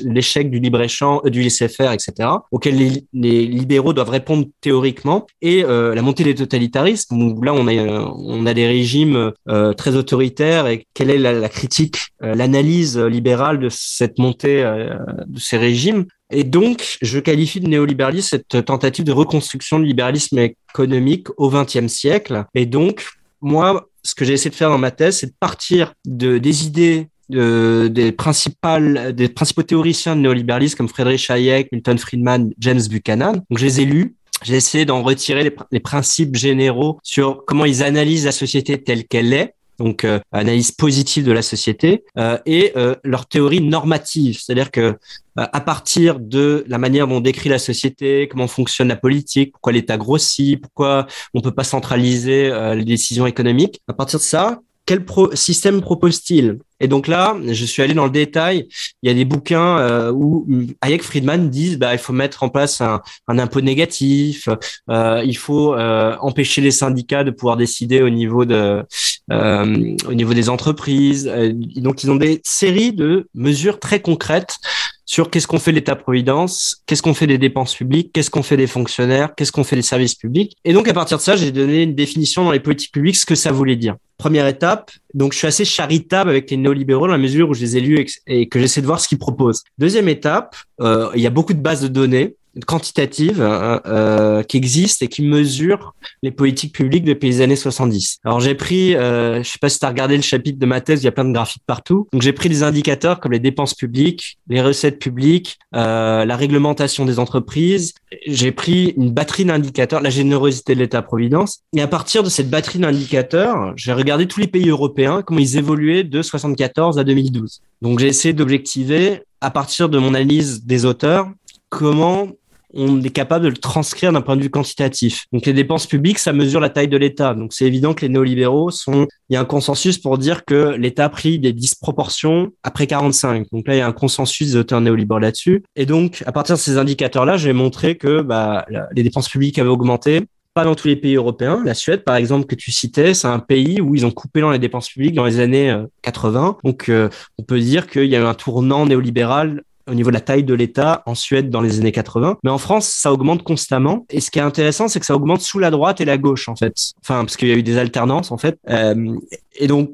l'échec 0.05 0.49
du 0.49 0.59
libre-échange, 0.59 1.21
euh, 1.25 1.29
du 1.29 1.41
laisser-faire, 1.41 1.91
etc., 1.91 2.29
auquel 2.51 2.75
les, 3.13 3.45
libéraux 3.45 3.93
doivent 3.93 4.09
répondre 4.09 4.47
théoriquement, 4.61 5.25
et 5.41 5.63
euh, 5.63 5.95
la 5.95 6.01
montée 6.01 6.23
des 6.23 6.35
totalitarismes, 6.35 7.21
où 7.21 7.41
là 7.41 7.53
on 7.53 7.67
a, 7.67 7.73
on 7.73 8.45
a 8.45 8.53
des 8.53 8.67
régimes 8.67 9.31
euh, 9.49 9.73
très 9.73 9.95
autoritaires, 9.95 10.67
et 10.67 10.87
quelle 10.93 11.09
est 11.09 11.17
la 11.17 11.49
critique, 11.49 11.97
l'analyse 12.21 12.97
libérale 12.97 13.59
de 13.59 13.69
cette 13.69 14.17
montée 14.17 14.63
de 14.63 15.39
ces 15.39 15.57
régimes? 15.57 16.05
Et 16.31 16.43
donc, 16.43 16.97
je 17.01 17.19
qualifie 17.19 17.59
de 17.59 17.67
néolibéralisme 17.67 18.29
cette 18.29 18.65
tentative 18.65 19.05
de 19.05 19.11
reconstruction 19.11 19.79
du 19.79 19.85
libéralisme 19.85 20.39
économique 20.39 21.27
au 21.37 21.49
XXe 21.49 21.87
siècle. 21.87 22.45
Et 22.55 22.65
donc, 22.65 23.05
moi, 23.41 23.87
ce 24.03 24.15
que 24.15 24.25
j'ai 24.25 24.33
essayé 24.33 24.49
de 24.49 24.55
faire 24.55 24.69
dans 24.69 24.77
ma 24.77 24.91
thèse, 24.91 25.19
c'est 25.19 25.27
de 25.27 25.35
partir 25.39 25.93
de, 26.05 26.37
des 26.37 26.65
idées 26.65 27.07
des, 27.29 28.11
principales, 28.11 29.13
des 29.15 29.29
principaux 29.29 29.63
théoriciens 29.63 30.15
de 30.15 30.21
néolibéralisme 30.21 30.77
comme 30.77 30.89
Friedrich 30.89 31.29
Hayek, 31.29 31.71
Milton 31.71 31.97
Friedman, 31.97 32.51
James 32.59 32.81
Buchanan. 32.89 33.33
Donc, 33.49 33.57
je 33.57 33.65
les 33.65 33.81
ai 33.81 33.85
lus. 33.85 34.15
J'ai 34.43 34.55
essayé 34.55 34.85
d'en 34.85 35.01
retirer 35.01 35.55
les, 35.71 35.79
principes 35.79 36.35
généraux 36.35 36.99
sur 37.01 37.43
comment 37.45 37.65
ils 37.65 37.81
analysent 37.81 38.25
la 38.25 38.33
société 38.33 38.81
telle 38.81 39.05
qu'elle 39.05 39.31
est 39.31 39.55
donc 39.79 40.03
euh, 40.03 40.19
analyse 40.31 40.71
positive 40.71 41.25
de 41.25 41.31
la 41.31 41.41
société, 41.41 42.03
euh, 42.17 42.37
et 42.45 42.73
euh, 42.75 42.95
leur 43.03 43.25
théorie 43.27 43.61
normative, 43.61 44.39
c'est-à-dire 44.41 44.71
que 44.71 44.97
à 45.35 45.61
partir 45.61 46.19
de 46.19 46.63
la 46.67 46.77
manière 46.77 47.07
dont 47.07 47.15
on 47.15 47.19
décrit 47.19 47.49
la 47.49 47.57
société, 47.57 48.27
comment 48.27 48.47
fonctionne 48.47 48.89
la 48.89 48.95
politique, 48.95 49.51
pourquoi 49.51 49.73
l'État 49.73 49.97
grossit, 49.97 50.61
pourquoi 50.61 51.07
on 51.33 51.41
peut 51.41 51.51
pas 51.51 51.63
centraliser 51.63 52.51
les 52.75 52.85
décisions 52.85 53.25
économiques, 53.25 53.81
à 53.87 53.93
partir 53.93 54.19
de 54.19 54.23
ça, 54.23 54.59
quel 54.85 55.05
système 55.33 55.81
propose-t-il? 55.81 56.59
Et 56.79 56.87
donc 56.87 57.07
là, 57.07 57.37
je 57.47 57.65
suis 57.65 57.81
allé 57.81 57.93
dans 57.93 58.03
le 58.03 58.11
détail. 58.11 58.67
Il 59.01 59.07
y 59.07 59.11
a 59.11 59.13
des 59.13 59.23
bouquins 59.23 59.77
euh, 59.77 60.11
où 60.11 60.45
Hayek 60.81 61.01
Friedman 61.01 61.49
disent 61.49 61.79
bah 61.79 61.93
il 61.93 61.99
faut 61.99 62.11
mettre 62.11 62.43
en 62.43 62.49
place 62.49 62.81
un, 62.81 63.01
un 63.29 63.39
impôt 63.39 63.61
négatif, 63.61 64.49
euh, 64.89 65.21
il 65.25 65.37
faut 65.37 65.73
euh, 65.73 66.17
empêcher 66.19 66.59
les 66.59 66.71
syndicats 66.71 67.23
de 67.23 67.31
pouvoir 67.31 67.55
décider 67.55 68.01
au 68.01 68.09
niveau 68.09 68.43
de 68.43 68.83
euh, 69.31 69.95
au 70.07 70.13
niveau 70.13 70.33
des 70.33 70.49
entreprises. 70.49 71.31
donc 71.77 72.03
ils 72.03 72.11
ont 72.11 72.15
des 72.15 72.41
séries 72.43 72.91
de 72.91 73.29
mesures 73.33 73.79
très 73.79 74.01
concrètes 74.01 74.57
sur 75.05 75.29
qu'est-ce 75.29 75.47
qu'on 75.47 75.59
fait 75.59 75.71
de 75.71 75.75
l'État-providence, 75.75 76.81
qu'est-ce 76.85 77.01
qu'on 77.01 77.13
fait 77.13 77.27
des 77.27 77.37
dépenses 77.37 77.75
publiques, 77.75 78.11
qu'est-ce 78.13 78.29
qu'on 78.29 78.43
fait 78.43 78.57
des 78.57 78.67
fonctionnaires, 78.67 79.35
qu'est-ce 79.35 79.51
qu'on 79.51 79.63
fait 79.63 79.75
des 79.75 79.81
services 79.81 80.15
publics. 80.15 80.55
Et 80.65 80.73
donc, 80.73 80.87
à 80.87 80.93
partir 80.93 81.17
de 81.17 81.21
ça, 81.21 81.35
j'ai 81.35 81.51
donné 81.51 81.83
une 81.83 81.95
définition 81.95 82.43
dans 82.45 82.51
les 82.51 82.59
politiques 82.59 82.93
publiques, 82.93 83.17
ce 83.17 83.25
que 83.25 83.35
ça 83.35 83.51
voulait 83.51 83.75
dire. 83.75 83.95
Première 84.23 84.47
étape, 84.47 84.89
donc 85.13 85.33
je 85.33 85.39
suis 85.39 85.47
assez 85.47 85.65
charitable 85.65 86.29
avec 86.29 86.49
les 86.49 86.55
néolibéraux 86.55 87.07
dans 87.07 87.11
la 87.11 87.17
mesure 87.17 87.49
où 87.49 87.53
je 87.53 87.59
les 87.59 87.75
ai 87.75 87.81
lus 87.81 88.07
et 88.25 88.47
que 88.47 88.57
j'essaie 88.57 88.79
de 88.79 88.85
voir 88.85 89.01
ce 89.01 89.09
qu'ils 89.09 89.17
proposent. 89.17 89.63
Deuxième 89.77 90.07
étape, 90.07 90.55
euh, 90.79 91.09
il 91.13 91.19
y 91.19 91.27
a 91.27 91.29
beaucoup 91.29 91.53
de 91.53 91.59
bases 91.59 91.81
de 91.81 91.89
données 91.89 92.37
quantitative 92.65 93.41
euh, 93.41 93.79
euh, 93.85 94.43
qui 94.43 94.57
existe 94.57 95.01
et 95.01 95.07
qui 95.07 95.23
mesure 95.23 95.95
les 96.21 96.31
politiques 96.31 96.73
publiques 96.73 97.03
depuis 97.03 97.29
les 97.29 97.41
années 97.41 97.55
70. 97.55 98.19
Alors 98.23 98.39
j'ai 98.39 98.55
pris, 98.55 98.95
euh, 98.95 99.41
je 99.41 99.49
sais 99.49 99.59
pas 99.59 99.69
si 99.69 99.79
tu 99.79 99.85
as 99.85 99.89
regardé 99.89 100.15
le 100.15 100.21
chapitre 100.21 100.59
de 100.59 100.65
ma 100.65 100.81
thèse, 100.81 101.01
il 101.01 101.05
y 101.05 101.07
a 101.07 101.11
plein 101.11 101.25
de 101.25 101.31
graphiques 101.31 101.63
partout. 101.65 102.07
Donc 102.13 102.21
j'ai 102.21 102.33
pris 102.33 102.49
des 102.49 102.63
indicateurs 102.63 103.19
comme 103.19 103.31
les 103.31 103.39
dépenses 103.39 103.73
publiques, 103.73 104.37
les 104.47 104.61
recettes 104.61 104.99
publiques, 104.99 105.57
euh, 105.75 106.25
la 106.25 106.35
réglementation 106.35 107.05
des 107.05 107.17
entreprises. 107.17 107.93
J'ai 108.27 108.51
pris 108.51 108.93
une 108.97 109.11
batterie 109.11 109.45
d'indicateurs, 109.45 110.01
la 110.01 110.11
générosité 110.11 110.75
de 110.75 110.79
l'État-providence. 110.79 111.61
Et 111.75 111.81
à 111.81 111.87
partir 111.87 112.21
de 112.21 112.29
cette 112.29 112.49
batterie 112.49 112.79
d'indicateurs, 112.79 113.73
j'ai 113.75 113.93
regardé 113.93 114.12
tous 114.27 114.39
les 114.39 114.47
pays 114.47 114.69
européens, 114.69 115.21
comment 115.21 115.39
ils 115.39 115.57
évoluaient 115.57 116.03
de 116.03 116.21
74 116.21 116.99
à 116.99 117.03
2012. 117.03 117.61
Donc 117.81 117.99
j'ai 117.99 118.07
essayé 118.07 118.33
d'objectiver 118.33 119.21
à 119.41 119.51
partir 119.51 119.89
de 119.89 119.97
mon 119.97 120.09
analyse 120.09 120.65
des 120.65 120.85
auteurs 120.85 121.29
comment 121.69 122.29
on 122.73 123.01
est 123.01 123.09
capable 123.09 123.45
de 123.45 123.49
le 123.49 123.57
transcrire 123.57 124.11
d'un 124.11 124.21
point 124.21 124.35
de 124.35 124.41
vue 124.41 124.49
quantitatif. 124.49 125.25
Donc 125.31 125.45
les 125.45 125.53
dépenses 125.53 125.85
publiques, 125.85 126.19
ça 126.19 126.33
mesure 126.33 126.59
la 126.59 126.69
taille 126.69 126.87
de 126.87 126.97
l'État. 126.97 127.33
Donc 127.35 127.53
c'est 127.53 127.65
évident 127.65 127.93
que 127.93 128.01
les 128.01 128.09
néolibéraux 128.09 128.71
sont, 128.71 129.07
il 129.29 129.33
y 129.33 129.35
a 129.35 129.41
un 129.41 129.45
consensus 129.45 129.97
pour 129.97 130.17
dire 130.17 130.43
que 130.43 130.75
l'État 130.75 131.05
a 131.05 131.09
pris 131.09 131.39
des 131.39 131.53
disproportions 131.53 132.51
après 132.63 132.87
45. 132.87 133.47
Donc 133.51 133.67
là, 133.67 133.75
il 133.75 133.77
y 133.77 133.81
a 133.81 133.87
un 133.87 133.93
consensus 133.93 134.51
des 134.51 134.55
auteurs 134.55 134.81
néolibéraux 134.81 135.19
là-dessus. 135.19 135.63
Et 135.75 135.85
donc, 135.85 136.23
à 136.25 136.31
partir 136.31 136.55
de 136.55 136.59
ces 136.59 136.77
indicateurs-là, 136.77 137.37
j'ai 137.37 137.53
montré 137.53 137.95
que 137.95 138.21
bah, 138.21 138.65
les 138.95 139.03
dépenses 139.03 139.29
publiques 139.29 139.59
avaient 139.59 139.69
augmenté, 139.69 140.23
pas 140.53 140.63
dans 140.63 140.75
tous 140.75 140.87
les 140.87 140.95
pays 140.95 141.15
européens. 141.15 141.61
La 141.65 141.73
Suède, 141.73 142.03
par 142.03 142.15
exemple, 142.15 142.45
que 142.45 142.55
tu 142.55 142.71
citais, 142.71 143.13
c'est 143.13 143.27
un 143.27 143.39
pays 143.39 143.81
où 143.81 143.95
ils 143.95 144.05
ont 144.05 144.11
coupé 144.11 144.41
dans 144.41 144.51
les 144.51 144.59
dépenses 144.59 144.89
publiques 144.89 145.15
dans 145.15 145.25
les 145.25 145.39
années 145.39 145.75
80. 146.03 146.57
Euh, 146.63 146.69
donc, 146.69 146.89
euh, 146.89 147.09
on 147.39 147.43
peut 147.43 147.59
dire 147.59 147.87
qu'il 147.87 148.05
y 148.05 148.15
a 148.15 148.19
eu 148.19 148.23
un 148.23 148.33
tournant 148.33 148.85
néolibéral 148.85 149.63
au 149.89 149.95
niveau 149.95 150.11
de 150.11 150.13
la 150.13 150.21
taille 150.21 150.43
de 150.43 150.53
l'État 150.53 151.03
en 151.05 151.15
Suède 151.15 151.49
dans 151.49 151.59
les 151.59 151.79
années 151.79 151.91
80. 151.91 152.37
Mais 152.43 152.51
en 152.51 152.57
France, 152.57 152.87
ça 152.87 153.11
augmente 153.11 153.43
constamment. 153.43 154.05
Et 154.09 154.21
ce 154.21 154.31
qui 154.31 154.39
est 154.39 154.43
intéressant, 154.43 154.87
c'est 154.87 154.99
que 154.99 155.05
ça 155.05 155.15
augmente 155.15 155.41
sous 155.41 155.59
la 155.59 155.71
droite 155.71 155.99
et 155.99 156.05
la 156.05 156.17
gauche, 156.17 156.47
en 156.47 156.55
fait. 156.55 156.75
Enfin, 157.01 157.25
parce 157.25 157.35
qu'il 157.35 157.49
y 157.49 157.51
a 157.51 157.55
eu 157.55 157.63
des 157.63 157.77
alternances, 157.77 158.31
en 158.31 158.37
fait. 158.37 158.57
Euh, 158.69 159.15
et 159.55 159.67
donc, 159.67 159.91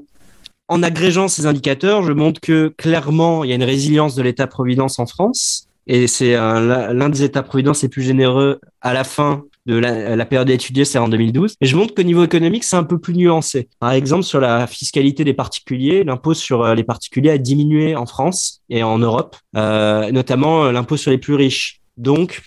en 0.68 0.84
agrégeant 0.84 1.28
ces 1.28 1.48
indicateurs, 1.48 2.04
je 2.04 2.12
montre 2.12 2.40
que 2.42 2.68
clairement, 2.78 3.44
il 3.44 3.50
y 3.50 3.54
a 3.54 3.56
une 3.56 3.64
résilience 3.64 4.14
de 4.14 4.22
l'État-providence 4.22 5.00
en 5.00 5.08
France. 5.08 5.66
Et 5.88 6.06
c'est 6.06 6.34
l'un 6.34 7.10
des 7.10 7.24
États-providence 7.24 7.82
les 7.82 7.90
plus 7.90 8.04
généreux 8.04 8.60
à 8.82 8.94
la 8.94 9.04
fin 9.04 9.46
de 9.66 9.76
la, 9.76 10.26
période 10.26 10.50
étudiée, 10.50 10.86
c'est 10.86 10.98
en 10.98 11.10
2012. 11.10 11.56
Et 11.62 11.66
je 11.66 11.76
montre 11.76 11.94
qu'au 11.94 12.04
niveau 12.04 12.24
économique, 12.24 12.64
c'est 12.64 12.76
un 12.76 12.84
peu 12.84 13.00
plus 13.00 13.14
nuancé. 13.14 13.70
Par 13.80 13.92
exemple, 13.92 14.24
sur 14.24 14.40
la 14.40 14.68
fiscalité 14.68 15.24
des 15.24 15.34
particuliers, 15.34 16.04
l'impôt 16.04 16.34
sur 16.34 16.64
euh, 16.64 16.76
les 16.76 16.84
particuliers 16.84 17.32
a 17.32 17.38
diminué 17.38 17.96
en 17.96 18.06
France 18.06 18.62
et 18.70 18.84
en 18.84 18.98
Europe, 18.98 19.36
euh, 19.56 20.12
notamment 20.12 20.66
euh, 20.66 20.72
l'impôt 20.72 20.98
sur 20.98 21.12
les 21.12 21.18
plus 21.18 21.36
riches. 21.36 21.82
Donc, 21.98 22.42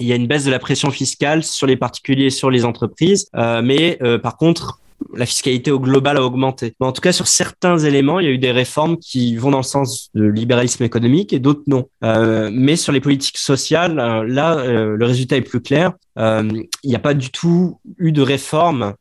il 0.00 0.06
y 0.06 0.12
a 0.12 0.16
une 0.16 0.26
baisse 0.26 0.44
de 0.44 0.50
la 0.50 0.58
pression 0.58 0.90
fiscale 0.90 1.42
sur 1.42 1.66
les 1.66 1.76
particuliers 1.76 2.26
et 2.26 2.30
sur 2.30 2.50
les 2.50 2.64
entreprises, 2.64 3.28
mais 3.34 3.98
par 4.22 4.38
contre, 4.38 4.80
la 5.14 5.26
fiscalité 5.26 5.70
au 5.70 5.80
global 5.80 6.16
a 6.16 6.24
augmenté. 6.24 6.74
Mais 6.80 6.86
en 6.86 6.92
tout 6.92 7.00
cas, 7.00 7.12
sur 7.12 7.26
certains 7.26 7.78
éléments, 7.78 8.20
il 8.20 8.26
y 8.26 8.28
a 8.28 8.32
eu 8.32 8.38
des 8.38 8.52
réformes 8.52 8.96
qui 8.98 9.36
vont 9.36 9.50
dans 9.50 9.58
le 9.58 9.62
sens 9.62 10.10
du 10.14 10.32
libéralisme 10.32 10.84
économique 10.84 11.32
et 11.32 11.38
d'autres 11.38 11.62
non. 11.66 11.88
Euh, 12.04 12.50
mais 12.52 12.76
sur 12.76 12.92
les 12.92 13.00
politiques 13.00 13.38
sociales, 13.38 13.98
euh, 13.98 14.24
là, 14.26 14.58
euh, 14.58 14.96
le 14.96 15.04
résultat 15.06 15.36
est 15.36 15.42
plus 15.42 15.60
clair. 15.60 15.92
il 16.16 16.66
n'y 16.84 16.94
a 16.94 17.00
pas 17.00 17.14
du 17.14 17.30
tout 17.30 17.80
eu 17.98 18.12
de 18.12 18.22
réforme 18.22 18.94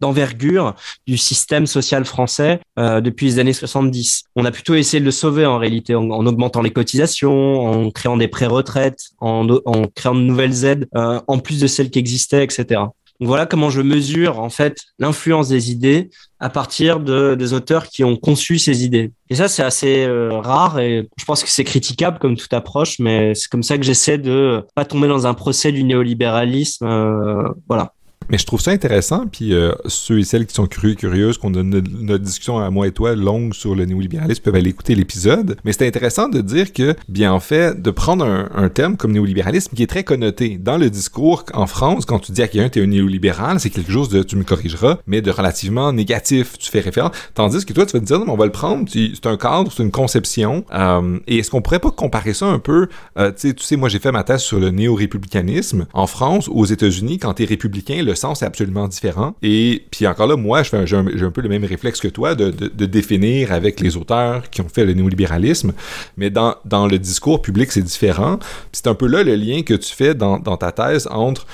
d'envergure 0.00 0.74
du 1.06 1.16
système 1.16 1.66
social 1.68 2.04
français 2.04 2.58
depuis 2.76 3.26
les 3.26 3.38
années 3.38 3.52
70. 3.52 4.24
On 4.34 4.44
a 4.44 4.50
plutôt 4.50 4.74
essayé 4.74 4.98
de 4.98 5.04
le 5.04 5.12
sauver 5.12 5.46
en 5.46 5.58
réalité 5.58 5.94
en, 5.94 6.26
augmentant 6.26 6.60
les 6.60 6.72
cotisations, 6.72 7.60
en 7.60 7.90
créant 7.92 8.16
des 8.16 8.26
pré-retraites, 8.26 9.10
en, 9.20 9.48
en, 9.64 9.86
créant 9.94 10.16
de 10.16 10.22
nouvelles 10.22 10.64
aides 10.64 10.88
en 10.92 11.38
plus 11.38 11.60
de 11.60 11.68
celles 11.68 11.90
qui 11.90 12.00
existaient, 12.00 12.42
etc 12.42 12.80
voilà 13.26 13.46
comment 13.46 13.70
je 13.70 13.80
mesure 13.80 14.38
en 14.38 14.50
fait 14.50 14.78
l'influence 14.98 15.48
des 15.48 15.70
idées 15.72 16.10
à 16.38 16.50
partir 16.50 17.00
de, 17.00 17.34
des 17.34 17.52
auteurs 17.52 17.88
qui 17.88 18.04
ont 18.04 18.16
conçu 18.16 18.58
ces 18.58 18.84
idées. 18.84 19.12
Et 19.28 19.34
ça, 19.34 19.48
c'est 19.48 19.62
assez 19.62 20.04
euh, 20.04 20.38
rare 20.38 20.78
et 20.78 21.08
je 21.16 21.24
pense 21.24 21.42
que 21.42 21.50
c'est 21.50 21.64
critiquable 21.64 22.18
comme 22.18 22.36
toute 22.36 22.52
approche, 22.52 22.98
mais 23.00 23.34
c'est 23.34 23.48
comme 23.48 23.64
ça 23.64 23.76
que 23.76 23.84
j'essaie 23.84 24.18
de 24.18 24.64
pas 24.74 24.84
tomber 24.84 25.08
dans 25.08 25.26
un 25.26 25.34
procès 25.34 25.72
du 25.72 25.82
néolibéralisme. 25.82 26.86
Euh, 26.86 27.48
voilà. 27.66 27.92
Mais 28.30 28.36
je 28.36 28.44
trouve 28.44 28.60
ça 28.60 28.72
intéressant, 28.72 29.26
puis 29.26 29.54
euh, 29.54 29.72
ceux 29.86 30.18
et 30.18 30.24
celles 30.24 30.46
qui 30.46 30.54
sont 30.54 30.66
curieux, 30.66 30.94
curieuses, 30.94 31.38
qu'on 31.38 31.54
a 31.54 31.62
notre, 31.62 32.18
discussion 32.18 32.58
à 32.58 32.68
moi 32.70 32.86
et 32.86 32.92
toi 32.92 33.14
longue 33.14 33.54
sur 33.54 33.74
le 33.74 33.86
néolibéralisme 33.86 34.42
peuvent 34.42 34.54
aller 34.54 34.70
écouter 34.70 34.94
l'épisode. 34.94 35.56
Mais 35.64 35.72
c'est 35.72 35.86
intéressant 35.86 36.28
de 36.28 36.40
dire 36.40 36.72
que, 36.72 36.94
bien 37.08 37.32
en 37.32 37.40
fait, 37.40 37.80
de 37.80 37.90
prendre 37.90 38.24
un, 38.24 38.68
terme 38.68 38.98
comme 38.98 39.12
néolibéralisme 39.12 39.74
qui 39.74 39.82
est 39.82 39.86
très 39.86 40.04
connoté. 40.04 40.58
Dans 40.58 40.76
le 40.76 40.90
discours 40.90 41.44
en 41.54 41.66
France, 41.66 42.04
quand 42.04 42.18
tu 42.18 42.32
dis 42.32 42.42
à 42.42 42.48
quelqu'un 42.48 42.68
t'es 42.68 42.82
un 42.82 42.86
néolibéral, 42.86 43.60
c'est 43.60 43.70
quelque 43.70 43.90
chose 43.90 44.10
de, 44.10 44.22
tu 44.22 44.36
me 44.36 44.44
corrigeras, 44.44 44.98
mais 45.06 45.22
de 45.22 45.30
relativement 45.30 45.90
négatif. 45.92 46.58
Tu 46.58 46.70
fais 46.70 46.80
référence. 46.80 47.12
Tandis 47.34 47.64
que 47.64 47.72
toi, 47.72 47.86
tu 47.86 47.94
vas 47.94 48.00
te 48.00 48.04
dire, 48.04 48.18
non, 48.18 48.26
mais 48.26 48.32
on 48.32 48.36
va 48.36 48.44
le 48.44 48.52
prendre, 48.52 48.86
c'est 48.90 49.26
un 49.26 49.38
cadre, 49.38 49.72
c'est 49.72 49.82
une 49.82 49.90
conception. 49.90 50.66
Euh, 50.74 51.18
et 51.26 51.38
est-ce 51.38 51.50
qu'on 51.50 51.62
pourrait 51.62 51.78
pas 51.78 51.90
comparer 51.90 52.34
ça 52.34 52.46
un 52.46 52.58
peu, 52.58 52.88
euh, 53.18 53.32
tu 53.32 53.54
sais, 53.58 53.76
moi 53.76 53.88
j'ai 53.88 54.00
fait 54.00 54.12
ma 54.12 54.22
thèse 54.22 54.42
sur 54.42 54.60
le 54.60 54.68
néo-républicanisme. 54.68 55.86
En 55.94 56.06
France, 56.06 56.48
aux 56.48 56.66
États-Unis, 56.66 57.18
quand 57.18 57.34
t'es 57.34 57.46
républicain, 57.46 58.02
le 58.08 58.14
sens 58.14 58.42
est 58.42 58.46
absolument 58.46 58.88
différent. 58.88 59.34
Et 59.42 59.84
puis 59.90 60.06
encore 60.06 60.26
là, 60.26 60.36
moi, 60.36 60.62
j'ai 60.62 60.96
un, 60.96 61.06
un, 61.06 61.30
peu 61.30 61.40
le 61.40 61.48
même 61.48 61.64
réflexe 61.64 62.00
que 62.00 62.08
toi 62.08 62.34
de, 62.34 62.50
de, 62.50 62.86
définir 62.86 63.52
avec 63.52 63.80
les 63.80 63.96
auteurs 63.96 64.48
qui 64.50 64.60
ont 64.60 64.68
fait 64.68 64.84
le 64.84 64.94
néolibéralisme. 64.94 65.72
Mais 66.16 66.30
dans, 66.30 66.56
dans 66.64 66.86
le 66.86 66.98
discours 66.98 67.42
public, 67.42 67.70
c'est 67.70 67.82
différent. 67.82 68.38
C'est 68.72 68.86
un 68.86 68.94
peu 68.94 69.06
là 69.06 69.22
le 69.22 69.34
lien 69.34 69.62
que 69.62 69.74
tu 69.74 69.94
fais 69.94 70.14
dans, 70.14 70.38
dans 70.38 70.56
ta 70.56 70.72
thèse 70.72 71.06
entre 71.10 71.46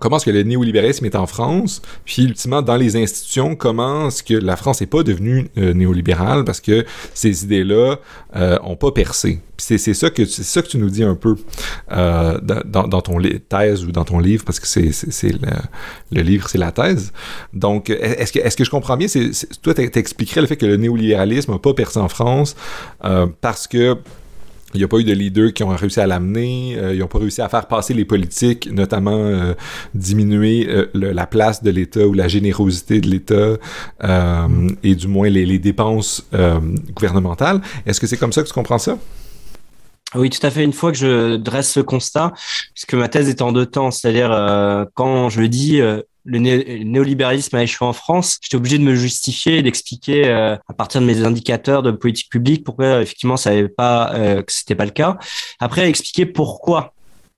comment 0.00 0.16
est-ce 0.16 0.26
que 0.26 0.30
le 0.30 0.42
néolibéralisme 0.42 1.04
est 1.04 1.16
en 1.16 1.26
France, 1.26 1.82
puis 2.04 2.24
ultimement 2.24 2.62
dans 2.62 2.76
les 2.76 2.96
institutions, 2.96 3.56
comment 3.56 4.08
est-ce 4.08 4.22
que 4.22 4.34
la 4.34 4.56
France 4.56 4.80
n'est 4.80 4.86
pas 4.86 5.02
devenue 5.02 5.48
euh, 5.58 5.72
néolibérale 5.74 6.44
parce 6.44 6.60
que 6.60 6.84
ces 7.14 7.44
idées-là 7.44 7.96
euh, 8.36 8.58
ont 8.62 8.76
pas 8.76 8.92
percé. 8.92 9.40
C'est 9.58 9.78
ça 9.78 10.10
que 10.10 10.24
c'est 10.24 10.42
ça 10.42 10.60
que 10.60 10.66
tu 10.66 10.78
nous 10.78 10.90
dis 10.90 11.04
un 11.04 11.14
peu 11.14 11.36
euh, 11.92 12.38
dans, 12.40 12.88
dans, 12.88 13.00
ton 13.00 13.18
thèse 13.48 13.84
ou 13.84 13.92
dans 13.92 14.04
ton 14.04 14.18
livre 14.18 14.44
parce 14.44 14.58
que 14.58 14.66
c'est 14.66 14.90
le, 15.22 15.38
le 16.10 16.22
livre 16.22 16.48
c'est 16.48 16.58
la 16.58 16.72
thèse. 16.72 17.12
Donc 17.52 17.88
est-ce 17.88 18.32
que 18.32 18.40
est-ce 18.40 18.56
que 18.56 18.64
je 18.64 18.70
comprends 18.70 18.96
bien? 18.96 19.06
C'est 19.06 19.30
toi 19.62 19.72
t'expliquerais 19.72 20.40
le 20.40 20.48
fait 20.48 20.56
que 20.56 20.66
le 20.66 20.78
néolibéralisme 20.78 21.52
n'a 21.52 21.58
pas 21.60 21.74
percé 21.74 22.00
en 22.00 22.08
France 22.08 22.56
euh, 23.04 23.28
parce 23.40 23.68
que 23.68 23.96
il 24.74 24.78
n'y 24.78 24.84
a 24.84 24.88
pas 24.88 24.98
eu 24.98 25.04
de 25.04 25.12
leaders 25.12 25.52
qui 25.52 25.62
ont 25.62 25.68
réussi 25.68 26.00
à 26.00 26.06
l'amener. 26.06 26.76
Euh, 26.78 26.94
ils 26.94 27.00
n'ont 27.00 27.06
pas 27.06 27.18
réussi 27.18 27.40
à 27.42 27.48
faire 27.48 27.66
passer 27.66 27.94
les 27.94 28.04
politiques, 28.04 28.70
notamment 28.70 29.16
euh, 29.16 29.54
diminuer 29.94 30.66
euh, 30.68 30.86
la 30.94 31.26
place 31.26 31.62
de 31.62 31.70
l'État 31.70 32.06
ou 32.06 32.14
la 32.14 32.28
générosité 32.28 33.00
de 33.00 33.08
l'État 33.08 33.56
et 34.82 34.94
du 34.94 35.08
moins 35.08 35.28
les, 35.28 35.46
les 35.46 35.58
dépenses 35.58 36.26
gouvernementales. 36.94 37.60
Est-ce 37.86 38.00
que 38.00 38.06
c'est 38.06 38.16
comme 38.16 38.32
ça 38.32 38.42
que 38.42 38.48
tu 38.48 38.54
comprends 38.54 38.78
ça? 38.78 38.98
Oui, 40.14 40.30
tout 40.30 40.44
à 40.46 40.50
fait. 40.50 40.64
Une 40.64 40.72
fois 40.72 40.92
que 40.92 40.98
je 40.98 41.36
dresse 41.36 41.72
ce 41.72 41.80
constat, 41.80 42.32
puisque 42.74 42.94
ma 42.94 43.08
thèse 43.08 43.28
est 43.28 43.42
en 43.42 43.52
deux 43.52 43.66
temps, 43.66 43.90
c'est-à-dire 43.90 44.30
quand 44.94 45.28
je 45.28 45.42
dis 45.42 45.80
le, 46.24 46.38
néolibéralisme 46.38 47.56
a 47.56 47.62
échoué 47.62 47.86
en 47.86 47.92
France, 47.92 48.38
j'étais 48.40 48.56
obligé 48.56 48.78
de 48.78 48.84
me 48.84 48.94
justifier 48.94 49.58
et 49.58 49.62
d'expliquer 49.62 50.28
euh, 50.28 50.56
à 50.68 50.74
partir 50.74 51.00
de 51.00 51.06
mes 51.06 51.24
indicateurs 51.24 51.82
de 51.82 51.90
politique 51.90 52.30
publique 52.30 52.64
pourquoi 52.64 53.02
effectivement 53.02 53.36
ça 53.36 53.50
avait 53.50 53.68
pas 53.68 54.12
euh, 54.14 54.42
que 54.42 54.52
c'était 54.52 54.74
pas 54.74 54.84
le 54.84 54.90
cas. 54.90 55.18
Après 55.60 55.88
expliquer 55.88 56.26
pourquoi. 56.26 56.94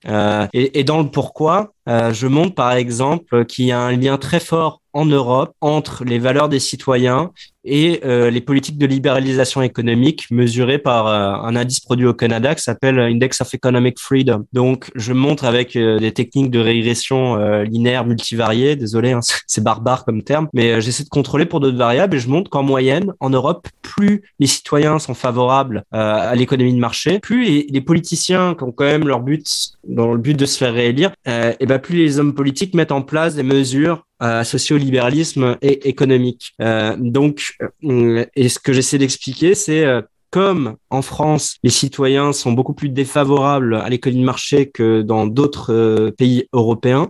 Euh, 0.07 0.47
et, 0.53 0.81
et, 0.81 0.85
dans 0.85 1.01
le 1.01 1.11
pourquoi, 1.11 1.74
je 1.87 2.27
montre 2.27 2.55
par 2.55 2.73
exemple 2.73 3.45
qu'il 3.47 3.67
y 3.67 3.73
a 3.73 3.81
un 3.81 3.93
lien 3.93 4.17
très 4.17 4.41
fort 4.41 4.81
en 4.95 5.05
Europe 5.05 5.55
entre 5.61 6.05
les 6.05 6.19
valeurs 6.19 6.49
des 6.49 6.61
citoyens 6.61 7.33
et 7.65 8.01
euh, 8.05 8.31
les 8.31 8.41
politiques 8.41 8.79
de 8.79 8.87
libéralisation 8.87 9.63
économique 9.63 10.27
mesurées 10.31 10.79
par 10.79 11.07
euh, 11.07 11.49
un 11.49 11.57
indice 11.57 11.81
produit 11.81 12.07
au 12.07 12.15
Canada 12.15 12.55
qui 12.55 12.63
s'appelle 12.63 12.99
Index 12.99 13.41
of 13.41 13.53
Economic 13.55 13.99
Freedom. 13.99 14.45
Donc, 14.53 14.91
je 14.95 15.13
montre 15.13 15.45
avec 15.45 15.75
euh, 15.75 15.99
des 15.99 16.13
techniques 16.13 16.51
de 16.51 16.61
régression 16.61 17.37
linéaire 17.65 18.07
multivariée, 18.07 18.77
désolé, 18.77 19.13
hein, 19.13 19.21
c'est 19.47 19.65
barbare 19.65 20.05
comme 20.05 20.23
terme, 20.23 20.49
mais 20.53 20.81
j'essaie 20.81 21.05
de 21.05 21.09
contrôler 21.09 21.47
pour 21.47 21.61
d'autres 21.61 21.77
variables 21.77 22.17
et 22.17 22.21
je 22.21 22.29
montre 22.29 22.51
qu'en 22.51 22.63
moyenne, 22.63 23.13
en 23.19 23.31
Europe, 23.31 23.67
plus 23.83 24.23
les 24.39 24.47
citoyens 24.47 24.99
sont 24.99 25.15
favorables 25.15 25.85
à 25.91 26.35
l'économie 26.37 26.75
de 26.75 26.79
marché, 26.79 27.19
plus 27.19 27.45
les, 27.45 27.81
politiciens 27.81 28.55
qui 28.55 28.65
ont 28.65 28.73
quand 28.73 28.85
même 28.85 29.09
leur 29.09 29.21
but, 29.21 29.47
dans 29.89 30.13
le 30.13 30.19
but 30.19 30.35
de 30.35 30.47
se 30.47 30.59
faire 30.59 30.73
réélire, 30.73 31.13
et 31.27 31.67
ben 31.67 31.74
plus 31.79 31.97
les 31.97 32.19
hommes 32.19 32.35
politiques 32.35 32.75
mettent 32.75 32.93
en 32.93 33.03
place 33.03 33.35
des 33.35 33.43
mesures 33.43 34.05
associé 34.21 34.75
au 34.75 34.79
libéralisme 34.79 35.57
et 35.63 35.89
économique. 35.89 36.55
Euh, 36.61 36.97
donc, 36.99 37.55
euh, 37.85 38.25
et 38.35 38.49
ce 38.49 38.59
que 38.59 38.73
j'essaie 38.73 38.99
d'expliquer, 38.99 39.55
c'est 39.55 39.85
euh, 39.85 40.03
comme 40.31 40.77
en 40.91 41.03
France, 41.03 41.57
les 41.63 41.71
citoyens 41.71 42.33
sont 42.33 42.53
beaucoup 42.53 42.75
plus 42.75 42.89
défavorables 42.89 43.77
à 43.77 43.89
l'économie 43.89 44.23
de 44.23 44.27
marché 44.27 44.71
que 44.71 45.03
dans 45.03 45.27
d'autres 45.27 46.13
pays 46.19 46.49
européens, 46.53 47.09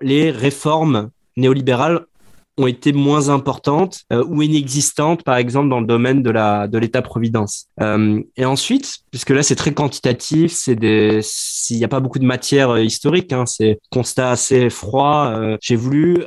les 0.00 0.30
réformes 0.30 1.10
néolibérales 1.36 2.06
ont 2.60 2.66
été 2.66 2.92
moins 2.92 3.28
importantes 3.28 4.02
euh, 4.12 4.24
ou 4.28 4.42
inexistantes, 4.42 5.22
par 5.22 5.36
exemple, 5.36 5.68
dans 5.68 5.80
le 5.80 5.86
domaine 5.86 6.22
de 6.22 6.30
la 6.30 6.68
de 6.68 6.78
l'État-providence. 6.78 7.66
Euh, 7.80 8.20
et 8.36 8.44
ensuite, 8.44 8.98
puisque 9.10 9.30
là 9.30 9.42
c'est 9.42 9.56
très 9.56 9.72
quantitatif, 9.72 10.52
c'est 10.52 10.76
des, 10.76 11.20
s'il 11.22 11.78
n'y 11.78 11.84
a 11.84 11.88
pas 11.88 12.00
beaucoup 12.00 12.18
de 12.18 12.26
matière 12.26 12.70
euh, 12.70 12.82
historique, 12.82 13.32
hein, 13.32 13.46
c'est 13.46 13.78
constat 13.90 14.30
assez 14.30 14.70
froid. 14.70 15.32
J'ai 15.60 15.76
voulu 15.76 16.24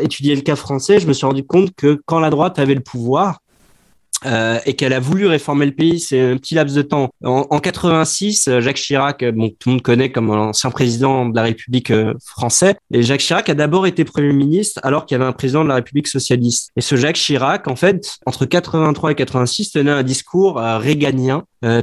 étudier 0.00 0.34
le 0.34 0.40
cas 0.42 0.56
français. 0.56 1.00
Je 1.00 1.06
me 1.06 1.12
suis 1.12 1.26
rendu 1.26 1.44
compte 1.44 1.74
que 1.76 2.00
quand 2.06 2.20
la 2.20 2.30
droite 2.30 2.58
avait 2.58 2.74
le 2.74 2.80
pouvoir, 2.80 3.40
euh, 4.26 4.58
et 4.66 4.74
qu'elle 4.74 4.92
a 4.92 5.00
voulu 5.00 5.26
réformer 5.26 5.66
le 5.66 5.72
pays. 5.72 6.00
C'est 6.00 6.20
un 6.20 6.36
petit 6.36 6.54
laps 6.54 6.76
de 6.76 6.82
temps. 6.82 7.10
En, 7.24 7.46
en 7.50 7.58
86, 7.58 8.48
euh, 8.48 8.60
Jacques 8.60 8.76
Chirac, 8.76 9.22
euh, 9.22 9.32
bon, 9.32 9.50
tout 9.50 9.68
le 9.68 9.72
monde 9.72 9.82
connaît 9.82 10.10
comme 10.10 10.30
ancien 10.30 10.70
président 10.70 11.26
de 11.26 11.36
la 11.36 11.42
République 11.42 11.92
française, 12.24 12.74
et 12.92 13.02
Jacques 13.02 13.20
Chirac 13.20 13.48
a 13.48 13.54
d'abord 13.54 13.86
été 13.86 14.04
Premier 14.04 14.32
ministre 14.32 14.80
alors 14.82 15.06
qu'il 15.06 15.16
y 15.16 15.20
avait 15.20 15.28
un 15.28 15.32
président 15.32 15.64
de 15.64 15.68
la 15.68 15.76
République 15.76 16.08
socialiste. 16.08 16.70
Et 16.76 16.80
ce 16.80 16.96
Jacques 16.96 17.16
Chirac, 17.16 17.68
en 17.68 17.76
fait, 17.76 18.16
entre 18.26 18.46
83 18.46 19.12
et 19.12 19.14
86, 19.14 19.72
tenait 19.72 19.90
un 19.90 20.02
discours 20.02 20.56
réganien 20.56 21.44
euh. 21.64 21.82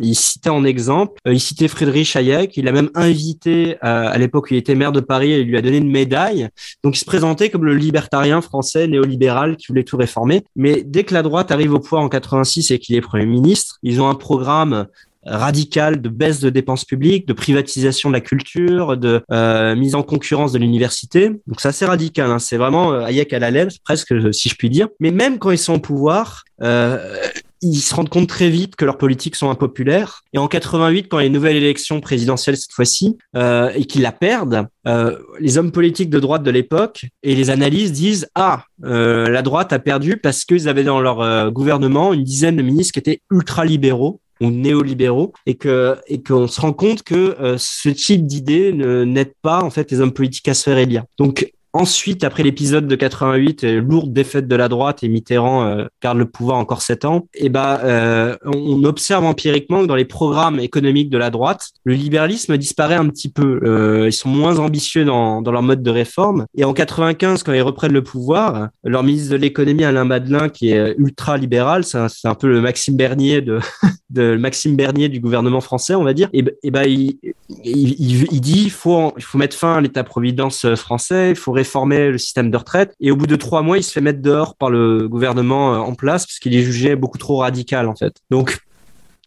Il 0.00 0.14
citait 0.14 0.50
en 0.50 0.64
exemple, 0.64 1.18
euh, 1.26 1.32
il 1.32 1.40
citait 1.40 1.68
Friedrich 1.68 2.14
Hayek. 2.14 2.56
Il 2.56 2.68
a 2.68 2.72
même 2.72 2.90
invité, 2.94 3.76
euh, 3.76 4.08
à 4.08 4.18
l'époque 4.18 4.48
où 4.50 4.54
il 4.54 4.58
était 4.58 4.74
maire 4.74 4.92
de 4.92 5.00
Paris, 5.00 5.32
et 5.32 5.40
il 5.40 5.46
lui 5.46 5.56
a 5.56 5.62
donné 5.62 5.78
une 5.78 5.90
médaille. 5.90 6.48
Donc 6.84 6.96
il 6.96 6.98
se 6.98 7.04
présentait 7.04 7.50
comme 7.50 7.64
le 7.64 7.74
libertarien 7.74 8.40
français 8.40 8.86
néolibéral 8.86 9.56
qui 9.56 9.68
voulait 9.68 9.84
tout 9.84 9.96
réformer. 9.96 10.44
Mais 10.56 10.82
dès 10.84 11.04
que 11.04 11.14
la 11.14 11.22
droite 11.22 11.50
arrive 11.50 11.72
au 11.72 11.80
pouvoir 11.80 12.02
en 12.02 12.08
86 12.08 12.70
et 12.70 12.78
qu'il 12.78 12.94
est 12.94 13.00
Premier 13.00 13.26
ministre, 13.26 13.78
ils 13.82 14.00
ont 14.00 14.08
un 14.08 14.14
programme 14.14 14.86
radical 15.24 16.00
de 16.00 16.08
baisse 16.08 16.40
de 16.40 16.48
dépenses 16.48 16.84
publiques, 16.84 17.26
de 17.26 17.32
privatisation 17.32 18.08
de 18.08 18.14
la 18.14 18.20
culture, 18.20 18.96
de 18.96 19.22
euh, 19.30 19.76
mise 19.76 19.94
en 19.94 20.02
concurrence 20.02 20.52
de 20.52 20.58
l'université. 20.58 21.30
Donc 21.46 21.60
c'est 21.60 21.84
radical. 21.84 22.30
Hein. 22.30 22.38
C'est 22.38 22.56
vraiment 22.56 22.92
Hayek 22.92 23.32
à 23.32 23.38
la 23.38 23.50
lèvre, 23.50 23.70
presque, 23.84 24.14
si 24.32 24.48
je 24.48 24.54
puis 24.54 24.70
dire. 24.70 24.88
Mais 24.98 25.10
même 25.10 25.38
quand 25.38 25.50
ils 25.50 25.58
sont 25.58 25.74
au 25.74 25.78
pouvoir, 25.78 26.44
euh, 26.62 27.16
ils 27.62 27.80
se 27.80 27.94
rendent 27.94 28.08
compte 28.08 28.28
très 28.28 28.48
vite 28.48 28.76
que 28.76 28.84
leurs 28.84 28.98
politiques 28.98 29.36
sont 29.36 29.50
impopulaires. 29.50 30.22
Et 30.32 30.38
en 30.38 30.48
88, 30.48 31.08
quand 31.08 31.18
il 31.18 31.22
y 31.22 31.24
a 31.24 31.26
une 31.26 31.32
nouvelle 31.32 31.56
élection 31.56 32.00
présidentielle 32.00 32.56
cette 32.56 32.72
fois-ci, 32.72 33.18
euh, 33.36 33.70
et 33.74 33.84
qu'ils 33.84 34.02
la 34.02 34.12
perdent, 34.12 34.66
euh, 34.86 35.18
les 35.38 35.58
hommes 35.58 35.72
politiques 35.72 36.10
de 36.10 36.20
droite 36.20 36.42
de 36.42 36.50
l'époque 36.50 37.06
et 37.22 37.34
les 37.34 37.50
analyses 37.50 37.92
disent 37.92 38.28
ah 38.34 38.64
euh, 38.84 39.28
la 39.28 39.42
droite 39.42 39.72
a 39.72 39.78
perdu 39.78 40.16
parce 40.16 40.44
qu'ils 40.44 40.68
avaient 40.68 40.84
dans 40.84 41.00
leur 41.00 41.20
euh, 41.20 41.50
gouvernement 41.50 42.12
une 42.12 42.24
dizaine 42.24 42.56
de 42.56 42.62
ministres 42.62 42.94
qui 42.94 42.98
étaient 42.98 43.20
ultra 43.30 43.64
libéraux 43.64 44.20
ou 44.40 44.50
néolibéraux 44.50 45.34
et 45.44 45.54
que 45.54 45.96
et 46.06 46.22
qu'on 46.22 46.46
se 46.46 46.60
rend 46.60 46.72
compte 46.72 47.02
que 47.02 47.36
euh, 47.40 47.56
ce 47.58 47.90
type 47.90 48.26
d'idée 48.26 48.72
n'aide 48.72 49.34
pas 49.42 49.62
en 49.62 49.70
fait 49.70 49.90
les 49.90 50.00
hommes 50.00 50.12
politiques 50.12 50.48
à 50.48 50.54
se 50.54 50.62
faire 50.62 50.78
élire. 50.78 51.04
Donc 51.18 51.52
Ensuite, 51.72 52.24
après 52.24 52.42
l'épisode 52.42 52.88
de 52.88 52.96
88, 52.96 53.62
euh, 53.62 53.80
lourde 53.80 54.12
défaite 54.12 54.48
de 54.48 54.56
la 54.56 54.68
droite 54.68 55.04
et 55.04 55.08
Mitterrand 55.08 55.64
euh, 55.64 55.84
garde 56.02 56.18
le 56.18 56.26
pouvoir 56.26 56.56
encore 56.58 56.82
sept 56.82 57.04
ans, 57.04 57.28
et 57.32 57.46
eh 57.46 57.48
ben 57.48 57.78
euh, 57.84 58.36
on 58.44 58.82
observe 58.82 59.24
empiriquement 59.24 59.82
que 59.82 59.86
dans 59.86 59.94
les 59.94 60.04
programmes 60.04 60.58
économiques 60.58 61.10
de 61.10 61.18
la 61.18 61.30
droite, 61.30 61.68
le 61.84 61.94
libéralisme 61.94 62.56
disparaît 62.56 62.96
un 62.96 63.08
petit 63.08 63.30
peu. 63.30 63.60
Euh, 63.62 64.08
ils 64.08 64.12
sont 64.12 64.28
moins 64.28 64.58
ambitieux 64.58 65.04
dans, 65.04 65.42
dans 65.42 65.52
leur 65.52 65.62
mode 65.62 65.84
de 65.84 65.90
réforme. 65.90 66.46
Et 66.56 66.64
en 66.64 66.72
95, 66.72 67.44
quand 67.44 67.52
ils 67.52 67.62
reprennent 67.62 67.92
le 67.92 68.02
pouvoir, 68.02 68.70
leur 68.82 69.04
ministre 69.04 69.30
de 69.30 69.36
l'économie 69.36 69.84
Alain 69.84 70.04
Madelin, 70.04 70.48
qui 70.48 70.70
est 70.70 70.96
ultra 70.98 71.36
libéral, 71.36 71.84
c'est 71.84 71.98
un, 71.98 72.34
peu 72.34 72.48
le 72.48 72.60
Maxime 72.60 72.96
Bernier 72.96 73.42
de, 73.42 73.60
de 74.10 74.36
Maxime 74.36 74.74
Bernier 74.74 75.08
du 75.08 75.20
gouvernement 75.20 75.60
français, 75.60 75.94
on 75.94 76.02
va 76.02 76.14
dire. 76.14 76.30
Et, 76.32 76.44
et 76.64 76.72
ben 76.72 76.82
il, 76.82 77.18
il, 77.64 78.26
il, 78.32 78.40
dit 78.40 78.64
il 78.64 78.70
faut 78.70 79.12
il 79.16 79.22
faut 79.22 79.38
mettre 79.38 79.56
fin 79.56 79.74
à 79.74 79.80
l'État-providence 79.80 80.74
français, 80.74 81.30
il 81.30 81.36
faut 81.36 81.52
réformer 81.60 82.10
le 82.10 82.18
système 82.18 82.50
de 82.50 82.56
retraite. 82.56 82.94
Et 83.00 83.10
au 83.10 83.16
bout 83.16 83.26
de 83.26 83.36
trois 83.36 83.62
mois, 83.62 83.78
il 83.78 83.82
se 83.82 83.92
fait 83.92 84.00
mettre 84.00 84.22
dehors 84.22 84.56
par 84.56 84.70
le 84.70 85.08
gouvernement 85.08 85.74
euh, 85.74 85.78
en 85.78 85.94
place 85.94 86.26
parce 86.26 86.38
qu'il 86.38 86.54
est 86.54 86.62
jugé 86.62 86.96
beaucoup 86.96 87.18
trop 87.18 87.38
radical 87.38 87.88
en 87.88 87.96
fait. 87.96 88.14
Donc 88.30 88.58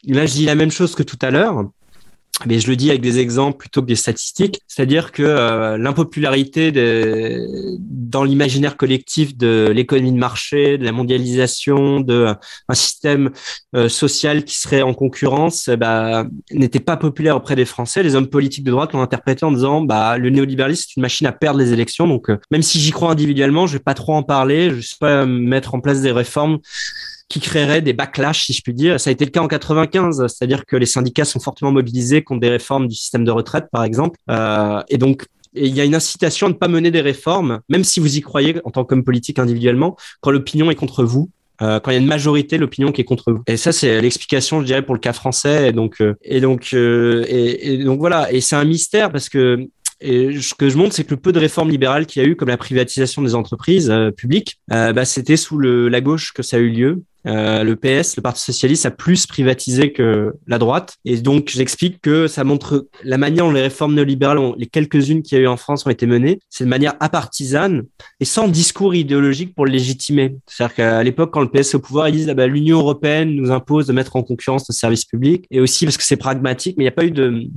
là, 0.05 0.25
je 0.25 0.33
dis 0.33 0.45
la 0.45 0.55
même 0.55 0.71
chose 0.71 0.95
que 0.95 1.03
tout 1.03 1.19
à 1.21 1.31
l'heure 1.31 1.65
mais 2.45 2.59
je 2.59 2.67
le 2.67 2.75
dis 2.75 2.89
avec 2.89 3.01
des 3.01 3.19
exemples 3.19 3.57
plutôt 3.57 3.81
que 3.81 3.87
des 3.87 3.95
statistiques, 3.95 4.61
c'est-à-dire 4.67 5.11
que 5.11 5.23
euh, 5.23 5.77
l'impopularité 5.77 6.71
dans 7.79 8.23
l'imaginaire 8.23 8.75
collectif 8.75 9.37
de 9.37 9.71
l'économie 9.73 10.11
de 10.11 10.17
marché, 10.17 10.77
de 10.77 10.83
la 10.83 10.91
mondialisation, 10.91 11.99
de 11.99 12.13
euh, 12.13 12.33
un 12.69 12.73
système 12.73 13.31
euh, 13.75 13.87
social 13.87 14.43
qui 14.43 14.59
serait 14.59 14.81
en 14.81 14.93
concurrence, 14.93 15.69
bah, 15.69 16.25
n'était 16.51 16.79
pas 16.79 16.97
populaire 16.97 17.37
auprès 17.37 17.55
des 17.55 17.65
Français. 17.65 18.03
Les 18.03 18.15
hommes 18.15 18.27
politiques 18.27 18.63
de 18.63 18.71
droite 18.71 18.93
l'ont 18.93 19.01
interprété 19.01 19.45
en 19.45 19.51
disant 19.51 19.81
bah 19.81 20.17
le 20.17 20.29
néolibéralisme 20.29 20.85
c'est 20.87 20.95
une 20.97 21.01
machine 21.01 21.27
à 21.27 21.31
perdre 21.31 21.59
les 21.59 21.71
élections, 21.71 22.07
donc 22.07 22.29
même 22.51 22.63
si 22.63 22.79
j'y 22.79 22.91
crois 22.91 23.11
individuellement, 23.11 23.67
je 23.67 23.73
vais 23.73 23.83
pas 23.83 23.93
trop 23.93 24.15
en 24.15 24.23
parler, 24.23 24.71
je 24.71 24.75
ne 24.75 24.81
sais 24.81 24.97
pas 24.99 25.25
mettre 25.25 25.75
en 25.75 25.79
place 25.79 26.01
des 26.01 26.11
réformes 26.11 26.59
qui 27.33 27.39
créerait 27.39 27.81
des 27.81 27.93
backlash, 27.93 28.45
si 28.45 28.53
je 28.53 28.61
puis 28.61 28.75
dire. 28.75 28.99
Ça 28.99 29.09
a 29.09 29.13
été 29.13 29.25
le 29.25 29.31
cas 29.31 29.41
en 29.41 29.47
95, 29.47 30.27
c'est-à-dire 30.27 30.67
que 30.67 30.75
les 30.75 30.85
syndicats 30.85 31.25
sont 31.25 31.39
fortement 31.39 31.71
mobilisés 31.71 32.21
contre 32.21 32.41
des 32.41 32.49
réformes 32.49 32.87
du 32.87 32.93
système 32.93 33.25
de 33.25 33.31
retraite, 33.31 33.65
par 33.71 33.83
exemple. 33.83 34.19
Euh, 34.29 34.83
et 34.87 34.99
donc, 34.99 35.25
il 35.55 35.73
y 35.75 35.81
a 35.81 35.83
une 35.83 35.95
incitation 35.95 36.45
à 36.45 36.49
ne 36.51 36.53
pas 36.53 36.67
mener 36.67 36.91
des 36.91 37.01
réformes, 37.01 37.61
même 37.69 37.83
si 37.83 37.99
vous 37.99 38.17
y 38.17 38.21
croyez 38.21 38.61
en 38.65 38.69
tant 38.69 38.85
qu'homme 38.85 39.03
politique 39.03 39.39
individuellement, 39.39 39.97
quand 40.21 40.29
l'opinion 40.29 40.69
est 40.69 40.75
contre 40.75 41.03
vous. 41.03 41.31
Euh, 41.63 41.79
quand 41.79 41.89
il 41.89 41.95
y 41.95 41.97
a 41.97 42.01
une 42.01 42.05
majorité, 42.07 42.59
l'opinion 42.59 42.91
qui 42.91 43.01
est 43.01 43.03
contre 43.03 43.31
vous. 43.31 43.41
Et 43.47 43.57
ça, 43.57 43.71
c'est 43.71 43.99
l'explication, 43.99 44.61
je 44.61 44.67
dirais, 44.67 44.83
pour 44.83 44.93
le 44.93 44.99
cas 44.99 45.13
français. 45.13 45.69
Et 45.69 45.71
donc, 45.71 46.01
euh, 46.01 46.13
et 46.21 46.39
donc, 46.39 46.71
et, 46.71 47.79
donc 47.83 47.97
voilà. 47.97 48.31
Et 48.31 48.41
c'est 48.41 48.55
un 48.55 48.65
mystère 48.65 49.11
parce 49.11 49.27
que 49.27 49.67
et 50.03 50.41
ce 50.41 50.53
que 50.53 50.69
je 50.69 50.77
montre, 50.77 50.93
c'est 50.93 51.03
que 51.03 51.11
le 51.11 51.19
peu 51.19 51.31
de 51.31 51.39
réformes 51.39 51.69
libérales 51.69 52.05
qu'il 52.05 52.21
y 52.21 52.25
a 52.25 52.27
eu, 52.27 52.35
comme 52.35 52.49
la 52.49 52.57
privatisation 52.57 53.21
des 53.21 53.35
entreprises 53.35 53.93
publiques, 54.17 54.59
bah, 54.67 55.05
c'était 55.05 55.37
sous 55.37 55.59
la 55.59 56.01
gauche 56.01 56.33
que 56.33 56.43
ça 56.43 56.57
a 56.57 56.59
eu 56.59 56.69
lieu. 56.69 57.03
Euh, 57.25 57.63
le 57.63 57.75
PS, 57.75 58.17
le 58.17 58.21
Parti 58.21 58.41
socialiste, 58.41 58.85
a 58.85 58.91
plus 58.91 59.25
privatisé 59.25 59.93
que 59.93 60.33
la 60.47 60.57
droite. 60.57 60.97
Et 61.05 61.17
donc, 61.17 61.49
j'explique 61.49 62.01
que 62.01 62.27
ça 62.27 62.43
montre 62.43 62.87
la 63.03 63.17
manière 63.17 63.45
dont 63.45 63.51
les 63.51 63.61
réformes 63.61 63.95
néolibérales, 63.95 64.39
les 64.57 64.65
quelques-unes 64.65 65.21
qu'il 65.21 65.37
y 65.37 65.41
a 65.41 65.43
eu 65.43 65.47
en 65.47 65.57
France, 65.57 65.85
ont 65.85 65.89
été 65.89 66.05
menées. 66.05 66.39
C'est 66.49 66.65
de 66.65 66.69
manière 66.69 66.95
apartisane 66.99 67.83
et 68.19 68.25
sans 68.25 68.47
discours 68.47 68.93
idéologique 68.93 69.55
pour 69.55 69.65
le 69.65 69.71
légitimer. 69.71 70.35
C'est-à-dire 70.47 70.75
qu'à 70.75 71.03
l'époque, 71.03 71.31
quand 71.31 71.41
le 71.41 71.49
PS 71.49 71.73
est 71.73 71.75
au 71.75 71.79
pouvoir, 71.79 72.09
ils 72.09 72.15
disent 72.17 72.29
ah 72.29 72.33
bah, 72.33 72.47
l'Union 72.47 72.79
européenne 72.79 73.33
nous 73.35 73.51
impose 73.51 73.87
de 73.87 73.93
mettre 73.93 74.15
en 74.15 74.23
concurrence 74.23 74.67
nos 74.69 74.75
services 74.75 75.05
publics. 75.05 75.45
Et 75.49 75.59
aussi 75.59 75.85
parce 75.85 75.97
que 75.97 76.03
c'est 76.03 76.17
pragmatique, 76.17 76.75
mais 76.77 76.83
il 76.83 76.85
n'y 76.85 76.89
a 76.89 76.91
pas 76.91 77.05
eu 77.05 77.11
de 77.11 77.47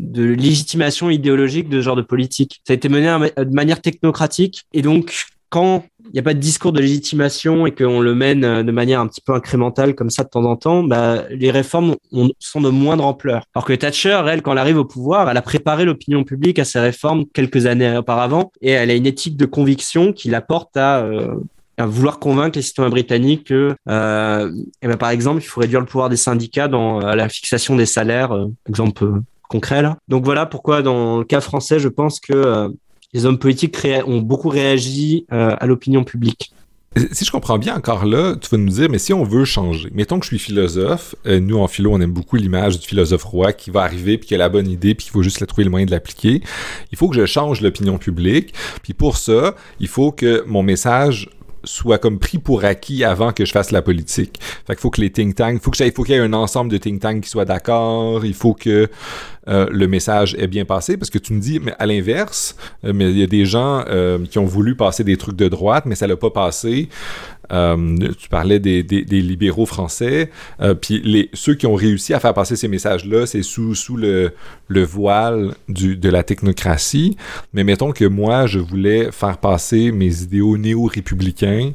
de 0.00 0.24
légitimation 0.24 1.10
idéologique 1.10 1.68
de 1.68 1.78
ce 1.78 1.84
genre 1.84 1.96
de 1.96 2.02
politique. 2.02 2.60
Ça 2.66 2.72
a 2.72 2.74
été 2.74 2.88
mené 2.88 3.06
de 3.36 3.54
manière 3.54 3.80
technocratique 3.80 4.64
et 4.72 4.82
donc 4.82 5.26
quand 5.50 5.84
il 6.06 6.14
n'y 6.14 6.20
a 6.20 6.22
pas 6.22 6.34
de 6.34 6.38
discours 6.38 6.72
de 6.72 6.80
légitimation 6.80 7.66
et 7.66 7.72
qu'on 7.72 8.00
le 8.00 8.14
mène 8.14 8.44
euh, 8.44 8.62
de 8.62 8.72
manière 8.72 9.00
un 9.00 9.06
petit 9.06 9.20
peu 9.20 9.32
incrémentale 9.32 9.94
comme 9.94 10.10
ça 10.10 10.24
de 10.24 10.28
temps 10.28 10.44
en 10.44 10.56
temps, 10.56 10.82
bah, 10.82 11.24
les 11.30 11.50
réformes 11.50 11.94
sont 12.38 12.60
de 12.60 12.68
moindre 12.68 13.04
ampleur. 13.04 13.44
Alors 13.54 13.64
que 13.64 13.72
Thatcher, 13.72 14.22
elle, 14.26 14.42
quand 14.42 14.52
elle 14.52 14.58
arrive 14.58 14.78
au 14.78 14.84
pouvoir, 14.84 15.30
elle 15.30 15.36
a 15.36 15.42
préparé 15.42 15.84
l'opinion 15.84 16.24
publique 16.24 16.58
à 16.58 16.64
ces 16.64 16.80
réformes 16.80 17.26
quelques 17.32 17.66
années 17.66 17.96
auparavant 17.96 18.50
et 18.60 18.70
elle 18.70 18.90
a 18.90 18.94
une 18.94 19.06
éthique 19.06 19.36
de 19.36 19.46
conviction 19.46 20.12
qui 20.12 20.30
la 20.30 20.40
porte 20.40 20.76
à, 20.76 21.00
euh, 21.04 21.34
vouloir 21.78 22.18
convaincre 22.18 22.58
les 22.58 22.62
citoyens 22.62 22.90
britanniques 22.90 23.44
que, 23.44 23.74
euh, 23.88 24.52
eh 24.82 24.86
ben, 24.86 24.96
par 24.96 25.10
exemple, 25.10 25.42
il 25.42 25.46
faut 25.46 25.60
réduire 25.60 25.80
le 25.80 25.86
pouvoir 25.86 26.10
des 26.10 26.16
syndicats 26.16 26.68
dans 26.68 26.98
la 27.00 27.28
fixation 27.28 27.74
des 27.74 27.86
salaires, 27.86 28.36
exemple 28.68 29.10
concret. 29.50 29.82
Donc 30.08 30.24
voilà 30.24 30.46
pourquoi 30.46 30.80
dans 30.80 31.18
le 31.18 31.24
cas 31.24 31.40
français, 31.40 31.78
je 31.78 31.88
pense 31.88 32.20
que 32.20 32.72
les 33.12 33.26
hommes 33.26 33.38
politiques 33.38 33.76
ont 34.06 34.20
beaucoup 34.20 34.48
réagi 34.48 35.26
euh, 35.32 35.54
à 35.58 35.66
l'opinion 35.66 36.04
publique. 36.04 36.52
Si 37.12 37.24
je 37.24 37.30
comprends 37.30 37.58
bien, 37.58 37.76
encore 37.76 38.04
là, 38.04 38.34
tu 38.34 38.48
vas 38.48 38.58
nous 38.58 38.68
dire, 38.68 38.88
mais 38.90 38.98
si 38.98 39.12
on 39.12 39.22
veut 39.22 39.44
changer, 39.44 39.88
mettons 39.92 40.18
que 40.18 40.24
je 40.24 40.30
suis 40.30 40.40
philosophe, 40.40 41.14
euh, 41.24 41.38
nous 41.38 41.56
en 41.56 41.68
philo, 41.68 41.92
on 41.92 42.00
aime 42.00 42.12
beaucoup 42.12 42.34
l'image 42.34 42.80
du 42.80 42.86
philosophe 42.86 43.22
roi 43.22 43.52
qui 43.52 43.70
va 43.70 43.82
arriver, 43.82 44.18
puis 44.18 44.26
qui 44.26 44.34
a 44.34 44.38
la 44.38 44.48
bonne 44.48 44.68
idée, 44.68 44.96
puis 44.96 45.06
il 45.08 45.10
faut 45.10 45.22
juste 45.22 45.38
la 45.38 45.46
trouver 45.46 45.62
le 45.62 45.70
moyen 45.70 45.86
de 45.86 45.92
l'appliquer. 45.92 46.42
Il 46.90 46.98
faut 46.98 47.08
que 47.08 47.14
je 47.14 47.26
change 47.26 47.60
l'opinion 47.60 47.96
publique, 47.98 48.54
puis 48.82 48.92
pour 48.92 49.18
ça, 49.18 49.54
il 49.78 49.86
faut 49.86 50.10
que 50.10 50.42
mon 50.48 50.64
message 50.64 51.30
soit 51.64 51.98
comme 51.98 52.18
pris 52.18 52.38
pour 52.38 52.64
acquis 52.64 53.04
avant 53.04 53.32
que 53.32 53.44
je 53.44 53.52
fasse 53.52 53.70
la 53.70 53.82
politique. 53.82 54.40
Fait 54.66 54.74
qu'il 54.74 54.80
faut 54.80 54.90
que 54.90 55.00
les 55.00 55.10
think 55.10 55.34
tanks, 55.34 55.60
faut 55.62 55.70
que 55.70 55.82
il 55.82 55.92
faut 55.92 56.02
qu'il 56.02 56.14
y 56.14 56.18
ait 56.18 56.20
un 56.20 56.32
ensemble 56.32 56.70
de 56.70 56.78
think 56.78 57.00
tanks 57.00 57.22
qui 57.22 57.28
soient 57.28 57.44
d'accord, 57.44 58.24
il 58.24 58.34
faut 58.34 58.54
que 58.54 58.88
euh, 59.48 59.66
le 59.70 59.88
message 59.88 60.36
est 60.38 60.46
bien 60.46 60.64
passé, 60.64 60.96
parce 60.96 61.10
que 61.10 61.18
tu 61.18 61.32
me 61.32 61.40
dis, 61.40 61.60
mais 61.60 61.74
à 61.78 61.86
l'inverse, 61.86 62.56
euh, 62.84 62.92
mais 62.94 63.10
il 63.10 63.18
y 63.18 63.22
a 63.22 63.26
des 63.26 63.44
gens 63.44 63.84
euh, 63.88 64.24
qui 64.26 64.38
ont 64.38 64.44
voulu 64.44 64.76
passer 64.76 65.02
des 65.02 65.16
trucs 65.16 65.36
de 65.36 65.48
droite, 65.48 65.86
mais 65.86 65.94
ça 65.94 66.06
l'a 66.06 66.16
pas 66.16 66.30
passé. 66.30 66.88
Tu 67.50 68.28
parlais 68.28 68.58
des, 68.58 68.82
libéraux 68.82 69.66
français, 69.66 70.30
puis 70.80 71.00
les, 71.04 71.30
ceux 71.34 71.54
qui 71.54 71.66
ont 71.66 71.74
réussi 71.74 72.14
à 72.14 72.20
faire 72.20 72.34
passer 72.34 72.56
ces 72.56 72.68
messages-là, 72.68 73.26
c'est 73.26 73.42
sous, 73.42 73.74
sous 73.74 73.96
le, 73.96 74.32
le 74.68 74.82
voile 74.82 75.54
du, 75.68 75.96
de 75.96 76.08
la 76.08 76.22
technocratie. 76.22 77.16
Mais 77.52 77.64
mettons 77.64 77.92
que 77.92 78.04
moi, 78.04 78.46
je 78.46 78.58
voulais 78.58 79.10
faire 79.12 79.38
passer 79.38 79.92
mes 79.92 80.22
idéaux 80.22 80.56
néo-républicains 80.56 81.72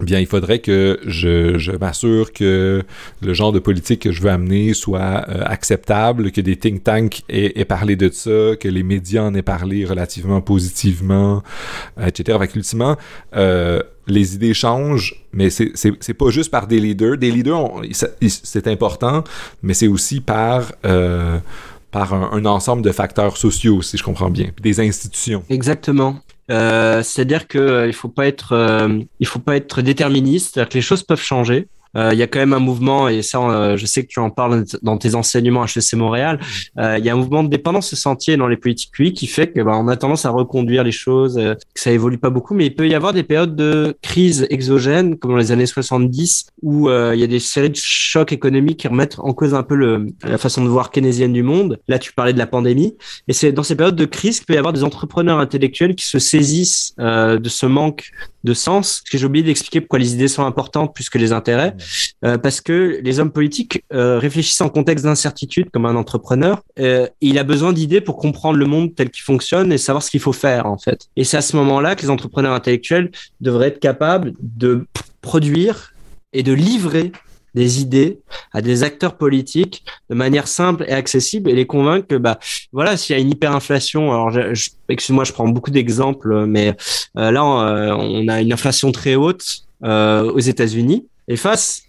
bien, 0.00 0.20
il 0.20 0.26
faudrait 0.26 0.58
que 0.58 1.00
je, 1.06 1.58
je 1.58 1.72
m'assure 1.72 2.32
que 2.32 2.82
le 3.22 3.34
genre 3.34 3.52
de 3.52 3.58
politique 3.58 4.02
que 4.02 4.12
je 4.12 4.20
veux 4.20 4.30
amener 4.30 4.74
soit 4.74 5.24
euh, 5.28 5.42
acceptable, 5.44 6.32
que 6.32 6.40
des 6.40 6.56
think 6.56 6.84
tanks 6.84 7.22
aient, 7.28 7.64
parlé 7.64 7.96
de 7.96 8.10
ça, 8.10 8.56
que 8.60 8.68
les 8.68 8.82
médias 8.82 9.22
en 9.22 9.34
aient 9.34 9.42
parlé 9.42 9.84
relativement 9.84 10.40
positivement, 10.40 11.42
etc. 12.00 12.38
Fait 12.40 12.54
ultimement, 12.56 12.96
euh, 13.34 13.82
les 14.06 14.34
idées 14.34 14.54
changent, 14.54 15.24
mais 15.32 15.50
c'est 15.50 16.14
pas 16.14 16.30
juste 16.30 16.50
par 16.50 16.66
des 16.66 16.78
leaders. 16.78 17.16
Des 17.16 17.30
leaders, 17.30 17.82
c'est 17.92 18.66
important, 18.68 19.24
mais 19.62 19.74
c'est 19.74 19.88
aussi 19.88 20.20
par... 20.20 20.72
Euh, 20.84 21.38
par 21.92 22.12
un, 22.12 22.44
ensemble 22.44 22.82
de 22.82 22.92
facteurs 22.92 23.38
sociaux, 23.38 23.80
si 23.80 23.96
je 23.96 24.02
comprends 24.02 24.28
bien, 24.28 24.50
des 24.60 24.80
institutions. 24.80 25.42
Exactement. 25.48 26.20
Euh, 26.50 27.02
c'est-à-dire 27.02 27.48
que 27.48 27.58
euh, 27.58 27.86
il 27.86 27.92
faut 27.92 28.08
pas 28.08 28.26
être, 28.26 28.52
euh, 28.52 29.00
il 29.20 29.26
faut 29.26 29.38
pas 29.38 29.56
être 29.56 29.82
déterministe. 29.82 30.54
C'est-à-dire 30.54 30.68
que 30.68 30.74
les 30.74 30.82
choses 30.82 31.02
peuvent 31.02 31.22
changer. 31.22 31.68
Euh, 31.96 32.10
il 32.12 32.18
y 32.18 32.22
a 32.22 32.26
quand 32.26 32.38
même 32.38 32.52
un 32.52 32.58
mouvement, 32.58 33.08
et 33.08 33.22
ça, 33.22 33.40
euh, 33.40 33.76
je 33.76 33.86
sais 33.86 34.02
que 34.02 34.08
tu 34.08 34.20
en 34.20 34.30
parles 34.30 34.64
dans 34.82 34.98
tes 34.98 35.14
enseignements 35.14 35.62
à 35.62 35.66
HEC 35.66 35.94
Montréal, 35.94 36.38
euh, 36.78 36.98
il 36.98 37.04
y 37.04 37.10
a 37.10 37.14
un 37.14 37.16
mouvement 37.16 37.42
de 37.42 37.48
dépendance 37.48 37.94
sentier 37.94 38.36
dans 38.36 38.48
les 38.48 38.56
politiques 38.56 38.92
publiques 38.92 39.16
qui 39.16 39.26
fait 39.26 39.50
que 39.50 39.60
bah, 39.60 39.72
on 39.76 39.88
a 39.88 39.96
tendance 39.96 40.24
à 40.24 40.30
reconduire 40.30 40.84
les 40.84 40.92
choses, 40.92 41.36
que 41.36 41.80
ça 41.80 41.90
évolue 41.90 42.18
pas 42.18 42.30
beaucoup, 42.30 42.54
mais 42.54 42.66
il 42.66 42.74
peut 42.74 42.88
y 42.88 42.94
avoir 42.94 43.12
des 43.12 43.22
périodes 43.22 43.56
de 43.56 43.96
crise 44.02 44.46
exogène, 44.50 45.16
comme 45.18 45.32
dans 45.32 45.36
les 45.36 45.52
années 45.52 45.66
70, 45.66 46.48
où 46.62 46.90
il 46.90 47.18
y 47.18 47.24
a 47.24 47.26
des 47.26 47.40
séries 47.40 47.70
de 47.70 47.76
chocs 47.76 48.32
économiques 48.32 48.80
qui 48.80 48.88
remettent 48.88 49.18
en 49.18 49.32
cause 49.32 49.54
un 49.54 49.62
peu 49.62 49.74
le, 49.74 50.06
la 50.22 50.38
façon 50.38 50.64
de 50.64 50.68
voir 50.68 50.90
keynésienne 50.90 51.32
du 51.32 51.42
monde. 51.42 51.78
Là, 51.88 51.98
tu 51.98 52.12
parlais 52.12 52.32
de 52.32 52.38
la 52.38 52.46
pandémie, 52.46 52.96
et 53.28 53.32
c'est 53.32 53.52
dans 53.52 53.62
ces 53.62 53.76
périodes 53.76 53.96
de 53.96 54.04
crise 54.04 54.38
qu'il 54.38 54.46
peut 54.46 54.54
y 54.54 54.58
avoir 54.58 54.72
des 54.72 54.84
entrepreneurs 54.84 55.38
intellectuels 55.38 55.94
qui 55.94 56.06
se 56.06 56.18
saisissent 56.18 56.94
de 56.98 57.48
ce 57.48 57.66
manque 57.66 58.10
de 58.46 58.54
sens. 58.54 59.00
Parce 59.00 59.10
que 59.10 59.18
j'ai 59.18 59.26
oublié 59.26 59.44
d'expliquer 59.44 59.82
pourquoi 59.82 59.98
les 59.98 60.14
idées 60.14 60.28
sont 60.28 60.46
importantes 60.46 60.94
plus 60.94 61.10
que 61.10 61.18
les 61.18 61.32
intérêts. 61.32 61.74
Euh, 62.24 62.38
parce 62.38 62.62
que 62.62 63.00
les 63.02 63.20
hommes 63.20 63.32
politiques 63.32 63.84
euh, 63.92 64.18
réfléchissent 64.18 64.60
en 64.62 64.70
contexte 64.70 65.04
d'incertitude 65.04 65.70
comme 65.70 65.84
un 65.84 65.96
entrepreneur. 65.96 66.62
Euh, 66.78 67.06
il 67.20 67.38
a 67.38 67.44
besoin 67.44 67.72
d'idées 67.72 68.00
pour 68.00 68.16
comprendre 68.16 68.58
le 68.58 68.66
monde 68.66 68.94
tel 68.94 69.10
qu'il 69.10 69.22
fonctionne 69.22 69.72
et 69.72 69.78
savoir 69.78 70.02
ce 70.02 70.10
qu'il 70.10 70.20
faut 70.20 70.32
faire 70.32 70.66
en 70.66 70.78
fait. 70.78 71.08
Et 71.16 71.24
c'est 71.24 71.36
à 71.36 71.42
ce 71.42 71.56
moment-là 71.56 71.94
que 71.96 72.02
les 72.02 72.10
entrepreneurs 72.10 72.54
intellectuels 72.54 73.10
devraient 73.40 73.68
être 73.68 73.80
capables 73.80 74.32
de 74.40 74.86
produire 75.20 75.92
et 76.32 76.42
de 76.42 76.52
livrer 76.52 77.12
des 77.56 77.80
idées 77.80 78.20
à 78.52 78.62
des 78.62 78.84
acteurs 78.84 79.16
politiques 79.16 79.84
de 80.08 80.14
manière 80.14 80.46
simple 80.46 80.84
et 80.86 80.92
accessible 80.92 81.50
et 81.50 81.54
les 81.54 81.66
convaincre 81.66 82.06
que 82.06 82.14
bah 82.14 82.38
voilà 82.72 82.96
s'il 82.96 83.16
y 83.16 83.18
a 83.18 83.22
une 83.22 83.30
hyperinflation 83.30 84.12
alors 84.12 84.30
excuse-moi 84.88 85.24
je 85.24 85.32
prends 85.32 85.48
beaucoup 85.48 85.72
d'exemples 85.72 86.46
mais 86.46 86.76
là 87.14 87.44
on 87.44 88.28
a 88.28 88.40
une 88.40 88.52
inflation 88.52 88.92
très 88.92 89.16
haute 89.16 89.44
aux 89.82 90.38
États-Unis 90.38 91.06
et 91.28 91.36
face 91.36 91.82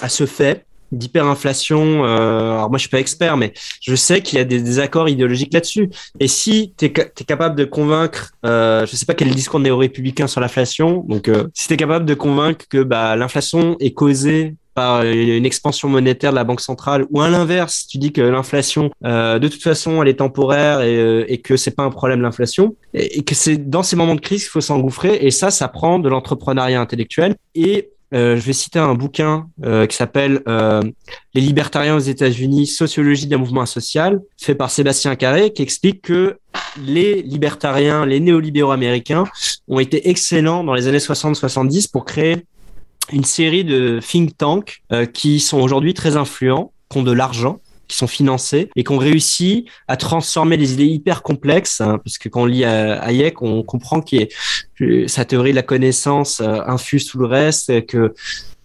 à 0.00 0.08
ce 0.08 0.26
fait 0.26 0.66
d'hyperinflation, 0.92 2.04
euh, 2.04 2.52
alors 2.52 2.70
moi 2.70 2.78
je 2.78 2.82
suis 2.82 2.90
pas 2.90 3.00
expert, 3.00 3.36
mais 3.36 3.52
je 3.80 3.94
sais 3.94 4.20
qu'il 4.20 4.38
y 4.38 4.40
a 4.40 4.44
des 4.44 4.60
désaccords 4.60 5.08
idéologiques 5.08 5.52
là-dessus. 5.52 5.90
Et 6.20 6.28
si 6.28 6.74
tu 6.76 6.86
es, 6.86 6.90
capable 6.90 7.56
de 7.56 7.64
convaincre, 7.64 8.32
euh, 8.44 8.86
je 8.86 8.96
sais 8.96 9.06
pas 9.06 9.14
quel 9.14 9.34
discours 9.34 9.60
néo-républicain 9.60 10.26
sur 10.26 10.40
l'inflation, 10.40 11.04
donc 11.08 11.28
euh, 11.28 11.48
si 11.54 11.68
tu 11.68 11.74
es 11.74 11.76
capable 11.76 12.04
de 12.04 12.14
convaincre 12.14 12.66
que 12.68 12.82
bah, 12.82 13.16
l'inflation 13.16 13.76
est 13.80 13.92
causée 13.92 14.54
par 14.76 15.02
une 15.02 15.46
expansion 15.46 15.88
monétaire 15.88 16.30
de 16.30 16.36
la 16.36 16.44
banque 16.44 16.60
centrale 16.60 17.06
ou 17.10 17.22
à 17.22 17.28
l'inverse, 17.28 17.86
tu 17.88 17.98
dis 17.98 18.12
que 18.12 18.20
l'inflation 18.20 18.90
euh, 19.04 19.38
de 19.38 19.48
toute 19.48 19.62
façon 19.62 20.02
elle 20.02 20.08
est 20.08 20.18
temporaire 20.18 20.82
et, 20.82 20.96
euh, 20.96 21.24
et 21.26 21.38
que 21.38 21.56
c'est 21.56 21.74
pas 21.74 21.82
un 21.82 21.90
problème 21.90 22.20
l'inflation 22.20 22.76
et, 22.94 23.18
et, 23.18 23.24
que 23.24 23.34
c'est 23.34 23.56
dans 23.56 23.82
ces 23.82 23.96
moments 23.96 24.14
de 24.14 24.20
crise 24.20 24.42
qu'il 24.42 24.50
faut 24.50 24.60
s'engouffrer 24.60 25.18
et 25.22 25.30
ça 25.30 25.50
ça 25.50 25.68
prend 25.68 25.98
de 25.98 26.08
l'entrepreneuriat 26.08 26.80
intellectuel. 26.80 27.36
Et 27.54 27.90
euh, 28.14 28.36
je 28.36 28.40
vais 28.40 28.52
citer 28.52 28.78
un 28.78 28.94
bouquin 28.94 29.48
euh, 29.64 29.86
qui 29.86 29.96
s'appelle 29.96 30.40
euh, 30.46 30.80
Les 31.34 31.40
libertariens 31.40 31.96
aux 31.96 32.00
États-Unis, 32.00 32.66
sociologie 32.66 33.26
d'un 33.26 33.38
mouvement 33.38 33.66
social, 33.66 34.20
fait 34.40 34.54
par 34.54 34.70
Sébastien 34.70 35.16
Carré, 35.16 35.52
qui 35.52 35.62
explique 35.62 36.02
que 36.02 36.38
les 36.78 37.22
libertariens, 37.22 38.06
les 38.06 38.20
néolibéraux 38.20 38.70
américains 38.70 39.24
ont 39.66 39.80
été 39.80 40.08
excellents 40.08 40.62
dans 40.62 40.74
les 40.74 40.86
années 40.86 40.98
60-70 40.98 41.90
pour 41.90 42.04
créer 42.04 42.46
une 43.12 43.24
série 43.24 43.64
de 43.64 44.00
think 44.00 44.36
tanks 44.36 44.82
qui 45.12 45.40
sont 45.40 45.60
aujourd'hui 45.60 45.94
très 45.94 46.16
influents, 46.16 46.72
qui 46.90 46.98
ont 46.98 47.02
de 47.02 47.12
l'argent 47.12 47.60
qui 47.88 47.96
sont 47.96 48.06
financés 48.06 48.70
et 48.76 48.84
qui 48.84 48.92
ont 48.92 48.98
réussi 48.98 49.66
à 49.88 49.96
transformer 49.96 50.56
les 50.56 50.72
idées 50.74 50.86
hyper 50.86 51.22
complexes, 51.22 51.80
hein, 51.80 51.98
parce 52.04 52.18
que 52.18 52.28
quand 52.28 52.42
on 52.42 52.46
lit 52.46 52.64
euh, 52.64 53.00
Hayek, 53.00 53.42
on 53.42 53.62
comprend 53.62 54.00
que 54.00 55.06
sa 55.06 55.24
théorie 55.24 55.50
de 55.50 55.56
la 55.56 55.62
connaissance 55.62 56.40
euh, 56.40 56.60
infuse 56.66 57.06
tout 57.06 57.18
le 57.18 57.26
reste, 57.26 57.86
que 57.86 58.14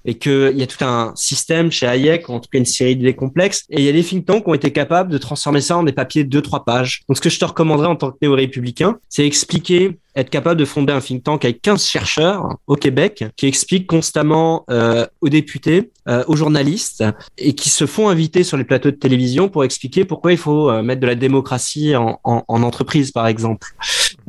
et 0.05 0.15
qu'il 0.15 0.53
y 0.55 0.63
a 0.63 0.67
tout 0.67 0.83
un 0.83 1.13
système 1.15 1.71
chez 1.71 1.87
Hayek, 1.87 2.29
en 2.29 2.39
tout 2.39 2.49
cas 2.51 2.59
une 2.59 2.65
série 2.65 2.95
d'idées 2.95 3.15
complexes, 3.15 3.63
et 3.69 3.79
il 3.79 3.85
y 3.85 3.89
a 3.89 3.91
des 3.91 4.03
think 4.03 4.25
tanks 4.25 4.43
qui 4.43 4.49
ont 4.49 4.53
été 4.53 4.71
capables 4.71 5.11
de 5.11 5.17
transformer 5.17 5.61
ça 5.61 5.77
en 5.77 5.83
des 5.83 5.93
papiers 5.93 6.23
de 6.23 6.41
2-3 6.41 6.63
pages. 6.63 7.01
Donc 7.07 7.17
ce 7.17 7.21
que 7.21 7.29
je 7.29 7.39
te 7.39 7.45
recommanderais 7.45 7.87
en 7.87 7.95
tant 7.95 8.11
que 8.11 8.17
néo-républicain, 8.21 8.97
c'est 9.09 9.25
expliquer 9.25 9.97
être 10.15 10.29
capable 10.29 10.59
de 10.59 10.65
fonder 10.65 10.93
un 10.93 10.99
think 10.99 11.23
tank 11.23 11.45
avec 11.45 11.61
15 11.61 11.85
chercheurs 11.85 12.57
au 12.67 12.75
Québec 12.75 13.23
qui 13.37 13.47
expliquent 13.47 13.87
constamment 13.87 14.65
euh, 14.69 15.05
aux 15.21 15.29
députés, 15.29 15.91
euh, 16.07 16.23
aux 16.27 16.35
journalistes 16.35 17.03
et 17.37 17.53
qui 17.53 17.69
se 17.69 17.85
font 17.85 18.09
inviter 18.09 18.43
sur 18.43 18.57
les 18.57 18.63
plateaux 18.63 18.91
de 18.91 18.95
télévision 18.95 19.47
pour 19.47 19.63
expliquer 19.63 20.03
pourquoi 20.03 20.33
il 20.33 20.37
faut 20.37 20.69
euh, 20.69 20.81
mettre 20.81 21.01
de 21.01 21.07
la 21.07 21.15
démocratie 21.15 21.95
en, 21.95 22.19
en, 22.23 22.43
en 22.47 22.63
entreprise, 22.63 23.11
par 23.11 23.27
exemple. 23.27 23.67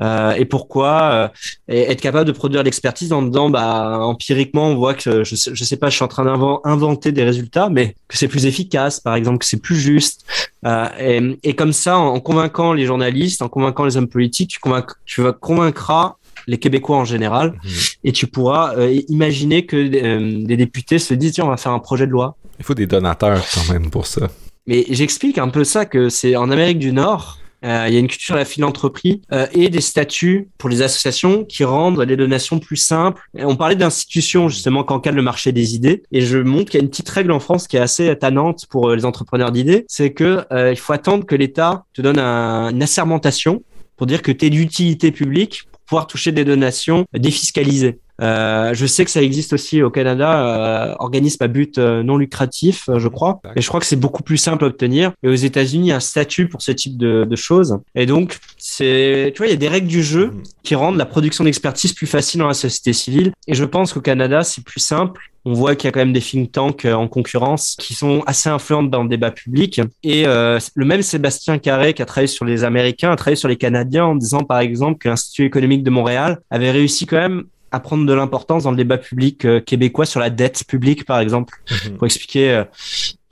Euh, 0.00 0.32
et 0.32 0.44
pourquoi 0.44 1.32
être 1.68 2.00
capable 2.00 2.26
de 2.26 2.32
produire 2.32 2.62
l'expertise 2.62 3.12
en 3.12 3.22
dedans, 3.22 3.50
bah, 3.50 3.98
empiriquement, 4.00 4.68
on 4.68 4.76
voit 4.76 4.94
que 4.94 5.24
je 5.24 5.34
sais, 5.34 5.50
je 5.54 5.64
sais 5.64 5.76
pas, 5.76 5.90
je 5.90 5.96
suis 5.96 6.04
en 6.04 6.08
train 6.08 6.24
d'inventer 6.24 7.12
des 7.12 7.24
résultats, 7.24 7.68
mais 7.68 7.94
que 8.08 8.16
c'est 8.16 8.28
plus 8.28 8.46
efficace, 8.46 9.00
par 9.00 9.14
exemple, 9.14 9.38
que 9.38 9.44
c'est 9.44 9.60
plus 9.60 9.76
juste, 9.76 10.24
et, 10.64 11.38
et, 11.42 11.54
comme 11.54 11.72
ça, 11.72 11.98
en 11.98 12.20
convainquant 12.20 12.72
les 12.72 12.86
journalistes, 12.86 13.42
en 13.42 13.48
convainquant 13.48 13.84
les 13.84 13.96
hommes 13.96 14.08
politiques, 14.08 14.50
tu, 14.50 14.60
tu 15.06 15.22
vas 15.22 15.32
convaincre 15.32 15.90
les 16.46 16.58
Québécois 16.58 16.96
en 16.96 17.04
général, 17.04 17.52
mhm. 17.64 17.70
et 18.04 18.12
tu 18.12 18.26
pourras 18.26 18.74
euh, 18.76 19.00
imaginer 19.08 19.66
que 19.66 19.76
euh, 19.76 20.44
des 20.44 20.56
députés 20.56 20.98
se 20.98 21.14
disent 21.14 21.32
tiens, 21.32 21.44
on 21.44 21.48
va 21.50 21.56
faire 21.56 21.72
un 21.72 21.78
projet 21.78 22.06
de 22.06 22.12
loi. 22.12 22.36
Il 22.58 22.64
faut 22.64 22.74
des 22.74 22.86
donateurs 22.86 23.44
quand 23.54 23.72
même 23.72 23.90
pour 23.90 24.06
ça. 24.06 24.28
Mais 24.66 24.84
j'explique 24.90 25.38
un 25.38 25.48
peu 25.48 25.64
ça 25.64 25.86
que 25.86 26.08
c'est 26.08 26.36
en 26.36 26.50
Amérique 26.50 26.78
du 26.78 26.92
Nord. 26.92 27.38
Euh, 27.64 27.86
il 27.88 27.94
y 27.94 27.96
a 27.96 28.00
une 28.00 28.08
culture 28.08 28.34
de 28.34 28.40
la 28.40 28.44
philanthropie 28.44 29.22
et 29.52 29.68
des 29.68 29.80
statuts 29.80 30.48
pour 30.58 30.68
les 30.68 30.82
associations 30.82 31.44
qui 31.44 31.64
rendent 31.64 32.00
les 32.00 32.16
donations 32.16 32.58
plus 32.58 32.76
simples. 32.76 33.22
on 33.38 33.56
parlait 33.56 33.76
d'institutions 33.76 34.48
justement 34.48 34.84
quand 34.84 35.00
cadre 35.00 35.16
le 35.16 35.22
marché 35.22 35.52
des 35.52 35.74
idées 35.74 36.02
et 36.12 36.20
je 36.20 36.38
montre 36.38 36.70
qu'il 36.70 36.78
y 36.78 36.80
a 36.80 36.84
une 36.84 36.90
petite 36.90 37.08
règle 37.08 37.32
en 37.32 37.40
France 37.40 37.66
qui 37.68 37.76
est 37.76 37.80
assez 37.80 38.16
tannante 38.18 38.66
pour 38.68 38.90
les 38.90 39.04
entrepreneurs 39.04 39.52
d'idées, 39.52 39.84
c'est 39.88 40.12
que 40.12 40.44
il 40.70 40.76
faut 40.76 40.92
attendre 40.92 41.24
que 41.24 41.34
l'État 41.34 41.84
te 41.92 42.02
donne 42.02 42.18
une 42.18 42.82
assermentation 42.82 43.62
pour 43.96 44.06
dire 44.06 44.22
que 44.22 44.32
tu 44.32 44.46
es 44.46 44.50
d'utilité 44.50 45.12
publique 45.12 45.66
pouvoir 45.86 46.06
toucher 46.06 46.32
des 46.32 46.46
donations 46.46 47.04
défiscalisées. 47.12 47.98
Euh, 48.22 48.72
je 48.74 48.86
sais 48.86 49.04
que 49.04 49.10
ça 49.10 49.22
existe 49.22 49.52
aussi 49.52 49.82
au 49.82 49.90
Canada, 49.90 50.46
euh, 50.46 50.94
organisme 50.98 51.42
à 51.42 51.48
but 51.48 51.78
euh, 51.78 52.02
non 52.02 52.16
lucratif, 52.16 52.88
je 52.94 53.08
crois. 53.08 53.40
Et 53.56 53.60
je 53.60 53.68
crois 53.68 53.80
que 53.80 53.86
c'est 53.86 53.96
beaucoup 53.96 54.22
plus 54.22 54.36
simple 54.36 54.64
à 54.64 54.68
obtenir. 54.68 55.12
Et 55.22 55.28
aux 55.28 55.34
États-Unis, 55.34 55.86
il 55.86 55.90
y 55.90 55.92
a 55.92 55.96
un 55.96 56.00
statut 56.00 56.48
pour 56.48 56.62
ce 56.62 56.72
type 56.72 56.96
de, 56.96 57.24
de 57.24 57.36
choses. 57.36 57.78
Et 57.94 58.06
donc, 58.06 58.38
c'est, 58.56 59.32
tu 59.34 59.38
vois, 59.38 59.48
il 59.48 59.50
y 59.50 59.54
a 59.54 59.56
des 59.56 59.68
règles 59.68 59.88
du 59.88 60.02
jeu 60.02 60.26
mm. 60.26 60.42
qui 60.62 60.74
rendent 60.74 60.96
la 60.96 61.06
production 61.06 61.44
d'expertise 61.44 61.92
plus 61.92 62.06
facile 62.06 62.40
dans 62.40 62.48
la 62.48 62.54
société 62.54 62.92
civile. 62.92 63.32
Et 63.48 63.54
je 63.54 63.64
pense 63.64 63.92
qu'au 63.92 64.00
Canada, 64.00 64.42
c'est 64.42 64.64
plus 64.64 64.80
simple 64.80 65.20
on 65.44 65.54
voit 65.54 65.74
qu'il 65.74 65.86
y 65.86 65.88
a 65.88 65.92
quand 65.92 66.00
même 66.00 66.12
des 66.12 66.20
think 66.20 66.52
tanks 66.52 66.84
en 66.84 67.08
concurrence 67.08 67.76
qui 67.78 67.94
sont 67.94 68.22
assez 68.26 68.48
influentes 68.48 68.90
dans 68.90 69.02
le 69.02 69.08
débat 69.08 69.30
public. 69.30 69.80
Et 70.02 70.26
euh, 70.26 70.58
le 70.74 70.84
même 70.84 71.02
Sébastien 71.02 71.58
Carré, 71.58 71.94
qui 71.94 72.02
a 72.02 72.06
travaillé 72.06 72.28
sur 72.28 72.44
les 72.44 72.64
Américains, 72.64 73.10
a 73.10 73.16
travaillé 73.16 73.36
sur 73.36 73.48
les 73.48 73.56
Canadiens 73.56 74.04
en 74.04 74.14
disant 74.14 74.44
par 74.44 74.60
exemple 74.60 74.98
que 74.98 75.08
l'Institut 75.08 75.44
économique 75.44 75.82
de 75.82 75.90
Montréal 75.90 76.40
avait 76.50 76.70
réussi 76.70 77.06
quand 77.06 77.16
même 77.16 77.44
à 77.72 77.80
prendre 77.80 78.06
de 78.06 78.12
l'importance 78.12 78.64
dans 78.64 78.70
le 78.70 78.76
débat 78.76 78.98
public 78.98 79.44
euh, 79.44 79.60
québécois 79.60 80.06
sur 80.06 80.20
la 80.20 80.30
dette 80.30 80.64
publique, 80.64 81.04
par 81.04 81.18
exemple, 81.18 81.58
mhm. 81.70 81.96
pour 81.96 82.06
expliquer 82.06 82.50
euh, 82.52 82.64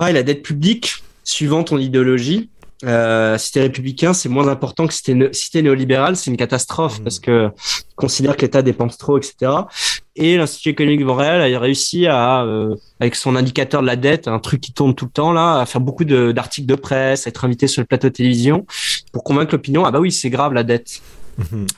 la 0.01 0.23
dette 0.23 0.43
publique, 0.43 0.95
suivant 1.25 1.63
ton 1.63 1.79
idéologie, 1.79 2.51
euh, 2.85 3.37
si 3.37 3.53
t'es 3.53 3.61
républicain, 3.61 4.15
c'est 4.15 4.31
moins 4.31 4.49
important 4.49 4.87
que 4.87 4.95
si 4.95 5.03
t'es, 5.03 5.15
si 5.33 5.51
t'es 5.51 5.61
néolibéral, 5.61 6.17
c'est 6.17 6.31
une 6.31 6.37
catastrophe 6.37 6.99
mhm. 6.99 7.05
parce 7.05 7.19
que 7.19 7.51
considère 7.95 8.37
que 8.37 8.43
l'État 8.43 8.63
dépense 8.63 8.97
trop, 8.97 9.19
etc. 9.19 9.53
Et 10.17 10.37
l'Institut 10.37 10.71
économique 10.71 11.01
de 11.01 11.05
Montréal 11.05 11.55
a 11.55 11.59
réussi 11.59 12.07
à, 12.07 12.45
euh, 12.45 12.75
avec 12.99 13.15
son 13.15 13.37
indicateur 13.37 13.83
de 13.83 13.87
la 13.87 13.97
dette, 13.97 14.29
un 14.29 14.39
truc 14.39 14.61
qui 14.63 14.73
tourne 14.73 14.95
tout 14.95 15.05
le 15.05 15.11
temps 15.11 15.33
là, 15.33 15.61
à 15.61 15.67
faire 15.67 15.81
beaucoup 15.81 16.05
de, 16.05 16.33
d'articles 16.33 16.67
de 16.67 16.75
presse, 16.75 17.27
à 17.27 17.31
être 17.31 17.45
invité 17.45 17.67
sur 17.67 17.83
le 17.83 17.87
plateau 17.87 18.09
de 18.09 18.15
télévision 18.15 18.67
pour 19.13 19.25
convaincre 19.25 19.53
l'opinion. 19.53 19.85
Ah 19.85 19.91
bah 19.91 20.01
oui, 20.01 20.11
c'est 20.11 20.31
grave 20.31 20.55
la 20.55 20.63
dette. 20.63 21.03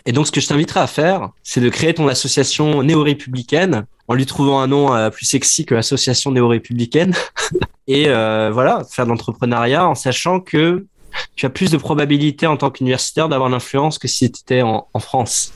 Et 0.06 0.12
donc, 0.12 0.26
ce 0.26 0.32
que 0.32 0.40
je 0.40 0.46
t'inviterais 0.46 0.80
à 0.80 0.86
faire, 0.86 1.30
c'est 1.42 1.60
de 1.60 1.68
créer 1.68 1.94
ton 1.94 2.08
association 2.08 2.82
néo-républicaine 2.82 3.86
en 4.08 4.14
lui 4.14 4.26
trouvant 4.26 4.60
un 4.60 4.66
nom 4.66 4.94
euh, 4.94 5.10
plus 5.10 5.26
sexy 5.26 5.64
que 5.64 5.74
l'association 5.74 6.32
néo-républicaine. 6.32 7.14
et 7.86 8.08
euh, 8.08 8.50
voilà, 8.52 8.82
faire 8.90 9.04
de 9.04 9.10
l'entrepreneuriat 9.10 9.86
en 9.86 9.94
sachant 9.94 10.40
que 10.40 10.86
tu 11.36 11.46
as 11.46 11.50
plus 11.50 11.70
de 11.70 11.76
probabilité 11.76 12.46
en 12.46 12.56
tant 12.56 12.70
qu'universitaire 12.70 13.28
d'avoir 13.28 13.48
l'influence 13.48 13.98
que 13.98 14.08
si 14.08 14.30
tu 14.30 14.40
étais 14.40 14.62
en, 14.62 14.86
France. 14.98 15.52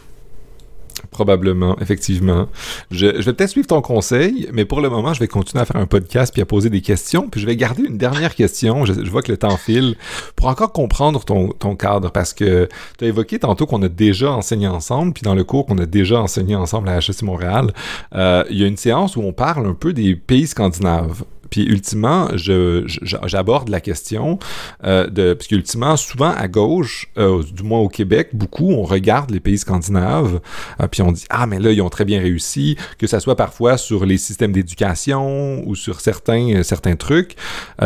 Probablement, 1.11 1.76
effectivement. 1.80 2.49
Je, 2.90 3.07
vais 3.07 3.32
peut-être 3.32 3.51
suivre 3.51 3.66
ton 3.66 3.82
conseil, 3.82 4.49
mais 4.53 4.64
pour 4.64 4.80
le 4.80 4.88
moment, 4.88 5.12
je 5.12 5.20
vais 5.20 5.28
continuer 5.28 5.62
à 5.62 5.64
faire 5.64 5.76
un 5.76 5.86
podcast 5.86 6.32
puis 6.32 6.42
à 6.42 6.47
poser 6.47 6.70
des 6.70 6.80
questions. 6.80 7.28
Puis 7.28 7.40
je 7.40 7.47
vais 7.47 7.57
garder 7.57 7.82
une 7.82 7.99
dernière 7.99 8.34
question. 8.34 8.84
Je, 8.84 8.92
vois 9.11 9.22
que 9.22 9.30
le 9.30 9.38
temps 9.38 9.57
file 9.57 9.97
pour 10.36 10.49
encore 10.49 10.72
comprendre 10.72 11.24
ton, 11.24 11.76
cadre 11.76 12.11
parce 12.11 12.32
que 12.32 12.68
tu 12.99 13.05
as 13.05 13.09
évoqué 13.09 13.38
tantôt 13.38 13.66
qu'on 13.66 13.82
a 13.82 13.88
déjà 13.88 14.32
enseigné 14.32 14.68
ensemble. 14.68 15.12
Puis 15.12 15.22
dans 15.22 15.34
le 15.34 15.44
cours 15.44 15.66
qu'on 15.66 15.78
a 15.78 15.86
déjà 15.86 16.20
enseigné 16.20 16.57
ensemble 16.57 16.88
à 16.88 16.99
HEC 16.99 17.22
Montréal, 17.22 17.72
euh, 18.14 18.44
il 18.51 18.59
y 18.59 18.64
a 18.64 18.66
une 18.66 18.78
séance 18.78 19.16
où 19.16 19.22
on 19.22 19.32
parle 19.32 19.66
un 19.66 19.74
peu 19.74 19.92
des 19.92 20.16
pays 20.16 20.47
scandinaves. 20.47 21.24
Puis 21.51 21.62
ultimement, 21.62 22.28
j'aborde 22.34 23.68
la 23.68 23.80
question 23.80 24.38
euh, 24.84 25.09
de 25.09 25.34
parce 25.34 25.47
qu'ultimement, 25.47 25.97
souvent 25.97 26.30
à 26.30 26.49
gauche, 26.49 27.09
euh, 27.18 27.42
du 27.42 27.62
moins 27.62 27.80
au 27.80 27.88
Québec, 27.88 28.30
beaucoup 28.32 28.70
on 28.72 28.82
regarde 28.82 29.30
les 29.30 29.40
pays 29.40 29.59
scandinaves, 29.59 30.40
euh, 30.80 30.88
puis 30.88 31.03
on 31.03 31.12
dit 31.12 31.24
ah 31.30 31.47
mais 31.47 31.59
là 31.59 31.72
ils 31.72 31.82
ont 31.82 31.88
très 31.88 32.05
bien 32.05 32.20
réussi, 32.20 32.76
que 32.99 33.07
ça 33.07 33.20
soit 33.20 33.36
parfois 33.36 33.76
sur 33.76 34.05
les 34.05 34.18
systèmes 34.18 34.53
d'éducation 34.53 35.66
ou 35.66 35.74
sur 35.74 36.01
certains 36.01 36.62
certains 36.62 36.97
trucs, 36.97 37.36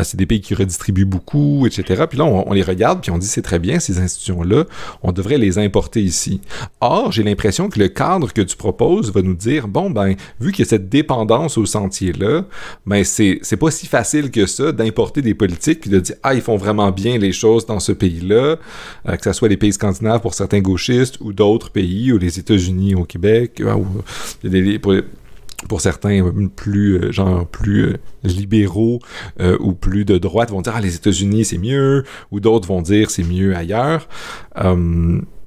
c'est 0.02 0.16
des 0.16 0.26
pays 0.26 0.40
qui 0.40 0.54
redistribuent 0.54 1.04
beaucoup, 1.04 1.66
etc. 1.66 2.04
Puis 2.08 2.18
là 2.18 2.24
on, 2.24 2.48
on 2.48 2.52
les 2.52 2.62
regarde 2.62 3.00
puis 3.00 3.11
on 3.11 3.18
dit 3.18 3.26
c'est 3.26 3.42
très 3.42 3.58
bien 3.58 3.78
ces 3.78 3.98
institutions 3.98 4.42
là, 4.42 4.64
on 5.02 5.12
devrait 5.12 5.38
les 5.38 5.58
importer 5.58 6.02
ici. 6.02 6.40
Or 6.80 7.12
j'ai 7.12 7.22
l'impression 7.22 7.68
que 7.68 7.78
le 7.78 7.88
cadre 7.88 8.32
que 8.32 8.42
tu 8.42 8.56
proposes 8.56 9.12
va 9.12 9.22
nous 9.22 9.34
dire 9.34 9.68
bon 9.68 9.90
ben 9.90 10.14
vu 10.40 10.52
qu'il 10.52 10.64
y 10.64 10.68
a 10.68 10.68
cette 10.68 10.88
dépendance 10.88 11.58
au 11.58 11.66
sentier 11.66 12.12
là, 12.12 12.44
ben 12.86 13.04
c'est 13.04 13.49
c'est 13.51 13.57
pas 13.57 13.72
si 13.72 13.88
facile 13.88 14.30
que 14.30 14.46
ça 14.46 14.70
d'importer 14.70 15.22
des 15.22 15.34
politiques 15.34 15.80
puis 15.80 15.90
de 15.90 15.98
dire 15.98 16.14
ah 16.22 16.34
ils 16.34 16.40
font 16.40 16.57
vraiment 16.57 16.92
bien 16.92 17.18
les 17.18 17.32
choses 17.32 17.66
dans 17.66 17.80
ce 17.80 17.90
pays-là, 17.90 18.59
euh, 19.09 19.16
que 19.16 19.24
ce 19.24 19.32
soit 19.32 19.48
les 19.48 19.57
pays 19.57 19.72
scandinaves 19.72 20.20
pour 20.20 20.34
certains 20.34 20.61
gauchistes 20.61 21.16
ou 21.20 21.32
d'autres 21.32 21.72
pays 21.72 22.12
ou 22.12 22.18
les 22.18 22.38
États-Unis 22.38 22.94
au 22.94 23.03
Québec 23.03 23.61
euh, 23.61 23.74
ou 23.74 23.86
pour, 25.66 25.80
certains 25.80 26.32
plus 26.55 26.94
euh, 26.94 27.11
genre 27.11 27.44
plus 27.44 27.96
libéraux 28.22 29.01
ou 29.59 29.72
plus 29.72 30.05
de 30.05 30.16
droite 30.16 30.51
vont 30.51 30.62
dire 30.62 30.74
ah 30.76 30.80
les 30.80 30.94
États-Unis 30.94 31.44
c'est 31.44 31.59
mieux 31.59 32.05
ou 32.30 32.38
d'autres 32.38 32.68
vont 32.68 32.82
dire 32.82 33.11
c'est 33.11 33.24
mieux 33.24 33.57
ailleurs. 33.57 34.07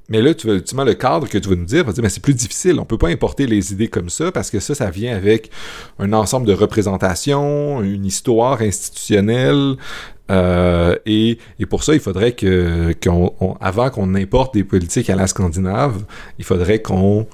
Mais 0.10 0.22
là, 0.22 0.34
tu 0.34 0.50
ultimement, 0.50 0.84
le 0.84 0.96
cadre 0.96 1.28
que 1.30 1.38
tu 1.38 1.50
vas 1.50 1.56
nous 1.56 1.66
dire, 1.66 1.86
dire, 1.86 2.04
mais 2.04 2.10
c'est 2.10 2.22
plus 2.22 2.34
difficile. 2.34 2.80
On 2.80 2.86
peut 2.86 2.98
pas 2.98 3.08
importer 3.08 3.48
les 3.48 3.72
idées 3.72 3.88
comme 3.88 4.10
ça 4.10 4.32
parce 4.32 4.52
que 4.52 4.60
ça, 4.60 4.76
ça 4.76 4.90
vient 4.90 5.16
avec 5.16 5.50
un 5.98 6.12
ensemble 6.14 6.46
de 6.46 6.54
représentations, 6.54 7.82
une 7.82 8.06
histoire 8.06 8.62
institutionnelle. 8.62 9.76
Euh, 10.30 10.96
et, 11.06 11.38
pour 11.70 11.84
ça, 11.84 11.94
il 11.94 12.00
faudrait 12.00 12.34
que, 12.34 12.94
avant 13.62 13.90
qu'on 13.90 14.16
importe 14.16 14.54
des 14.54 14.64
politiques 14.64 15.10
à 15.10 15.16
la 15.16 15.28
Scandinave, 15.28 16.04
il 16.38 16.46
faudrait 16.46 16.82
qu'on 16.82 17.28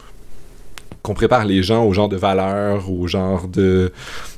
prépare 1.01 1.45
les 1.45 1.63
gens 1.63 1.85
au 1.85 1.93
genre 1.93 2.09
de 2.09 2.17
valeurs, 2.17 2.91
au 2.91 3.07
genre 3.07 3.47
de, 3.47 3.91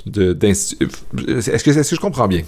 que, 0.05 0.45
est-ce 0.45 1.63
que 1.63 1.95
je 1.95 1.99
comprends 1.99 2.27
bien? 2.27 2.43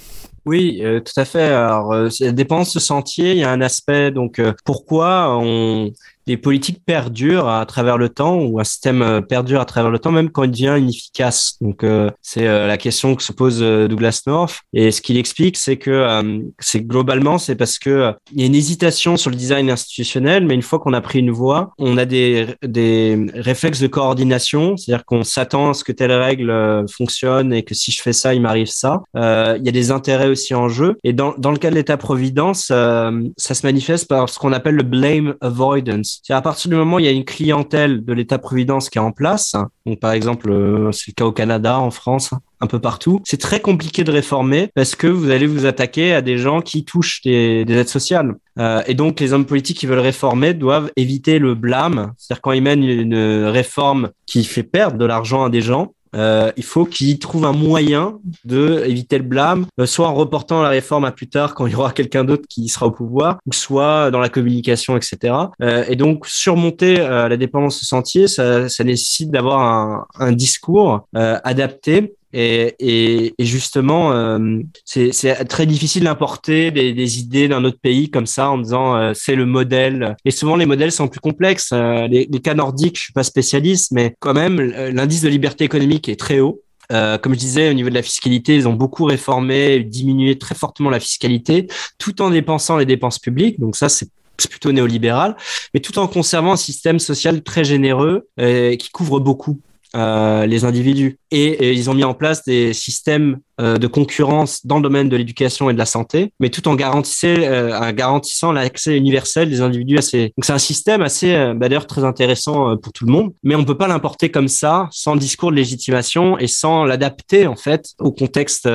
Oui, 0.46 0.82
euh, 0.84 1.00
tout 1.00 1.14
à 1.18 1.24
fait. 1.26 1.44
Alors, 1.44 1.94
euh, 1.94 2.10
ça 2.10 2.32
dépend 2.34 2.60
de 2.62 2.66
ce 2.66 2.80
sentier. 2.80 3.32
Il 3.32 3.38
y 3.38 3.44
a 3.44 3.52
un 3.52 3.62
aspect, 3.62 4.12
donc, 4.12 4.39
euh, 4.39 4.54
pourquoi 4.66 5.38
on, 5.39 5.91
les 6.26 6.38
politiques 6.38 6.82
perdurent 6.86 7.50
à 7.50 7.66
travers 7.66 7.98
le 7.98 8.10
temps 8.10 8.38
ou 8.38 8.60
un 8.60 8.64
système 8.64 9.02
euh, 9.02 9.22
perdure 9.22 9.60
à 9.60 9.66
travers 9.66 9.92
le 9.92 10.00
temps, 10.00 10.12
même 10.12 10.30
quand 10.30 10.44
il 10.44 10.52
devient 10.52 10.76
inefficace. 10.80 11.58
Donc, 11.62 11.84
euh, 11.84 12.10
c'est 12.22 12.48
euh, 12.48 12.68
la 12.68 12.78
question 12.78 13.16
que 13.16 13.24
se 13.24 13.34
pose 13.34 13.60
Douglas 13.60 14.22
North. 14.28 14.62
Et 14.74 14.92
ce 14.92 15.02
qu'il 15.02 15.18
explique, 15.18 15.58
c'est 15.58 15.78
que 15.78 16.44
c'est 16.60 16.82
globalement, 16.82 17.38
c'est 17.38 17.56
parce 17.56 17.80
que 17.80 18.14
il 18.32 18.42
y 18.42 18.44
a 18.44 18.48
une 18.48 18.56
hésitation 18.56 19.18
sur 19.18 19.30
le 19.30 19.36
design 19.36 19.70
institutionnel, 19.70 20.46
mais 20.46 20.54
une 20.54 20.62
fois 20.62 20.80
qu'on 20.80 20.94
a 20.94 21.02
pris 21.02 21.20
une 21.20 21.32
voie, 21.32 21.72
on 21.78 21.98
a 21.98 22.06
des, 22.06 22.48
des 22.64 23.18
réflexes 23.34 23.80
de 23.80 23.88
coordination, 23.88 24.78
c'est-à-dire 24.78 25.06
qu'on 25.06 25.24
s'attend 25.24 25.72
à 25.72 25.74
ce 25.74 25.84
que 25.84 25.92
telle 25.92 26.12
règle 26.12 26.86
fonctionne 26.90 27.54
et 27.54 27.64
que 27.64 27.76
si 27.76 27.92
je 27.92 28.02
fais 28.02 28.14
ça, 28.14 28.34
il 28.34 28.42
m'arrive 28.42 28.68
ça. 28.68 29.02
il 29.16 29.62
y 29.64 29.70
a 29.70 29.72
des 29.72 29.92
intérêts 29.92 30.28
aussi 30.28 30.54
en 30.54 30.70
jeu. 30.70 30.98
Et 31.04 31.14
dans, 31.14 31.34
dans 31.38 31.52
le 31.52 31.58
cas 31.58 31.70
de 31.70 31.76
l'État-providence, 31.76 32.66
ça 32.66 33.12
se 33.38 33.66
manifeste 33.66 34.08
par 34.08 34.30
ce 34.30 34.40
qu'on 34.40 34.54
appelle 34.54 34.76
le 34.76 34.84
blame 34.84 35.36
avoidance 35.42 36.12
c'est 36.24 36.34
à 36.34 36.41
partir 36.41 36.70
du 36.70 36.76
moment 36.76 36.97
où 36.97 36.99
il 36.99 37.05
y 37.05 37.09
a 37.09 37.11
une 37.11 37.26
clientèle 37.26 38.03
de 38.03 38.14
l'État-providence 38.14 38.89
qui 38.89 38.97
est 38.97 39.01
en 39.01 39.11
place, 39.11 39.55
donc 39.86 39.99
par 39.99 40.11
exemple, 40.11 40.51
euh, 40.51 40.91
c'est 40.91 41.11
le 41.11 41.14
cas 41.14 41.26
au 41.26 41.32
Canada, 41.32 41.80
en 41.80 41.91
France, 41.91 42.32
un 42.61 42.68
peu 42.68 42.80
partout, 42.80 43.20
c'est 43.26 43.39
très 43.39 43.59
compliqué 43.59 44.03
de 44.03 44.11
réformer 44.11 44.70
parce 44.74 44.95
que 44.95 45.07
vous 45.07 45.30
allez 45.30 45.47
vous 45.47 45.66
attaquer 45.66 46.14
à 46.14 46.22
des 46.22 46.38
gens 46.38 46.61
qui 46.61 46.86
touchent 46.86 47.22
des, 47.22 47.66
aides 47.68 47.89
sociales. 47.89 48.36
Euh, 48.59 48.82
et 48.88 48.93
donc, 48.93 49.20
les 49.20 49.34
hommes 49.34 49.45
politiques 49.45 49.78
qui 49.78 49.86
veulent 49.86 49.99
réformer 49.99 50.53
doivent 50.53 50.91
éviter 50.95 51.39
le 51.39 51.55
blâme. 51.55 52.14
C'est-à-dire 52.18 52.41
quand 52.41 52.53
ils 52.53 52.64
mènent 52.64 52.84
une 52.84 53.45
réforme 53.45 54.11
qui 54.26 54.45
fait 54.45 54.64
perdre 54.64 54.97
de 54.97 55.05
l'argent 55.05 55.43
à 55.43 55.49
des 55.49 55.61
gens, 55.61 55.93
euh, 56.16 56.51
il 56.57 56.64
faut 56.64 56.86
qu'ils 56.86 57.20
trouvent 57.20 57.45
un 57.45 57.53
moyen 57.53 58.20
de 58.45 58.84
éviter 58.86 59.18
le 59.18 59.24
blâme, 59.24 59.66
euh, 59.80 59.86
soit 59.86 60.07
en 60.07 60.14
reportant 60.14 60.61
la 60.61 60.70
réforme 60.70 61.05
à 61.05 61.11
plus 61.11 61.28
tard 61.28 61.55
quand 61.55 61.68
il 61.68 61.74
y 61.74 61.76
aura 61.76 61.91
quelqu'un 61.91 62.24
d'autre 62.24 62.43
qui 62.49 62.68
sera 62.68 62.88
au 62.88 62.91
pouvoir, 62.91 63.39
ou 63.45 63.53
soit 63.53 64.11
dans 64.11 64.20
la 64.20 64.30
communication, 64.30 64.97
etc. 64.97 65.34
Euh, 65.61 65.86
et 65.88 65.95
donc 65.95 66.26
surmonter 66.28 66.99
euh, 66.99 67.28
la 67.28 67.38
dépendance 67.38 67.80
de 67.80 67.86
sentier, 67.86 68.28
ça, 68.28 68.70
ça 68.70 68.84
nécessite 68.84 69.32
d'avoir 69.32 69.61
un, 69.61 70.05
un, 70.20 70.32
discours 70.32 71.07
euh, 71.16 71.39
adapté 71.43 72.16
et, 72.34 72.76
et, 72.80 73.34
et 73.38 73.46
justement, 73.46 74.12
euh, 74.12 74.60
c'est 74.86 75.12
très 75.46 75.66
difficile 75.66 76.04
d'importer 76.04 76.72
des, 76.72 76.94
des, 76.94 77.20
idées 77.20 77.48
d'un 77.48 77.64
autre 77.64 77.80
pays 77.82 78.10
comme 78.10 78.26
ça 78.26 78.50
en 78.50 78.58
disant 78.58 78.96
euh, 78.96 79.12
c'est 79.14 79.36
le 79.36 79.46
modèle. 79.46 80.16
Et 80.26 80.32
souvent, 80.32 80.56
les 80.56 80.66
modèles 80.66 80.92
sont 80.92 81.08
plus 81.08 81.20
complexes. 81.20 81.70
Euh, 81.74 82.08
les, 82.08 82.28
les, 82.30 82.40
cas 82.40 82.54
nordiques, 82.54 82.98
je 82.98 83.04
suis 83.04 83.14
pas 83.14 83.24
spécialiste, 83.24 83.92
mais 83.92 84.16
quand 84.20 84.34
même, 84.34 84.60
l'indice 84.60 85.22
de 85.22 85.30
liberté 85.30 85.64
économique 85.64 86.10
est 86.10 86.20
très 86.20 86.40
haut. 86.40 86.62
Euh, 86.92 87.18
comme 87.18 87.34
je 87.34 87.40
disais, 87.40 87.70
au 87.70 87.74
niveau 87.74 87.90
de 87.90 87.96
la 87.96 88.02
fiscalité, 88.02 88.56
ils 88.56 88.68
ont 88.68 88.74
beaucoup 88.74 89.06
réformé, 89.06 89.80
diminué 89.80 90.38
très 90.38 90.56
fortement 90.56 90.90
la 90.90 91.00
fiscalité, 91.00 91.68
tout 91.98 92.22
en 92.22 92.30
dépensant 92.30 92.78
les 92.78 92.86
dépenses 92.86 93.20
publiques. 93.20 93.60
Donc 93.60 93.76
ça, 93.76 93.90
c'est 93.90 94.10
plutôt 94.50 94.72
néolibéral, 94.72 95.38
mais 95.74 95.80
tout 95.80 95.98
en 96.00 96.08
conservant 96.08 96.54
un 96.54 96.58
système 96.58 97.00
social 97.00 97.44
très 97.44 97.64
généreux 97.64 98.28
euh, 98.40 98.76
qui 98.76 98.90
couvre 98.90 99.20
beaucoup 99.20 99.60
euh, 99.96 100.46
les 100.46 100.66
individus. 100.66 101.18
Et, 101.32 101.74
ils 101.74 101.89
ont 101.89 101.94
mis 101.94 102.04
en 102.04 102.14
place 102.14 102.44
des 102.44 102.74
systèmes 102.74 103.39
euh, 103.62 103.78
de 103.78 103.86
concurrence 103.86 104.66
dans 104.66 104.78
le 104.78 104.82
domaine 104.82 105.10
de 105.10 105.16
l'éducation 105.16 105.70
et 105.70 105.74
de 105.74 105.78
la 105.78 105.86
santé, 105.86 106.34
mais 106.39 106.50
tout 106.50 106.68
en 106.68 106.76
euh, 106.76 107.91
garantissant 107.91 108.52
l'accès 108.52 108.98
universel 108.98 109.48
des 109.48 109.62
individus 109.62 110.00
à 110.00 110.02
ces. 110.02 110.34
Donc 110.36 110.46
c'est 110.46 110.54
un 110.54 110.58
système 110.58 111.04
assez, 111.04 111.36
euh, 111.36 111.54
bah, 111.54 111.70
d'ailleurs 111.70 111.86
très 111.86 112.04
intéressant 112.04 112.76
pour 112.78 112.91
tout 112.94 113.06
le 113.06 113.12
monde, 113.12 113.32
mais 113.44 113.54
on 113.54 113.64
peut 113.64 113.78
pas 113.78 113.88
l'importer 113.88 114.30
comme 114.30 114.48
ça, 114.48 114.89
sans 114.91 115.16
discours 115.16 115.52
de 115.52 115.56
légitimation 115.56 116.38
et 116.39 116.48
sans 116.48 116.84
l'adapter 116.84 117.46
en 117.46 117.56
fait 117.56 117.89
au 118.00 118.12
contexte, 118.12 118.68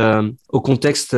au 0.48 0.60
contexte 0.60 1.16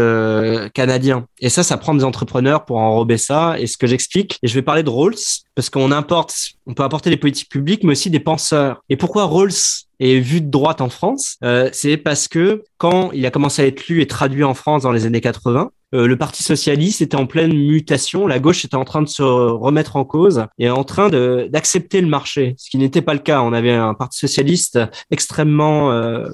canadien. 0.72 1.26
Et 1.40 1.50
ça, 1.50 1.62
ça 1.62 1.76
prend 1.76 1.94
des 1.94 2.04
entrepreneurs 2.04 2.64
pour 2.64 2.78
enrober 2.78 3.18
ça. 3.18 3.56
Et 3.58 3.66
ce 3.66 3.76
que 3.76 3.86
j'explique, 3.86 4.38
et 4.42 4.48
je 4.48 4.54
vais 4.54 4.62
parler 4.62 4.82
de 4.82 4.90
Rawls 4.90 5.16
parce 5.54 5.68
qu'on 5.68 5.92
importe, 5.92 6.34
on 6.66 6.72
peut 6.72 6.84
apporter 6.84 7.10
des 7.10 7.18
politiques 7.18 7.50
publiques, 7.50 7.84
mais 7.84 7.92
aussi 7.92 8.08
des 8.08 8.20
penseurs. 8.20 8.82
Et 8.88 8.96
pourquoi 8.96 9.24
Rawls 9.24 9.52
est 10.00 10.18
vu 10.18 10.40
de 10.40 10.50
droite 10.50 10.80
en 10.80 10.88
France 10.88 11.36
euh, 11.44 11.68
C'est 11.72 11.96
parce 11.96 12.26
que 12.28 12.64
quand 12.78 13.10
il 13.12 13.24
a 13.26 13.30
commencé 13.30 13.62
à 13.62 13.66
être 13.66 13.86
lu 13.88 14.00
et 14.00 14.06
traduit 14.06 14.44
en 14.44 14.54
France 14.54 14.82
dans 14.82 14.92
les 14.92 15.06
années 15.06 15.20
80, 15.20 15.70
euh, 15.92 16.06
le 16.06 16.16
Parti 16.16 16.42
socialiste 16.42 17.02
était 17.02 17.16
en 17.16 17.26
pleine 17.26 17.52
mutation, 17.52 18.26
la 18.26 18.38
gauche 18.38 18.64
était 18.64 18.76
en 18.76 18.84
train 18.84 19.02
de 19.02 19.08
se 19.08 19.22
remettre 19.22 19.96
en 19.96 20.04
cause 20.04 20.46
et 20.58 20.70
en 20.70 20.84
train 20.84 21.08
d'accepter 21.48 22.00
le 22.00 22.06
marché, 22.06 22.54
ce 22.58 22.70
qui 22.70 22.78
n'était 22.78 23.02
pas 23.02 23.14
le 23.14 23.20
cas. 23.20 23.42
On 23.42 23.52
avait 23.52 23.72
un 23.72 23.94
Parti 23.94 24.18
socialiste 24.18 24.78
extrêmement 25.10 25.90
euh, 25.92 26.28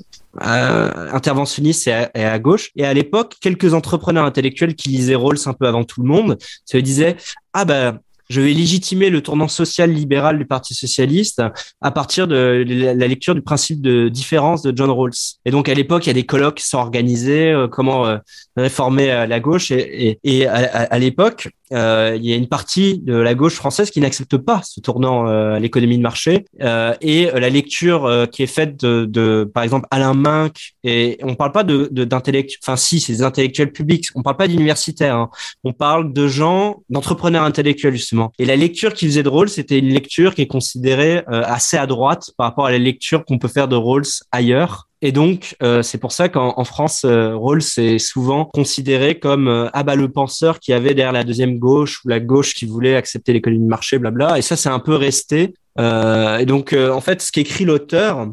interventionniste 1.12 1.88
et 1.88 1.92
à, 1.92 2.10
et 2.14 2.24
à, 2.24 2.38
gauche. 2.38 2.70
Et 2.76 2.84
à 2.84 2.92
l'époque, 2.92 3.36
quelques 3.40 3.72
entrepreneurs 3.72 4.26
intellectuels 4.26 4.74
qui 4.74 4.90
lisaient 4.90 5.14
Rawls 5.14 5.38
un 5.46 5.54
peu 5.54 5.66
avant 5.66 5.84
tout 5.84 6.02
le 6.02 6.08
monde 6.08 6.36
se 6.66 6.76
disaient 6.76 7.16
ah 7.54 7.64
ben 7.64 8.00
je 8.28 8.40
vais 8.40 8.52
légitimer 8.52 9.10
le 9.10 9.20
tournant 9.22 9.48
social 9.48 9.90
libéral 9.90 10.38
du 10.38 10.46
Parti 10.46 10.74
socialiste 10.74 11.42
à 11.80 11.90
partir 11.90 12.26
de 12.28 12.64
la 12.66 13.06
lecture 13.06 13.34
du 13.34 13.42
principe 13.42 13.80
de 13.80 14.08
différence 14.08 14.62
de 14.62 14.76
John 14.76 14.90
Rawls. 14.90 15.12
Et 15.44 15.50
donc 15.50 15.68
à 15.68 15.74
l'époque, 15.74 16.06
il 16.06 16.08
y 16.08 16.10
a 16.10 16.14
des 16.14 16.26
colloques 16.26 16.56
qui 16.56 16.68
sont 16.68 16.78
organisés, 16.78 17.50
euh, 17.52 17.68
comment 17.68 18.06
euh, 18.06 18.18
réformer 18.56 19.10
euh, 19.10 19.26
la 19.26 19.40
gauche. 19.40 19.70
Et, 19.70 20.18
et, 20.24 20.46
à, 20.46 20.54
à 20.54 20.98
l'époque, 20.98 21.48
euh, 21.72 22.14
il 22.16 22.24
y 22.24 22.32
a 22.32 22.36
une 22.36 22.46
partie 22.46 22.98
de 22.98 23.14
la 23.14 23.34
gauche 23.34 23.54
française 23.54 23.90
qui 23.90 24.00
n'accepte 24.00 24.36
pas 24.36 24.62
ce 24.64 24.80
tournant 24.80 25.26
à 25.26 25.58
l'économie 25.58 25.96
de 25.96 26.02
marché. 26.02 26.44
Euh, 26.62 26.94
et 27.00 27.28
la 27.34 27.50
lecture 27.50 28.26
qui 28.30 28.42
est 28.42 28.46
faite 28.46 28.78
de, 28.80 29.04
de, 29.04 29.50
par 29.52 29.62
exemple, 29.62 29.86
Alain 29.90 30.14
Minck, 30.14 30.74
et 30.84 31.18
on 31.22 31.34
parle 31.34 31.52
pas 31.52 31.64
de 31.64 31.88
d'intellectuels, 31.90 32.60
enfin 32.62 32.76
si, 32.76 33.00
c'est 33.00 33.12
des 33.12 33.22
intellectuels 33.22 33.72
publics, 33.72 34.06
on 34.14 34.22
parle 34.22 34.36
pas 34.36 34.48
d'universitaires, 34.48 35.16
hein. 35.16 35.30
on 35.64 35.72
parle 35.72 36.12
de 36.12 36.28
gens, 36.28 36.82
d'entrepreneurs 36.88 37.42
intellectuels 37.42 37.94
justement. 37.94 38.15
Et 38.38 38.44
la 38.44 38.56
lecture 38.56 38.94
qui 38.94 39.06
faisait 39.06 39.22
de 39.22 39.28
Rawls, 39.28 39.48
c'était 39.48 39.78
une 39.78 39.92
lecture 39.92 40.34
qui 40.34 40.42
est 40.42 40.46
considérée 40.46 41.22
assez 41.28 41.76
à 41.76 41.86
droite 41.86 42.30
par 42.36 42.48
rapport 42.48 42.66
à 42.66 42.70
la 42.70 42.78
lecture 42.78 43.24
qu'on 43.24 43.38
peut 43.38 43.48
faire 43.48 43.68
de 43.68 43.76
Rawls 43.76 44.06
ailleurs. 44.32 44.86
Et 45.02 45.12
donc, 45.12 45.56
euh, 45.62 45.82
c'est 45.82 45.98
pour 45.98 46.12
ça 46.12 46.28
qu'en 46.28 46.64
France, 46.64 47.04
euh, 47.04 47.36
Rawls 47.36 47.62
est 47.76 47.98
souvent 47.98 48.46
considéré 48.46 49.18
comme 49.18 49.46
euh, 49.46 49.68
ah 49.74 49.82
bah 49.82 49.94
le 49.94 50.10
penseur 50.10 50.58
qui 50.58 50.72
avait 50.72 50.94
derrière 50.94 51.12
la 51.12 51.22
deuxième 51.22 51.58
gauche 51.58 52.02
ou 52.04 52.08
la 52.08 52.18
gauche 52.18 52.54
qui 52.54 52.64
voulait 52.64 52.96
accepter 52.96 53.34
l'économie 53.34 53.62
de 53.62 53.68
marché, 53.68 53.98
blabla. 53.98 54.38
Et 54.38 54.42
ça, 54.42 54.56
c'est 54.56 54.70
un 54.70 54.78
peu 54.78 54.94
resté. 54.94 55.54
Euh, 55.78 56.38
et 56.38 56.46
donc, 56.46 56.72
en 56.72 57.00
fait, 57.02 57.20
ce 57.20 57.30
qu'écrit 57.30 57.66
l'auteur, 57.66 58.26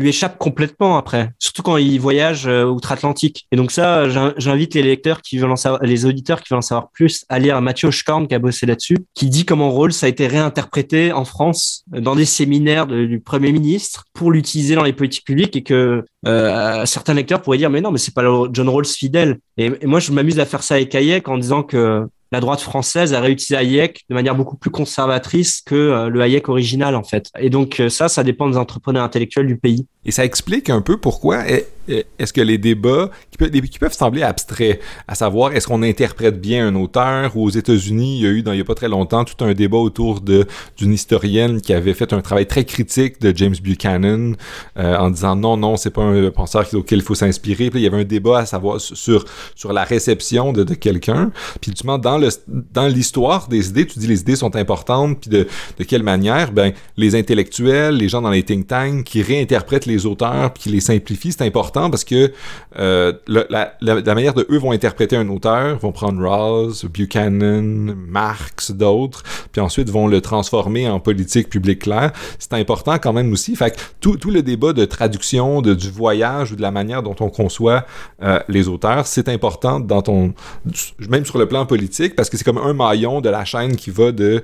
lui 0.00 0.08
échappe 0.08 0.38
complètement 0.38 0.96
après, 0.96 1.30
surtout 1.38 1.62
quand 1.62 1.76
il 1.76 1.98
voyage 2.00 2.46
euh, 2.46 2.64
outre-Atlantique. 2.64 3.46
Et 3.52 3.56
donc 3.56 3.70
ça, 3.70 4.08
j'invite 4.36 4.74
les 4.74 4.82
lecteurs 4.82 5.22
qui 5.22 5.38
veulent 5.38 5.50
en 5.50 5.56
savoir, 5.56 5.82
les 5.82 6.06
auditeurs 6.06 6.40
qui 6.40 6.48
veulent 6.50 6.58
en 6.58 6.62
savoir 6.62 6.90
plus 6.90 7.24
à 7.28 7.38
lire 7.38 7.60
Mathieu 7.60 7.90
Schkorn 7.90 8.26
qui 8.26 8.34
a 8.34 8.38
bossé 8.38 8.66
là-dessus, 8.66 8.96
qui 9.14 9.28
dit 9.28 9.44
comment 9.44 9.70
Rawls 9.70 9.92
a 10.02 10.08
été 10.08 10.26
réinterprété 10.26 11.12
en 11.12 11.24
France 11.24 11.84
euh, 11.94 12.00
dans 12.00 12.16
des 12.16 12.24
séminaires 12.24 12.86
du 12.86 13.20
Premier 13.20 13.52
ministre 13.52 14.04
pour 14.12 14.32
l'utiliser 14.32 14.74
dans 14.74 14.84
les 14.84 14.92
politiques 14.92 15.24
publiques 15.24 15.56
et 15.56 15.62
que 15.62 16.04
euh, 16.26 16.86
certains 16.86 17.14
lecteurs 17.14 17.40
pourraient 17.42 17.58
dire 17.58 17.70
mais 17.70 17.80
non 17.80 17.90
mais 17.90 17.98
c'est 17.98 18.14
pas 18.14 18.24
John 18.52 18.68
Rawls 18.68 18.86
fidèle. 18.86 19.38
Et, 19.56 19.70
et 19.80 19.86
moi 19.86 20.00
je 20.00 20.12
m'amuse 20.12 20.38
à 20.40 20.44
faire 20.44 20.62
ça 20.62 20.74
avec 20.74 20.94
Hayek 20.94 21.28
en 21.28 21.38
disant 21.38 21.62
que 21.62 22.06
la 22.32 22.40
droite 22.40 22.60
française 22.60 23.12
a 23.14 23.20
réutilisé 23.20 23.56
Hayek 23.56 24.04
de 24.08 24.14
manière 24.14 24.34
beaucoup 24.34 24.56
plus 24.56 24.70
conservatrice 24.70 25.62
que 25.64 25.74
euh, 25.74 26.08
le 26.08 26.20
Hayek 26.20 26.48
original 26.48 26.94
en 26.94 27.02
fait. 27.02 27.30
Et 27.38 27.50
donc 27.50 27.80
euh, 27.80 27.88
ça, 27.88 28.08
ça 28.08 28.22
dépend 28.22 28.48
des 28.48 28.56
entrepreneurs 28.56 29.04
intellectuels 29.04 29.46
du 29.46 29.56
pays. 29.56 29.86
Et 30.04 30.12
ça 30.12 30.24
explique 30.24 30.70
un 30.70 30.80
peu 30.80 30.96
pourquoi 30.96 31.44
est-ce 32.18 32.32
que 32.32 32.40
les 32.40 32.58
débats 32.58 33.10
qui 33.30 33.78
peuvent, 33.78 33.92
sembler 33.92 34.22
abstraits, 34.22 34.80
à 35.08 35.14
savoir 35.14 35.52
est-ce 35.52 35.66
qu'on 35.66 35.82
interprète 35.82 36.40
bien 36.40 36.66
un 36.66 36.74
auteur? 36.74 37.36
Aux 37.36 37.50
États-Unis, 37.50 38.18
il 38.18 38.22
y 38.22 38.26
a 38.26 38.30
eu 38.30 38.42
il 38.46 38.58
y 38.58 38.60
a 38.60 38.64
pas 38.64 38.74
très 38.74 38.88
longtemps 38.88 39.24
tout 39.24 39.44
un 39.44 39.54
débat 39.54 39.78
autour 39.78 40.20
d'une 40.20 40.92
historienne 40.92 41.60
qui 41.60 41.72
avait 41.72 41.94
fait 41.94 42.12
un 42.12 42.20
travail 42.20 42.46
très 42.46 42.64
critique 42.64 43.20
de 43.20 43.36
James 43.36 43.54
Buchanan 43.62 44.34
euh, 44.78 44.96
en 44.96 45.10
disant 45.10 45.36
non 45.36 45.56
non 45.56 45.76
c'est 45.76 45.90
pas 45.90 46.02
un 46.02 46.30
penseur 46.30 46.66
auquel 46.74 46.98
il 46.98 47.04
faut 47.04 47.14
s'inspirer. 47.14 47.70
Puis 47.70 47.80
il 47.80 47.84
y 47.84 47.86
avait 47.86 48.00
un 48.00 48.04
débat 48.04 48.40
à 48.40 48.46
savoir 48.46 48.80
sur 48.80 49.24
la 49.72 49.84
réception 49.84 50.52
de, 50.52 50.74
quelqu'un. 50.74 51.30
Puis 51.60 51.72
justement 51.72 51.98
dans 51.98 52.88
l'histoire 52.88 53.48
des 53.48 53.68
idées, 53.68 53.86
tu 53.86 53.98
dis 53.98 54.06
les 54.06 54.20
idées 54.20 54.36
sont 54.36 54.54
importantes 54.56 55.20
puis 55.20 55.30
de 55.30 55.46
de 55.78 55.84
quelle 55.84 56.02
manière? 56.02 56.52
Ben 56.52 56.72
les 56.96 57.14
intellectuels, 57.14 57.96
les 57.96 58.08
gens 58.08 58.22
dans 58.22 58.30
les 58.30 58.42
think 58.42 58.66
tanks 58.66 59.04
qui 59.04 59.22
réinterprètent 59.22 59.86
les 59.86 60.06
auteurs 60.06 60.52
puis 60.52 60.64
qui 60.64 60.68
les 60.70 60.80
simplifient, 60.80 61.32
c'est 61.32 61.44
important 61.44 61.79
parce 61.88 62.04
que 62.04 62.32
euh, 62.78 63.12
la, 63.28 64.14
manière 64.14 64.34
de 64.34 64.46
eux 64.50 64.58
vont 64.58 64.72
interpréter 64.72 65.16
un 65.16 65.28
auteur, 65.28 65.78
vont 65.78 65.92
prendre 65.92 66.22
Rawls, 66.22 66.88
Buchanan, 66.92 67.94
Marx, 68.08 68.72
d'autres, 68.72 69.22
puis 69.52 69.60
ensuite 69.60 69.88
vont 69.88 70.08
le 70.08 70.20
transformer 70.20 70.88
en 70.88 71.00
politique 71.00 71.48
publique 71.48 71.82
claire. 71.82 72.12
C'est 72.38 72.54
important 72.54 72.98
quand 72.98 73.12
même 73.12 73.32
aussi. 73.32 73.56
Fait 73.56 73.70
que 73.70 73.80
tout, 74.00 74.16
tout 74.16 74.30
le 74.30 74.42
débat 74.42 74.72
de 74.72 74.84
traduction, 74.84 75.62
de, 75.62 75.74
du 75.74 75.90
voyage 75.90 76.52
ou 76.52 76.56
de 76.56 76.62
la 76.62 76.70
manière 76.70 77.02
dont 77.02 77.16
on 77.20 77.30
conçoit 77.30 77.86
euh, 78.22 78.40
les 78.48 78.68
auteurs, 78.68 79.06
c'est 79.06 79.28
important 79.28 79.80
dans 79.80 80.02
ton, 80.02 80.34
même 81.08 81.24
sur 81.24 81.38
le 81.38 81.46
plan 81.46 81.64
politique, 81.66 82.16
parce 82.16 82.28
que 82.28 82.36
c'est 82.36 82.44
comme 82.44 82.58
un 82.58 82.74
maillon 82.74 83.20
de 83.20 83.30
la 83.30 83.44
chaîne 83.44 83.76
qui 83.76 83.90
va 83.90 84.12
de 84.12 84.42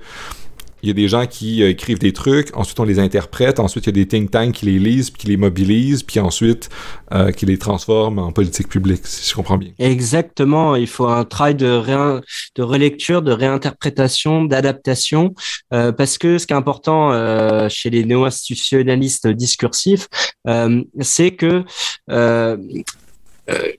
il 0.83 0.89
y 0.89 0.91
a 0.91 0.95
des 0.95 1.09
gens 1.09 1.27
qui 1.27 1.63
euh, 1.63 1.71
écrivent 1.71 1.99
des 1.99 2.13
trucs, 2.13 2.57
ensuite 2.57 2.79
on 2.81 2.85
les 2.85 2.99
interprète, 2.99 3.59
ensuite 3.61 3.87
il 3.87 3.89
y 3.89 4.01
a 4.01 4.05
des 4.05 4.07
think 4.07 4.31
tanks 4.31 4.53
qui 4.53 4.67
les 4.67 4.79
lisent, 4.79 5.11
puis 5.11 5.23
qui 5.23 5.27
les 5.29 5.37
mobilisent, 5.37 6.03
puis 6.03 6.21
ensuite 6.21 6.69
euh, 7.13 7.33
qui 7.33 7.47
les 7.47 7.59
transforment 7.59 8.19
en 8.19 8.33
politique 8.33 8.69
publique, 8.69 9.07
si 9.07 9.31
je 9.31 9.35
comprends 9.35 9.59
bien. 9.59 9.71
Exactement, 9.79 10.77
il 10.77 10.87
faut 10.87 11.07
un 11.07 11.25
travail 11.25 11.55
de, 11.55 11.81
de 12.55 12.63
relecture, 12.63 13.23
de 13.23 13.33
réinterprétation, 13.33 14.45
d'adaptation, 14.45 15.35
euh, 15.73 15.93
parce 15.93 16.19
que 16.19 16.39
ce 16.39 16.47
qui 16.47 16.53
est 16.53 16.57
important 16.57 17.13
euh, 17.13 17.69
chez 17.69 17.91
les 17.91 18.05
néo-institutionnalistes 18.05 19.29
discursifs, 19.29 20.09
euh, 20.49 20.83
c'est 21.01 21.33
que 21.33 21.65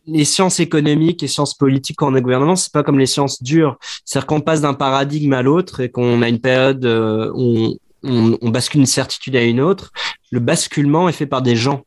les 0.05 0.25
sciences 0.25 0.59
économiques 0.59 1.23
et 1.23 1.27
sciences 1.27 1.53
politiques 1.53 2.01
en 2.01 2.11
gouvernement, 2.11 2.55
c'est 2.55 2.71
pas 2.71 2.83
comme 2.83 2.99
les 2.99 3.05
sciences 3.05 3.43
dures. 3.43 3.77
C'est-à-dire 4.05 4.27
qu'on 4.27 4.41
passe 4.41 4.61
d'un 4.61 4.73
paradigme 4.73 5.33
à 5.33 5.41
l'autre 5.41 5.81
et 5.81 5.89
qu'on 5.89 6.21
a 6.21 6.29
une 6.29 6.39
période 6.39 6.85
euh, 6.85 7.31
où 7.35 7.77
on, 8.03 8.49
bascule 8.49 8.81
une 8.81 8.85
certitude 8.85 9.35
à 9.35 9.43
une 9.43 9.59
autre. 9.59 9.91
Le 10.31 10.39
basculement 10.39 11.09
est 11.09 11.13
fait 11.13 11.25
par 11.25 11.41
des 11.41 11.55
gens. 11.55 11.83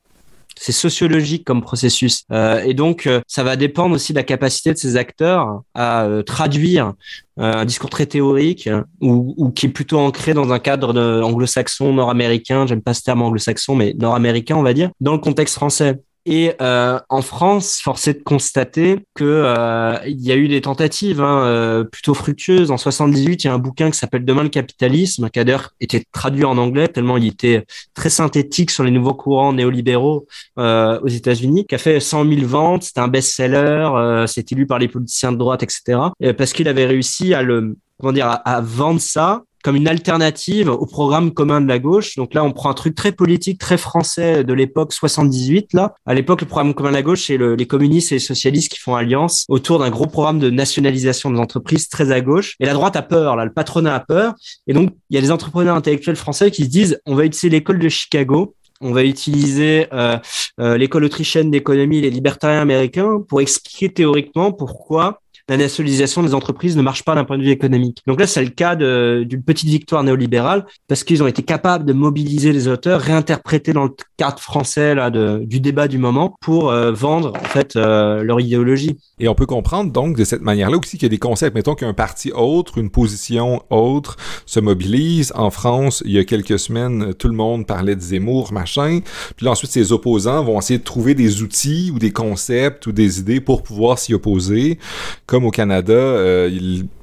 C'est 0.57 0.72
sociologique 0.72 1.45
comme 1.45 1.62
processus. 1.62 2.24
Euh, 2.33 2.62
et 2.62 2.74
donc, 2.74 3.07
euh, 3.07 3.22
ça 3.26 3.43
va 3.43 3.57
dépendre 3.57 3.95
aussi 3.95 4.12
de 4.12 4.18
la 4.18 4.24
capacité 4.24 4.72
de 4.74 4.76
ces 4.76 4.97
acteurs 4.97 5.62
à 5.74 6.07
traduire 6.26 6.93
un 7.39 7.64
discours 7.64 7.89
très 7.89 8.05
théorique 8.05 8.68
ou, 9.01 9.51
qui 9.53 9.66
est 9.66 9.70
plutôt 9.70 9.99
ancré 9.99 10.35
dans 10.35 10.53
un 10.53 10.59
cadre 10.59 11.22
anglo-saxon, 11.22 11.95
nord-américain, 11.95 12.66
j'aime 12.66 12.83
pas 12.83 12.93
ce 12.93 13.03
terme 13.03 13.22
anglo-saxon, 13.22 13.74
mais 13.74 13.95
nord-américain, 13.99 14.57
on 14.57 14.62
va 14.62 14.74
dire, 14.74 14.91
dans 15.01 15.12
le 15.12 15.18
contexte 15.20 15.55
français. 15.55 15.97
Et 16.27 16.53
euh, 16.61 16.99
en 17.09 17.23
France, 17.23 17.81
force 17.83 18.07
est 18.09 18.14
de 18.14 18.23
constater 18.23 18.99
que 19.14 19.25
euh, 19.25 19.97
il 20.07 20.21
y 20.21 20.31
a 20.33 20.37
eu 20.37 20.49
des 20.49 20.61
tentatives 20.61 21.21
hein, 21.23 21.45
euh, 21.45 21.85
plutôt 21.85 22.12
fructueuses. 22.12 22.71
En 22.71 22.77
78, 22.77 23.45
il 23.45 23.47
y 23.47 23.51
a 23.51 23.55
un 23.55 23.59
bouquin 23.59 23.91
qui 23.91 23.99
s'appelle 23.99 24.25
Demain 24.25 24.43
le 24.43 24.51
capitalisme, 24.51 25.31
qui 25.31 25.43
d'ailleurs 25.43 25.71
été 25.81 26.05
traduit 26.12 26.45
en 26.45 26.59
anglais 26.59 26.89
tellement 26.89 27.16
il 27.16 27.27
était 27.27 27.64
très 27.95 28.11
synthétique 28.11 28.71
sur 28.71 28.85
les 28.85 28.91
nouveaux 28.91 29.14
courants 29.14 29.53
néolibéraux 29.53 30.27
euh, 30.59 31.01
aux 31.01 31.09
États-Unis, 31.09 31.66
qui 31.66 31.75
a 31.75 31.79
fait 31.79 32.01
100 32.01 32.29
000 32.29 32.47
ventes. 32.47 32.83
C'était 32.83 33.01
un 33.01 33.09
best-seller, 33.09 33.89
euh, 33.95 34.27
c'était 34.27 34.55
lu 34.55 34.66
par 34.66 34.79
les 34.79 34.89
politiciens 34.89 35.33
de 35.33 35.39
droite, 35.39 35.62
etc. 35.62 35.99
parce 36.37 36.53
qu'il 36.53 36.68
avait 36.68 36.87
réussi 36.87 37.33
à 37.33 37.43
le 37.43 37.77
comment 37.99 38.12
dire, 38.12 38.41
à 38.45 38.61
vendre 38.62 39.01
ça 39.01 39.43
comme 39.63 39.77
une 39.77 39.89
alternative 39.89 40.69
au 40.69 40.87
programme 40.87 41.33
commun 41.33 41.61
de 41.61 41.69
la 41.69 41.79
gauche. 41.79 42.17
Donc 42.17 42.35
là, 42.35 42.45
on 42.45 42.53
prend 42.53 42.71
un 42.71 42.75
truc 42.75 42.95
très 42.95 43.13
politique, 43.13 43.59
très 43.59 43.79
français 43.79 44.45
de 44.45 44.53
l'époque 44.53 44.93
78. 44.93 45.73
Là, 45.75 45.95
à 46.07 46.15
l'époque, 46.15 46.41
le 46.41 46.47
programme 46.47 46.75
commun 46.75 46.91
de 46.91 46.95
la 46.95 47.03
gauche, 47.03 47.27
c'est 47.27 47.37
le, 47.37 47.55
les 47.55 47.67
communistes 47.67 48.13
et 48.13 48.17
les 48.17 48.21
socialistes 48.21 48.73
qui 48.73 48.79
font 48.79 48.95
alliance 48.95 49.45
autour 49.49 49.79
d'un 49.79 49.91
gros 49.91 50.07
programme 50.07 50.39
de 50.39 50.51
nationalisation 50.51 51.31
des 51.31 51.39
entreprises 51.39 51.89
très 51.89 52.13
à 52.13 52.21
gauche. 52.21 52.57
Et 52.61 52.67
la 52.67 52.73
droite 52.73 52.97
a 52.97 53.03
peur, 53.03 53.37
là, 53.37 53.45
le 53.45 53.53
patronat 53.53 53.95
a 53.95 54.01
peur. 54.01 54.35
Et 54.67 54.73
donc, 54.73 54.91
il 55.11 55.15
y 55.15 55.19
a 55.19 55.23
des 55.23 55.31
entrepreneurs 55.31 55.77
intellectuels 55.77 56.17
français 56.17 56.51
qui 56.51 56.65
se 56.65 56.71
disent, 56.71 57.01
on 57.07 57.15
va 57.15 57.25
utiliser 57.25 57.51
l'école 57.51 57.79
de 57.79 57.89
Chicago 57.89 58.55
on 58.81 58.93
va 58.93 59.05
utiliser 59.05 59.89
euh, 59.93 60.17
euh, 60.59 60.79
l'école 60.79 61.05
autrichienne 61.05 61.51
d'économie, 61.51 62.01
les 62.01 62.11
libertariens 62.11 62.63
américains, 62.63 63.23
pour 63.29 63.41
expliquer 63.41 63.93
théoriquement 63.93 64.53
pourquoi 64.53 65.21
la 65.51 65.57
nationalisation 65.57 66.22
des 66.22 66.32
entreprises 66.32 66.76
ne 66.76 66.82
marche 66.82 67.03
pas 67.03 67.16
d'un 67.16 67.24
point 67.24 67.36
de 67.36 67.42
vue 67.42 67.51
économique. 67.51 68.03
Donc 68.07 68.20
là, 68.20 68.28
c'est 68.28 68.44
le 68.44 68.51
cas 68.51 68.76
d'une 68.76 69.42
petite 69.42 69.68
victoire 69.68 70.05
néolibérale 70.05 70.64
parce 70.86 71.03
qu'ils 71.03 71.24
ont 71.24 71.26
été 71.26 71.42
capables 71.42 71.84
de 71.84 71.92
mobiliser 71.92 72.53
les 72.53 72.68
auteurs, 72.68 73.01
réinterpréter 73.01 73.72
dans 73.72 73.82
le 73.82 73.90
cadre 74.16 74.38
français 74.38 74.94
là, 74.94 75.11
du 75.11 75.59
débat 75.59 75.88
du 75.88 75.98
moment 75.98 76.36
pour 76.40 76.70
euh, 76.70 76.92
vendre 76.92 77.32
en 77.36 77.48
fait 77.48 77.74
euh, 77.74 78.22
leur 78.22 78.38
idéologie. 78.38 78.96
Et 79.18 79.26
on 79.26 79.34
peut 79.34 79.44
comprendre 79.44 79.90
donc 79.90 80.16
de 80.16 80.22
cette 80.22 80.40
manière-là 80.40 80.78
aussi 80.78 80.98
qu'il 80.98 81.03
y 81.03 81.07
a 81.07 81.09
des 81.11 81.18
concepts, 81.18 81.57
mettons 81.57 81.74
qu'un 81.74 81.94
parti 81.94 82.30
autre, 82.30 82.78
une 82.78 82.90
position 82.90 83.61
autre 83.70 84.18
se 84.46 84.61
mobilise. 84.61 85.32
En 85.34 85.51
France, 85.51 86.01
il 86.07 86.12
y 86.12 86.18
a 86.18 86.24
quelques 86.24 86.61
semaines, 86.61 87.12
tout 87.14 87.28
le 87.28 87.34
monde 87.34 87.66
parlait 87.66 87.96
de 87.96 88.01
Zemmour, 88.01 88.53
machin. 88.53 89.01
Puis 89.36 89.46
là, 89.46 89.51
ensuite, 89.51 89.72
ses 89.72 89.90
opposants 89.90 90.44
vont 90.44 90.61
essayer 90.61 90.78
de 90.78 90.84
trouver 90.84 91.16
des 91.16 91.42
outils 91.42 91.90
ou 91.92 91.98
des 91.98 92.12
concepts 92.12 92.86
ou 92.86 92.92
des 92.92 93.18
idées 93.18 93.40
pour 93.40 93.64
pouvoir 93.64 93.98
s'y 93.98 94.14
opposer. 94.14 94.78
Comme 95.26 95.39
au 95.45 95.51
Canada, 95.51 95.93
euh, 95.93 96.51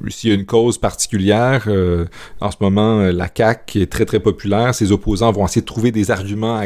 s'il 0.08 0.30
y 0.30 0.34
a 0.34 0.36
une 0.36 0.46
cause 0.46 0.78
particulière, 0.78 1.66
euh, 1.68 2.06
en 2.42 2.52
ce 2.52 2.58
moment, 2.62 3.00
euh, 3.00 3.12
la 3.12 3.28
CAQ 3.34 3.82
est 3.82 3.92
très, 3.92 4.06
très 4.06 4.20
populaire. 4.20 4.74
Ses 4.74 4.92
opposants 4.92 5.32
vont 5.32 5.46
essayer 5.46 5.62
de 5.62 5.66
trouver 5.66 5.92
des 5.92 6.12
arguments 6.12 6.60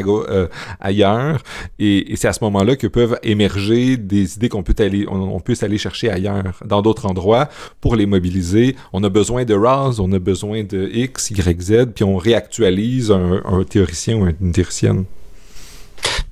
ailleurs. 0.80 1.42
Et, 1.78 2.14
c'est 2.16 2.28
à 2.28 2.32
ce 2.32 2.42
moment-là 2.44 2.76
que 2.76 2.86
peuvent 2.86 3.18
émerger 3.22 3.96
des 3.96 4.36
idées 4.36 4.48
qu'on 4.48 4.62
peut 4.62 4.74
aller, 4.78 5.06
on, 5.08 5.40
peut 5.40 5.54
aller 5.62 5.78
chercher 5.78 6.10
ailleurs, 6.10 6.60
dans 6.64 6.82
d'autres 6.82 7.06
endroits, 7.06 7.48
pour 7.80 7.96
les 7.96 8.06
mobiliser. 8.06 8.76
On 8.92 9.02
a 9.04 9.08
besoin 9.08 9.44
de 9.44 9.54
Ross, 9.54 9.98
on 9.98 10.12
a 10.12 10.18
besoin 10.18 10.64
de 10.64 10.88
X, 10.92 11.30
Y, 11.30 11.60
Z, 11.60 11.86
puis 11.94 12.04
on 12.04 12.16
réactualise 12.16 13.10
un, 13.10 13.64
théoricien 13.68 14.16
ou 14.16 14.26
une 14.26 14.52
théoricienne. 14.52 15.04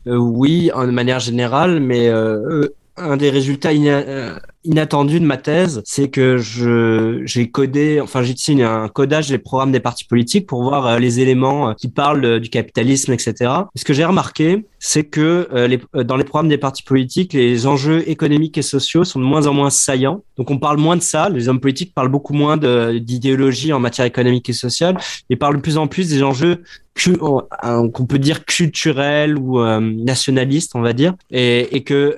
oui, 0.06 0.70
en 0.74 0.86
manière 0.86 1.20
générale, 1.20 1.80
mais 1.80 2.10
un 3.00 3.16
des 3.16 3.30
résultats 3.30 3.72
inattendu 4.64 5.20
de 5.20 5.24
ma 5.24 5.36
thèse, 5.36 5.82
c'est 5.84 6.08
que 6.08 6.36
je 6.38 7.22
j'ai 7.24 7.50
codé, 7.50 8.00
enfin 8.00 8.22
j'ai 8.22 8.32
utilisé 8.32 8.64
un 8.64 8.88
codage 8.88 9.28
des 9.28 9.38
programmes 9.38 9.72
des 9.72 9.80
partis 9.80 10.04
politiques 10.04 10.46
pour 10.46 10.62
voir 10.62 10.86
euh, 10.86 10.98
les 10.98 11.20
éléments 11.20 11.70
euh, 11.70 11.74
qui 11.74 11.88
parlent 11.88 12.40
du 12.40 12.50
capitalisme, 12.50 13.12
etc. 13.12 13.52
ce 13.74 13.84
que 13.84 13.92
j'ai 13.92 14.04
remarqué, 14.04 14.64
c'est 14.80 15.04
que 15.04 15.48
euh, 15.52 15.68
les, 15.68 15.78
dans 16.04 16.16
les 16.16 16.24
programmes 16.24 16.48
des 16.48 16.58
partis 16.58 16.82
politiques, 16.82 17.32
les 17.32 17.68
enjeux 17.68 18.08
économiques 18.08 18.58
et 18.58 18.62
sociaux 18.62 19.04
sont 19.04 19.20
de 19.20 19.24
moins 19.24 19.46
en 19.46 19.54
moins 19.54 19.70
saillants. 19.70 20.24
Donc 20.36 20.50
on 20.50 20.58
parle 20.58 20.78
moins 20.78 20.96
de 20.96 21.02
ça. 21.02 21.28
Les 21.28 21.48
hommes 21.48 21.60
politiques 21.60 21.94
parlent 21.94 22.08
beaucoup 22.08 22.34
moins 22.34 22.56
d'idéologie 22.56 23.72
en 23.72 23.78
matière 23.78 24.06
économique 24.06 24.48
et 24.48 24.54
sociale 24.54 24.98
et 25.28 25.36
parlent 25.36 25.56
de 25.56 25.62
plus 25.62 25.78
en 25.78 25.86
plus 25.86 26.08
des 26.08 26.22
enjeux 26.24 26.62
qu'on 26.94 28.06
peut 28.08 28.18
dire 28.18 28.44
culturels 28.44 29.38
ou 29.38 29.62
nationalistes, 29.80 30.72
on 30.74 30.80
va 30.80 30.92
dire, 30.92 31.14
et, 31.30 31.76
et 31.76 31.82
que 31.82 32.16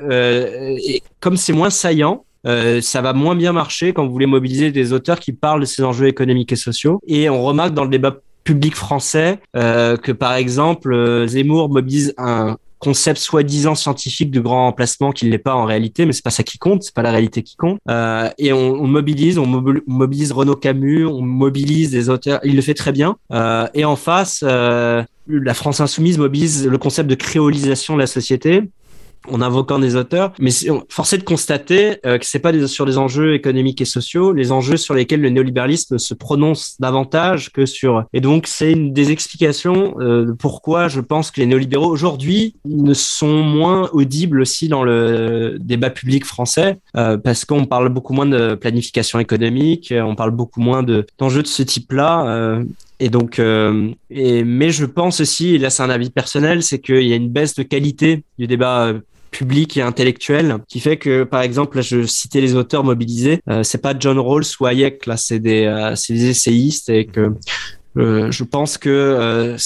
et 0.83 1.03
comme 1.21 1.37
c'est 1.37 1.53
moins 1.53 1.71
saillant, 1.71 2.25
euh, 2.47 2.81
ça 2.81 3.01
va 3.03 3.13
moins 3.13 3.37
bien 3.37 3.53
marcher 3.53 3.93
quand 3.93 4.05
vous 4.05 4.13
voulez 4.13 4.27
mobiliser 4.27 4.73
des 4.73 4.93
auteurs 4.93 5.21
qui 5.21 5.33
parlent 5.33 5.61
de 5.61 5.67
ces 5.67 5.85
enjeux 5.85 6.09
économiques 6.09 6.53
et 6.53 6.57
sociaux. 6.57 7.01
Et 7.07 7.29
on 7.29 7.43
remarque 7.43 7.75
dans 7.75 7.85
le 7.85 7.91
débat 7.91 8.17
public 8.45 8.75
français 8.75 9.39
euh, 9.57 9.97
que 9.97 10.13
par 10.13 10.35
exemple 10.35 10.93
euh, 10.93 11.27
Zemmour 11.27 11.69
mobilise 11.69 12.15
un 12.19 12.57
concept 12.83 13.21
soi-disant 13.21 13.77
scientifique 13.77 14.33
de 14.33 14.41
grand 14.41 14.67
emplacement 14.67 15.13
qui 15.13 15.27
ne 15.27 15.31
l'est 15.31 15.39
pas 15.39 15.55
en 15.55 15.65
réalité, 15.65 16.05
mais 16.05 16.13
c'est 16.13 16.25
pas 16.25 16.31
ça 16.31 16.43
qui 16.43 16.59
compte, 16.59 16.83
c'est 16.83 16.95
pas 16.95 17.03
la 17.03 17.13
réalité 17.13 17.45
qui 17.45 17.55
compte. 17.55 17.79
Euh, 17.89 18.29
et 18.39 18.53
on, 18.53 18.75
on, 18.75 18.89
mobilise, 18.89 19.39
on, 19.39 19.47
mobilise 19.47 20.33
Renaud 20.33 20.57
Camus, 20.57 21.07
on 21.07 21.23
mobilise 21.23 21.93
des 21.93 22.09
auteurs, 22.09 22.41
il 22.43 22.57
le 22.57 22.63
fait 22.63 22.75
très 22.75 22.91
bien. 22.91 23.17
Euh, 23.33 23.69
et 23.75 23.85
en 23.85 23.95
face, 23.95 24.43
euh, 24.43 25.05
la 25.29 25.55
France 25.55 25.81
insoumise 25.81 26.19
mobilise 26.19 26.67
le 26.67 26.77
concept 26.77 27.09
de 27.09 27.15
créolisation 27.15 27.95
de 27.95 28.01
la 28.01 28.09
société 28.09 28.65
en 29.29 29.41
invoquant 29.41 29.79
des 29.79 29.97
auteurs, 29.97 30.33
mais 30.39 30.51
forcé 30.89 31.19
de 31.19 31.23
constater 31.23 31.99
euh, 32.07 32.19
que 32.19 32.27
c'est 32.27 32.39
pas 32.39 32.53
sur 32.67 32.85
les 32.85 32.99
enjeux 32.99 33.35
économiques 33.35 33.81
et 33.81 33.85
sociaux, 33.85 34.33
les 34.33 34.53
enjeux 34.53 34.77
sur 34.77 34.95
lesquels 34.95 35.21
le 35.21 35.31
néolibéralisme 35.31 35.99
se 35.99 36.15
prononce 36.15 36.77
davantage 36.81 37.51
que 37.53 37.67
sur. 37.67 38.05
Et 38.13 38.21
donc 38.21 38.47
c'est 38.47 38.73
une 38.73 38.93
des 38.93 39.11
explications 39.11 39.95
euh, 40.01 40.27
de 40.27 40.33
pourquoi 40.33 40.89
je 40.89 41.01
pense 41.01 41.31
que 41.31 41.41
les 41.41 41.47
néolibéraux 41.47 41.91
aujourd'hui 41.91 42.57
ne 42.65 42.95
sont 42.95 43.43
moins 43.43 43.89
audibles 43.93 44.41
aussi 44.41 44.69
dans 44.69 44.83
le 44.83 45.57
débat 45.61 45.91
public 45.91 46.25
français, 46.25 46.79
euh, 46.97 47.17
parce 47.17 47.45
qu'on 47.45 47.65
parle 47.67 47.89
beaucoup 47.89 48.13
moins 48.13 48.27
de 48.27 48.55
planification 48.55 49.19
économique, 49.19 49.93
on 49.97 50.15
parle 50.15 50.31
beaucoup 50.33 50.61
moins 50.61 50.83
de 50.83 51.07
d'enjeux 51.19 51.43
de 51.43 51.49
ce 51.49 51.63
type-là. 51.63 52.63
Euh, 53.03 53.07
et 53.07 53.09
donc, 53.09 53.39
euh, 53.39 53.91
mais 54.11 54.71
je 54.71 54.85
pense 54.85 55.21
aussi, 55.21 55.55
et 55.55 55.59
là 55.59 55.71
c'est 55.71 55.83
un 55.83 55.91
avis 55.91 56.11
personnel, 56.11 56.63
c'est 56.63 56.79
qu'il 56.79 57.03
y 57.03 57.13
a 57.13 57.17
une 57.17 57.31
baisse 57.31 57.55
de 57.55 57.63
qualité 57.63 58.25
du 58.39 58.47
débat 58.47 58.93
public 59.31 59.77
et 59.79 59.83
intellectuel 59.83 60.59
qui 60.69 60.79
fait 60.79 60.99
que 60.99 61.25
par 61.25 61.41
exemple 61.41 61.77
là 61.77 61.83
je 61.83 62.05
citais 62.05 62.43
les 62.43 62.55
auteurs 62.55 62.85
mobilisés 62.85 63.41
euh, 63.49 63.63
c'est 63.63 63.81
pas 63.81 63.95
John 63.99 64.19
Rawls 64.19 64.45
ou 64.61 64.67
Hayek 64.67 65.07
là 65.07 65.17
c'est 65.17 65.39
des 65.39 65.65
euh, 65.65 65.95
c'est 65.97 66.13
des 66.13 66.27
essayistes 66.27 66.91
et 66.91 67.07
que 67.07 67.33
euh, 67.99 68.31
je 68.31 68.45
pense 68.45 68.79
que 68.79 68.89
euh, 68.89 69.57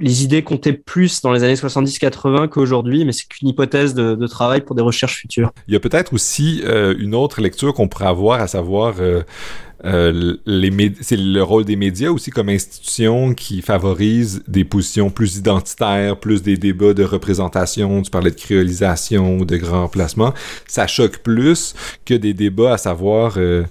les 0.00 0.24
idées 0.24 0.42
comptaient 0.42 0.72
plus 0.72 1.22
dans 1.22 1.32
les 1.32 1.44
années 1.44 1.54
70-80 1.54 2.48
qu'aujourd'hui, 2.48 3.04
mais 3.04 3.12
c'est 3.12 3.28
qu'une 3.28 3.48
hypothèse 3.48 3.94
de, 3.94 4.26
travail 4.26 4.60
pour 4.60 4.76
des 4.76 4.82
recherches 4.82 5.16
futures. 5.16 5.52
Il 5.68 5.74
y 5.74 5.76
a 5.76 5.80
peut-être 5.80 6.12
aussi 6.12 6.62
euh, 6.64 6.94
une 6.98 7.14
autre 7.14 7.40
lecture 7.40 7.74
qu'on 7.74 7.88
pourrait 7.88 8.06
avoir, 8.06 8.40
à 8.40 8.46
savoir 8.46 8.94
euh, 9.84 10.36
c'est 11.00 11.16
le 11.16 11.42
rôle 11.42 11.64
des 11.64 11.76
médias 11.76 12.10
aussi 12.10 12.30
comme 12.30 12.48
institution 12.48 13.34
qui 13.34 13.62
favorise 13.62 14.42
des 14.46 14.64
positions 14.64 15.10
plus 15.10 15.36
identitaires, 15.36 16.18
plus 16.18 16.42
des 16.42 16.56
débats 16.56 16.94
de 16.94 17.04
représentation, 17.04 18.02
tu 18.02 18.10
parlais 18.10 18.30
de 18.30 18.36
créolisation 18.36 19.38
ou 19.38 19.44
de 19.44 19.56
grand 19.56 19.88
placement. 19.88 20.34
Ça 20.66 20.86
choque 20.86 21.18
plus 21.18 21.74
que 22.04 22.14
des 22.14 22.34
débats 22.34 22.74
à 22.74 22.78
savoir 22.78 23.34
euh, 23.36 23.64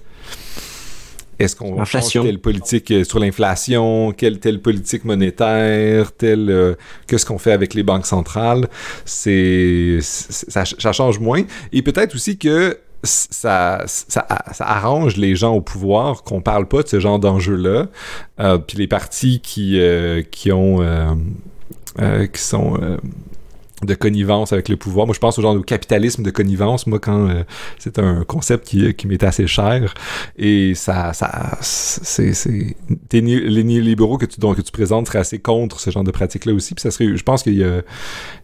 est-ce 1.40 1.56
qu'on 1.56 1.84
faire 1.86 2.02
telle 2.22 2.38
politique 2.38 2.90
euh, 2.90 3.02
sur 3.02 3.18
l'inflation, 3.18 4.12
quelle 4.12 4.38
telle 4.40 4.60
politique 4.60 5.06
monétaire, 5.06 6.12
telle 6.12 6.50
euh, 6.50 6.74
qu'est-ce 7.06 7.24
qu'on 7.24 7.38
fait 7.38 7.52
avec 7.52 7.72
les 7.72 7.82
banques 7.82 8.04
centrales? 8.04 8.68
C'est 9.06 9.98
ça, 10.02 10.64
ça, 10.66 10.92
change 10.92 11.18
moins. 11.18 11.42
Et 11.72 11.80
peut-être 11.80 12.14
aussi 12.14 12.36
que 12.36 12.76
ça, 13.02 13.84
arrange 14.60 15.16
les 15.16 15.34
gens 15.34 15.54
au 15.54 15.60
pouvoir 15.60 16.22
qu'on 16.22 16.40
parle 16.40 16.66
pas 16.66 16.82
de 16.82 16.88
ce 16.88 17.00
genre 17.00 17.18
d'enjeux-là. 17.18 17.86
Euh, 18.40 18.58
puis 18.58 18.78
les 18.78 18.86
partis 18.86 19.40
qui, 19.40 19.80
euh, 19.80 20.22
qui 20.22 20.52
ont 20.52 20.78
qui 22.32 22.40
sont 22.40 22.78
de 23.82 23.94
connivence 23.94 24.52
avec 24.52 24.68
le 24.68 24.76
pouvoir. 24.76 25.06
Moi, 25.06 25.14
je 25.14 25.20
pense 25.20 25.38
au 25.38 25.42
genre 25.42 25.54
de 25.54 25.60
capitalisme 25.60 26.22
de 26.22 26.30
connivence, 26.30 26.86
moi, 26.86 26.98
quand 26.98 27.28
euh, 27.28 27.42
c'est 27.78 27.98
un 27.98 28.24
concept 28.24 28.66
qui, 28.66 28.92
qui 28.94 29.06
m'est 29.06 29.22
assez 29.24 29.46
cher. 29.46 29.94
Et 30.36 30.74
ça, 30.74 31.12
ça 31.12 31.58
c'est, 31.60 32.32
les 33.12 33.64
néolibéraux 33.64 34.18
que 34.18 34.26
tu, 34.26 34.40
donc, 34.40 34.56
que 34.56 34.62
tu 34.62 34.72
présentes 34.72 35.06
seraient 35.06 35.20
assez 35.20 35.38
contre 35.38 35.80
ce 35.80 35.90
genre 35.90 36.04
de 36.04 36.10
pratique-là 36.10 36.52
aussi. 36.52 36.74
Puis 36.74 36.82
ça 36.82 36.90
serait, 36.90 37.16
je 37.16 37.22
pense 37.22 37.42
qu'il 37.42 37.56
y 37.56 37.64
a, 37.64 37.82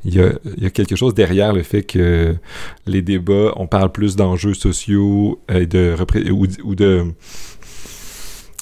il 0.05 0.15
y, 0.15 0.21
a, 0.21 0.33
il 0.57 0.63
y 0.63 0.67
a 0.67 0.71
quelque 0.71 0.97
chose 0.97 1.15
derrière 1.15 1.53
le 1.53 1.63
fait 1.63 1.83
que 1.83 2.35
les 2.87 3.03
débats, 3.03 3.53
on 3.57 3.67
parle 3.67 3.93
plus 3.93 4.17
d'enjeux 4.17 4.55
sociaux 4.55 5.41
euh, 5.51 5.67
de, 5.67 5.97
ou, 6.31 6.47
ou 6.65 6.75
de 6.75 7.05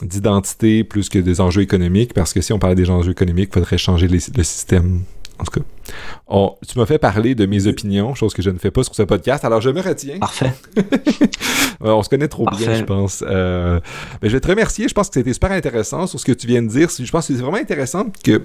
d'identité 0.03 0.83
plus 0.83 1.09
que 1.09 1.20
des 1.20 1.41
enjeux 1.41 1.62
économiques, 1.62 2.14
parce 2.14 2.33
que 2.33 2.41
si 2.41 2.53
on 2.53 2.59
parlait 2.59 2.75
des 2.75 2.91
enjeux 2.91 3.12
économiques, 3.12 3.51
il 3.53 3.55
faudrait 3.55 3.79
changer 3.79 4.09
le 4.09 4.18
système 4.18 5.03
en 5.39 5.45
tout 5.45 5.61
cas, 5.61 6.66
tu 6.66 6.78
m'as 6.78 6.87
fait 6.87 6.99
parler 6.99 7.35
de 7.35 7.47
mes 7.47 7.66
opinions, 7.66 8.14
chose 8.14 8.35
que 8.35 8.43
je 8.43 8.51
ne 8.51 8.59
fais 8.59 8.70
pas 8.70 8.82
sur 8.82 8.95
ce 8.95 9.03
podcast, 9.03 9.45
alors 9.45 9.61
je 9.61 9.70
me 9.70 9.80
retiens. 9.80 10.18
Parfait. 10.18 10.53
on 11.80 12.03
se 12.03 12.09
connaît 12.09 12.28
trop 12.28 12.47
bien, 12.47 12.74
je 12.74 12.85
pense. 12.85 13.24
Euh, 13.26 13.80
mais 14.22 14.28
je 14.28 14.35
vais 14.35 14.41
te 14.41 14.49
remercier. 14.49 14.89
Je 14.89 14.95
pense 14.95 15.09
que 15.09 15.14
c'était 15.14 15.32
super 15.32 15.53
intéressant 15.53 16.07
sur 16.07 16.18
ce 16.18 16.24
que 16.24 16.32
tu 16.32 16.47
viens 16.47 16.62
de 16.62 16.68
dire. 16.68 16.89
Je 16.91 17.11
pense 17.11 17.26
que 17.26 17.35
c'est 17.35 17.41
vraiment 17.41 17.59
intéressant 17.59 18.07
que 18.22 18.43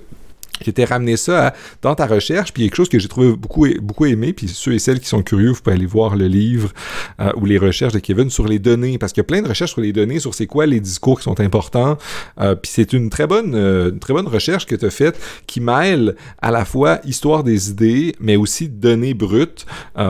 qui 0.60 0.70
était 0.70 0.86
ramené 0.86 1.18
ça 1.18 1.54
dans 1.82 1.96
ta 1.96 2.06
recherche, 2.06 2.54
puis 2.54 2.64
quelque 2.64 2.76
chose 2.76 2.90
que 2.90 3.00
j'ai 3.00 3.08
trouvé 3.08 3.34
beaucoup, 3.36 3.68
beaucoup 3.82 4.06
aimé, 4.06 4.34
puis 4.34 4.48
ceux 4.48 4.74
et 4.74 4.80
celles 4.80 5.00
qui 5.00 5.08
sont 5.08 5.22
curieux, 5.22 5.52
vous 5.52 5.62
pouvez 5.62 5.76
aller 5.76 5.86
voir 5.86 6.16
le 6.16 6.28
livre 6.28 6.72
euh, 7.20 7.32
ou 7.36 7.46
les 7.46 7.58
recherches 7.58 7.94
de 7.94 8.00
Kevin 8.00 8.30
sur 8.30 8.48
les 8.48 8.60
données, 8.60 8.98
parce 8.98 9.14
qu'il 9.14 9.22
y 9.22 9.26
a 9.26 9.28
plein 9.28 9.42
de 9.42 9.48
recherches 9.48 9.72
sur 9.72 9.82
les 9.82 9.94
données, 9.94 10.20
sur 10.20 10.34
c'est 10.34 10.48
quoi 10.48 10.66
les 10.66 10.80
discours 10.80 11.20
qui 11.20 11.24
sont 11.24 11.40
importants, 11.40 11.98
euh, 12.40 12.56
puis 12.56 12.72
c'est 12.74 12.94
une 12.94 13.10
très 13.10 13.28
bonne, 13.28 13.54
euh, 13.56 13.92
une 13.92 14.00
très 14.00 14.14
bonne 14.14 14.28
recherche 14.28 14.66
que 14.66 14.76
tu 14.76 14.86
as 14.86 14.90
faite 14.90 15.20
qui 15.48 15.62
mêle 15.62 16.16
à 16.42 16.52
la 16.52 16.66
fois 16.66 17.00
histoire 17.06 17.44
des 17.44 17.70
idées, 17.70 18.16
mais 18.20 18.36
aussi 18.36 18.70
données 18.70 19.14
brutes, 19.14 19.66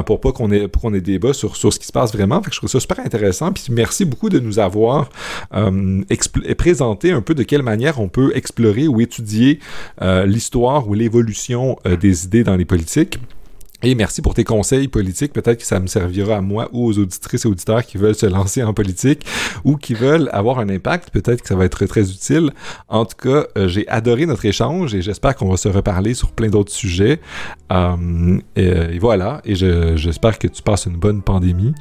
pour 0.05 0.19
pas 0.21 0.31
qu'on 0.31 0.51
ait, 0.51 0.67
ait 0.67 1.01
débat 1.01 1.33
sur, 1.33 1.55
sur 1.55 1.73
ce 1.73 1.79
qui 1.79 1.87
se 1.87 1.91
passe 1.91 2.13
vraiment. 2.13 2.41
Fait 2.41 2.49
que 2.49 2.55
je 2.55 2.59
trouve 2.59 2.69
ça 2.69 2.79
super 2.79 2.99
intéressant, 2.99 3.51
puis 3.51 3.63
merci 3.69 4.05
beaucoup 4.05 4.29
de 4.29 4.39
nous 4.39 4.59
avoir 4.59 5.09
présenté 6.57 7.11
un 7.11 7.21
peu 7.21 7.35
de 7.35 7.43
quelle 7.43 7.63
manière 7.63 7.99
on 7.99 8.09
peut 8.09 8.31
explorer 8.35 8.87
ou 8.87 9.01
étudier 9.01 9.59
ou 10.87 10.93
l'évolution 10.93 11.77
euh, 11.85 11.95
des 11.95 12.25
idées 12.25 12.43
dans 12.43 12.55
les 12.55 12.65
politiques. 12.65 13.19
Et 13.81 13.95
merci 13.95 14.21
pour 14.21 14.33
tes 14.33 14.43
conseils 14.43 14.89
politiques. 14.89 15.31
Peut-être 15.31 15.59
que 15.59 15.65
ça 15.65 15.79
me 15.79 15.87
servira 15.87 16.35
à 16.35 16.41
moi 16.41 16.67
ou 16.73 16.85
aux 16.85 16.99
auditrices 16.99 17.45
et 17.45 17.47
auditeurs 17.47 17.85
qui 17.85 17.97
veulent 17.97 18.15
se 18.15 18.25
lancer 18.25 18.61
en 18.61 18.73
politique 18.73 19.25
ou 19.63 19.77
qui 19.77 19.93
veulent 19.93 20.29
avoir 20.33 20.59
un 20.59 20.67
impact. 20.67 21.11
Peut-être 21.11 21.41
que 21.41 21.47
ça 21.47 21.55
va 21.55 21.63
être 21.63 21.85
très 21.85 22.11
utile. 22.11 22.51
En 22.89 23.05
tout 23.05 23.15
cas, 23.15 23.45
euh, 23.57 23.69
j'ai 23.69 23.87
adoré 23.87 24.25
notre 24.25 24.43
échange 24.43 24.93
et 24.93 25.01
j'espère 25.01 25.33
qu'on 25.35 25.49
va 25.49 25.55
se 25.55 25.69
reparler 25.69 26.13
sur 26.13 26.33
plein 26.33 26.49
d'autres 26.49 26.73
sujets. 26.73 27.21
Euh, 27.71 28.39
et, 28.57 28.99
voilà. 28.99 29.41
Et 29.45 29.55
j'espère 29.55 30.37
que 30.39 30.47
tu 30.47 30.61
passes 30.61 30.85
une 30.85 30.97
bonne 30.97 31.21
pandémie, 31.21 31.73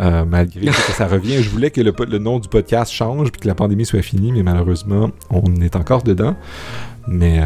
euh, 0.00 0.24
malgré 0.24 0.66
que 0.66 0.92
ça 0.96 1.06
revient. 1.06 1.44
Je 1.44 1.48
voulais 1.48 1.70
que 1.70 1.80
le, 1.80 1.94
le 2.08 2.18
nom 2.18 2.40
du 2.40 2.48
podcast 2.48 2.90
change 2.90 3.30
puis 3.30 3.42
que 3.42 3.46
la 3.46 3.54
pandémie 3.54 3.86
soit 3.86 4.02
finie, 4.02 4.32
mais 4.32 4.42
malheureusement, 4.42 5.10
on 5.30 5.54
est 5.60 5.76
encore 5.76 6.02
dedans. 6.02 6.34
Mais 7.06 7.40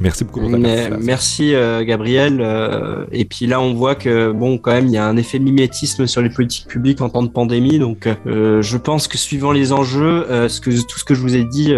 Merci 0.00 0.24
beaucoup 0.24 0.40
pour 0.40 0.50
ta 0.50 0.56
Merci 0.56 1.54
euh, 1.54 1.84
Gabriel. 1.84 2.40
Euh, 2.40 3.04
et 3.12 3.26
puis 3.26 3.46
là, 3.46 3.60
on 3.60 3.74
voit 3.74 3.94
que 3.94 4.32
bon, 4.32 4.56
quand 4.56 4.72
même, 4.72 4.86
il 4.86 4.92
y 4.92 4.96
a 4.96 5.06
un 5.06 5.16
effet 5.16 5.38
mimétisme 5.38 6.06
sur 6.06 6.22
les 6.22 6.30
politiques 6.30 6.66
publiques 6.66 7.02
en 7.02 7.10
temps 7.10 7.22
de 7.22 7.28
pandémie. 7.28 7.78
Donc, 7.78 8.08
euh, 8.26 8.62
je 8.62 8.76
pense 8.78 9.06
que 9.06 9.18
suivant 9.18 9.52
les 9.52 9.72
enjeux, 9.72 10.26
ce 10.48 10.60
que 10.60 10.70
tout 10.70 10.98
ce 10.98 11.04
que 11.04 11.14
je 11.14 11.20
vous 11.20 11.36
ai 11.36 11.44
dit 11.44 11.74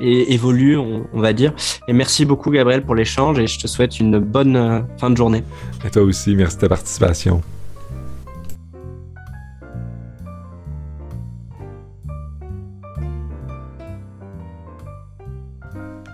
évolue, 0.00 0.76
on, 0.76 1.06
on, 1.12 1.20
va 1.20 1.32
dire. 1.32 1.52
Et 1.86 1.92
merci 1.92 2.24
beaucoup 2.24 2.50
Gabriel 2.50 2.82
pour 2.82 2.96
l'échange 2.96 3.38
et 3.38 3.46
je 3.46 3.58
te 3.58 3.66
souhaite 3.68 4.00
une 4.00 4.18
bonne 4.18 4.84
fin 4.98 5.10
de 5.10 5.16
journée. 5.16 5.44
Et 5.86 5.90
toi 5.90 6.02
aussi, 6.02 6.34
merci 6.34 6.56
de 6.56 6.62
ta 6.62 6.68
participation. 6.68 7.42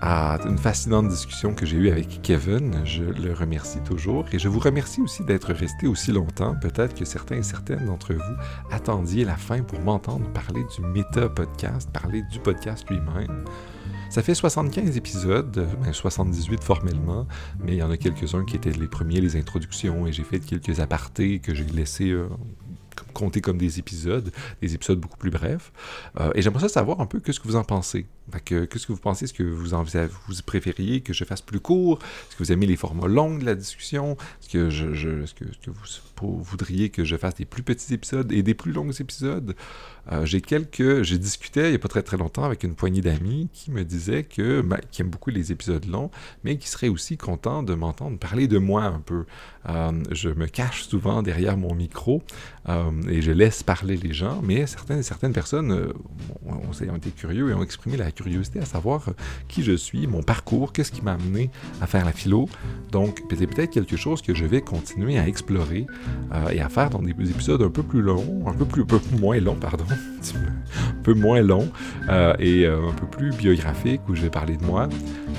À 0.01 0.39
une 0.47 0.59
fascinante 0.59 1.09
discussion 1.09 1.55
que 1.55 1.67
j'ai 1.67 1.77
eue 1.77 1.91
avec 1.91 2.23
Kevin. 2.23 2.81
Je 2.85 3.03
le 3.03 3.33
remercie 3.33 3.81
toujours 3.81 4.25
et 4.33 4.39
je 4.39 4.49
vous 4.49 4.59
remercie 4.59 5.01
aussi 5.01 5.25
d'être 5.25 5.53
resté 5.53 5.87
aussi 5.87 6.13
longtemps. 6.13 6.57
Peut-être 6.61 6.95
que 6.95 7.05
certains 7.05 7.37
et 7.37 7.43
certaines 7.43 7.85
d'entre 7.87 8.15
vous 8.15 8.35
attendiez 8.71 9.25
la 9.25 9.37
fin 9.37 9.63
pour 9.63 9.81
m'entendre 9.81 10.31
parler 10.33 10.63
du 10.75 10.87
méta-podcast, 10.87 11.91
parler 11.93 12.23
du 12.31 12.39
podcast 12.41 12.89
lui-même. 12.89 13.45
Ça 14.09 14.23
fait 14.23 14.35
75 14.35 14.97
épisodes, 14.97 15.69
78 15.93 16.57
ben, 16.57 16.63
formellement, 16.65 17.29
mais 17.61 17.73
il 17.73 17.79
y 17.79 17.83
en 17.83 17.93
a 17.93 17.97
quelques-uns 17.97 18.45
qui 18.45 18.57
étaient 18.57 18.73
les 18.73 18.89
premiers, 18.89 19.21
les 19.21 19.37
introductions, 19.37 20.07
et 20.07 20.13
j'ai 20.13 20.25
fait 20.25 20.41
quelques 20.41 20.81
apartés 20.81 21.39
que 21.39 21.55
j'ai 21.55 21.63
laissés 21.65 22.11
euh, 22.11 22.27
compter 23.15 23.41
comme 23.41 23.59
des 23.59 23.79
épisodes, 23.79 24.33
des 24.61 24.75
épisodes 24.75 24.99
beaucoup 24.99 25.17
plus 25.17 25.31
brefs. 25.31 25.73
Euh, 26.19 26.33
et 26.35 26.43
j'aimerais 26.43 26.69
savoir 26.69 27.01
un 27.01 27.07
peu 27.07 27.21
ce 27.25 27.39
que 27.39 27.47
vous 27.47 27.57
en 27.57 27.65
pensez. 27.65 28.07
Qu'est-ce 28.39 28.87
que 28.87 28.93
vous 28.93 28.99
pensez? 28.99 29.25
Est-ce 29.25 29.35
que 29.35 29.43
vous, 29.43 29.67
vous 29.69 30.43
préfériez 30.47 31.01
que 31.01 31.13
je 31.13 31.25
fasse 31.25 31.41
plus 31.41 31.61
court? 31.61 31.99
Est-ce 32.29 32.37
que 32.37 32.45
vous 32.45 32.53
aimez 32.53 32.67
les 32.67 32.77
formats 32.77 33.09
longs 33.09 33.37
de 33.37 33.45
la 33.45 33.55
discussion? 33.55 34.17
Est-ce 34.43 34.49
que, 34.49 35.71
vous 36.21 36.43
voudriez 36.43 36.91
que 36.91 37.05
je 37.05 37.17
fasse 37.17 37.35
des 37.37 37.45
plus 37.45 37.63
petits 37.63 37.95
épisodes 37.95 38.31
et 38.33 38.43
des 38.43 38.55
plus 38.55 38.73
longs 38.73 38.91
épisodes? 38.93 39.55
Euh, 40.13 40.25
j'ai 40.25 40.41
quelques... 40.41 41.03
J'ai 41.03 41.19
discuté 41.19 41.65
il 41.65 41.71
n'y 41.71 41.77
a 41.77 41.79
pas 41.79 41.89
très 41.89 42.03
très 42.03 42.17
longtemps 42.17 42.45
avec 42.45 42.63
une 42.63 42.75
poignée 42.75 43.01
d'amis 43.01 43.49
qui 43.53 43.71
me 43.71 43.85
disaient 43.85 44.25
que... 44.25 44.61
Ben, 44.61 44.81
qui 44.91 45.03
aiment 45.03 45.11
beaucoup 45.11 45.31
les 45.31 45.53
épisodes 45.53 45.85
longs, 45.87 46.11
mais 46.45 46.57
qui 46.57 46.69
seraient 46.69 46.89
aussi 46.89 47.17
contents 47.17 47.63
de 47.63 47.75
m'entendre 47.75 48.19
parler 48.19 48.49
de 48.49 48.59
moi 48.59 48.85
un 48.85 49.01
peu. 49.01 49.25
Euh, 49.69 49.93
je 50.11 50.31
me 50.31 50.47
cache 50.47 50.85
souvent 50.85 51.23
derrière 51.23 51.57
mon 51.57 51.75
micro 51.75 52.23
euh, 52.69 52.91
et 53.09 53.23
je 53.23 53.31
laisse 53.31 53.63
parler 53.63 53.97
les 53.97 54.13
gens, 54.13 54.41
mais 54.43 54.67
certaines, 54.67 55.03
certaines 55.03 55.33
personnes 55.33 55.93
ont, 56.47 56.97
été 56.97 57.11
curieux 57.11 57.51
et 57.51 57.55
ont 57.55 57.63
exprimé 57.63 57.97
la 57.97 58.11
curiosité 58.23 58.61
à 58.61 58.65
savoir 58.65 59.07
qui 59.49 59.63
je 59.63 59.73
suis, 59.73 60.07
mon 60.07 60.23
parcours, 60.23 60.73
qu'est-ce 60.73 60.93
qui 60.93 61.03
m'a 61.03 61.13
amené 61.13 61.51
à 61.81 61.87
faire 61.87 62.05
la 62.05 62.13
philo. 62.13 62.49
Donc, 62.93 63.23
c'est 63.31 63.47
peut-être 63.47 63.71
quelque 63.71 63.97
chose 63.97 64.23
que 64.23 64.35
je 64.35 64.45
vais 64.45 64.61
continuer 64.61 65.19
à 65.19 65.27
explorer 65.27 65.87
et 66.51 66.61
à 66.61 66.69
faire 66.69 66.91
dans 66.91 67.01
des 67.01 67.11
épisodes 67.11 67.63
un 67.63 67.71
peu 67.71 67.83
plus 67.83 68.03
longs, 68.03 68.45
un 68.47 68.53
peu, 68.53 68.65
plus, 68.65 68.83
un 68.83 68.87
peu 68.87 69.01
moins 69.21 69.39
longs, 69.39 69.57
pardon, 69.57 69.85
un 69.91 71.03
peu 71.03 71.15
moins 71.15 71.41
long 71.41 71.69
euh, 72.09 72.35
et 72.39 72.67
euh, 72.67 72.89
un 72.89 72.93
peu 72.93 73.07
plus 73.07 73.31
biographique 73.31 74.01
où 74.09 74.15
je 74.15 74.23
vais 74.23 74.31
parler 74.31 74.57
de 74.57 74.65
moi. 74.65 74.89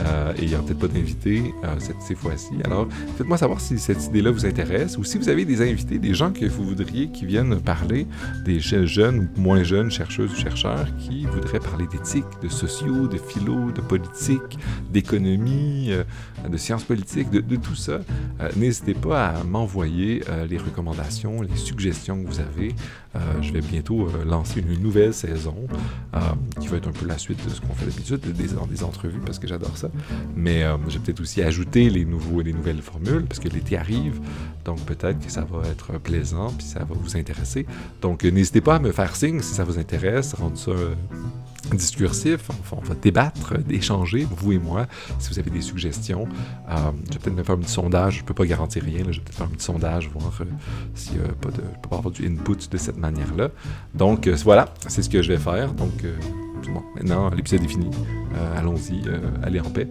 Euh, 0.05 0.33
et 0.37 0.43
il 0.43 0.49
n'y 0.49 0.55
a 0.55 0.59
peut-être 0.59 0.79
pas 0.79 0.87
d'invités 0.87 1.53
cette, 1.79 2.01
ces 2.01 2.15
fois-ci. 2.15 2.53
Alors, 2.63 2.87
faites-moi 3.17 3.37
savoir 3.37 3.61
si 3.61 3.77
cette 3.77 4.05
idée-là 4.05 4.31
vous 4.31 4.45
intéresse 4.45 4.97
ou 4.97 5.03
si 5.03 5.17
vous 5.17 5.29
avez 5.29 5.45
des 5.45 5.61
invités, 5.61 5.99
des 5.99 6.13
gens 6.13 6.31
que 6.31 6.45
vous 6.45 6.63
voudriez 6.63 7.09
qui 7.09 7.25
viennent 7.25 7.59
parler, 7.59 8.07
des 8.45 8.59
jeunes 8.59 9.29
ou 9.37 9.41
moins 9.41 9.63
jeunes 9.63 9.91
chercheuses 9.91 10.31
ou 10.31 10.35
chercheurs 10.35 10.87
qui 10.97 11.25
voudraient 11.25 11.59
parler 11.59 11.85
d'éthique, 11.91 12.25
de 12.41 12.49
de 12.81 13.17
philo, 13.17 13.71
de 13.71 13.81
politique, 13.81 14.57
d'économie, 14.91 15.91
de 16.47 16.57
sciences 16.57 16.83
politiques, 16.83 17.29
de, 17.29 17.55
tout 17.55 17.75
ça. 17.75 17.99
N'hésitez 18.55 18.93
pas 18.93 19.27
à 19.27 19.43
m'envoyer 19.43 20.23
les 20.49 20.57
recommandations, 20.57 21.41
les 21.41 21.55
suggestions 21.57 22.23
que 22.23 22.27
vous 22.27 22.39
avez. 22.39 22.73
je 23.41 23.51
vais 23.51 23.61
bientôt 23.61 24.07
lancer 24.25 24.61
une 24.61 24.81
nouvelle 24.81 25.13
saison 25.13 25.67
euh, 26.13 26.19
qui 26.59 26.67
va 26.67 26.77
être 26.77 26.87
un 26.87 26.91
peu 26.91 27.05
la 27.05 27.17
suite 27.17 27.43
de 27.45 27.49
ce 27.49 27.61
qu'on 27.61 27.73
fait 27.73 27.85
d'habitude, 27.85 28.19
des, 28.19 28.31
des 28.31 28.83
entrevues, 28.83 29.21
parce 29.25 29.39
que 29.39 29.47
j'adore 29.47 29.77
ça. 29.77 29.89
Mais 30.35 30.63
euh, 30.63 30.77
j'ai 30.87 30.99
peut-être 30.99 31.21
aussi 31.21 31.41
ajouté 31.41 31.89
les, 31.89 32.05
nouveaux, 32.05 32.41
les 32.41 32.53
nouvelles 32.53 32.81
formules, 32.81 33.25
parce 33.25 33.39
que 33.39 33.47
l'été 33.47 33.77
arrive. 33.77 34.19
Donc 34.65 34.79
peut-être 34.81 35.19
que 35.19 35.31
ça 35.31 35.41
va 35.41 35.67
être 35.67 35.93
plaisant, 35.99 36.51
puis 36.57 36.67
ça 36.67 36.79
va 36.79 36.95
vous 36.95 37.17
intéresser. 37.17 37.65
Donc 38.01 38.23
n'hésitez 38.23 38.61
pas 38.61 38.75
à 38.75 38.79
me 38.79 38.91
faire 38.91 39.15
signe 39.15 39.41
si 39.41 39.53
ça 39.53 39.63
vous 39.63 39.79
intéresse, 39.79 40.33
rendre 40.33 40.57
ça 40.57 40.71
discursif. 41.69 42.49
on 42.71 42.81
va 42.81 42.95
débattre, 42.95 43.53
échanger, 43.69 44.27
vous 44.29 44.53
et 44.53 44.59
moi, 44.59 44.87
si 45.19 45.29
vous 45.29 45.39
avez 45.39 45.51
des 45.51 45.61
suggestions. 45.61 46.27
Euh, 46.69 46.75
je 47.07 47.13
vais 47.13 47.19
peut-être 47.19 47.35
me 47.35 47.43
faire 47.43 47.55
un 47.55 47.59
petit 47.59 47.71
sondage. 47.71 48.15
Je 48.15 48.21
ne 48.21 48.25
peux 48.25 48.33
pas 48.33 48.45
garantir 48.45 48.83
rien. 48.83 49.03
je 49.09 49.19
vais 49.19 49.25
peut-être 49.25 49.37
faire 49.37 49.47
un 49.47 49.49
petit 49.49 49.65
sondage, 49.65 50.09
voir 50.09 50.31
euh, 50.41 50.45
n'y 51.13 51.19
a 51.19 51.27
pas 51.33 51.49
de, 51.49 51.57
je 51.57 51.81
peux 51.81 51.89
pas 51.89 51.97
avoir 51.97 52.11
du 52.11 52.25
input 52.25 52.69
de 52.69 52.77
cette 52.77 52.97
manière-là. 52.97 53.49
Donc 53.93 54.27
euh, 54.27 54.35
voilà, 54.43 54.73
c'est 54.87 55.01
ce 55.01 55.09
que 55.09 55.21
je 55.21 55.31
vais 55.31 55.39
faire. 55.39 55.73
Donc 55.73 56.03
bon, 56.73 56.83
maintenant, 56.95 57.29
l'épisode 57.29 57.63
est 57.63 57.67
fini. 57.67 57.89
Allons-y, 58.55 59.03
allez 59.43 59.59
en 59.59 59.69
paix. 59.69 59.87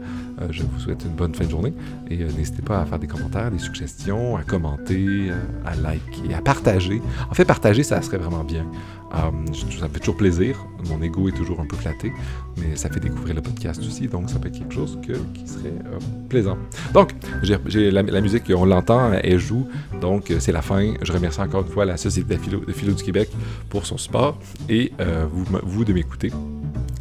je 0.50 0.62
vous 0.62 0.78
souhaite 0.78 1.04
une 1.04 1.14
bonne 1.14 1.34
fin 1.34 1.44
de 1.44 1.50
journée. 1.50 1.74
Et 2.08 2.24
n'hésitez 2.24 2.62
pas 2.62 2.80
à 2.80 2.86
faire 2.86 2.98
des 2.98 3.06
commentaires, 3.06 3.50
des 3.50 3.58
suggestions, 3.58 4.36
à 4.36 4.42
commenter, 4.42 5.30
à 5.66 5.76
liker, 5.76 6.34
à 6.34 6.40
partager. 6.40 7.02
En 7.30 7.34
fait, 7.34 7.44
partager, 7.44 7.82
ça 7.82 8.00
serait 8.02 8.18
vraiment 8.18 8.44
bien. 8.44 8.66
Euh, 9.14 9.52
ça 9.52 9.88
me 9.88 9.92
fait 9.92 9.98
toujours 9.98 10.16
plaisir. 10.16 10.64
Mon 10.89 11.03
ego 11.03 11.28
est 11.28 11.37
toujours 11.37 11.61
un 11.61 11.66
peu 11.66 11.76
flatté, 11.76 12.12
mais 12.59 12.76
ça 12.76 12.89
fait 12.89 13.01
découvrir 13.01 13.35
le 13.35 13.43
podcast 13.43 13.81
aussi, 13.81 14.09
donc 14.09 14.31
ça 14.31 14.39
peut 14.39 14.49
être 14.49 14.59
quelque 14.59 14.74
chose 14.74 14.99
qui 15.03 15.47
serait 15.47 15.68
euh, 15.68 15.99
plaisant. 16.28 16.57
Donc, 16.95 17.12
j'ai 17.43 17.91
la, 17.91 18.03
musique, 18.20 18.45
on 18.55 18.64
l'entend, 18.64 19.12
elle 19.12 19.39
joue, 19.39 19.66
donc 20.01 20.31
euh, 20.31 20.41
c'est 20.41 20.53
la 20.53 20.62
fin. 20.62 20.95
Je 21.03 21.12
remercie 21.12 21.41
encore 21.41 21.62
une 21.62 21.72
fois 21.72 21.85
la 21.85 21.97
Société 21.97 22.37
de 22.37 22.72
philo, 22.72 22.95
du 22.95 23.03
Québec 23.03 23.31
pour 23.68 23.87
son 23.87 23.99
support 23.99 24.39
et 24.68 24.93
vous, 25.33 25.45
vous 25.62 25.85
de 25.85 25.93
m'écouter. 25.93 26.33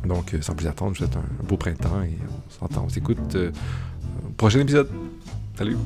Donc, 0.06 0.36
sans 0.42 0.54
plus 0.54 0.68
attendre, 0.68 0.96
je 0.96 1.04
vous 1.04 1.12
souhaite 1.12 1.18
un 1.18 1.46
beau 1.46 1.58
printemps 1.58 2.02
et 2.02 2.18
on 2.28 2.68
s'entend, 2.68 2.84
on 2.86 2.90
s'écoute. 2.90 3.38
prochain 4.38 4.60
épisode. 4.60 4.90
Salut! 5.58 5.78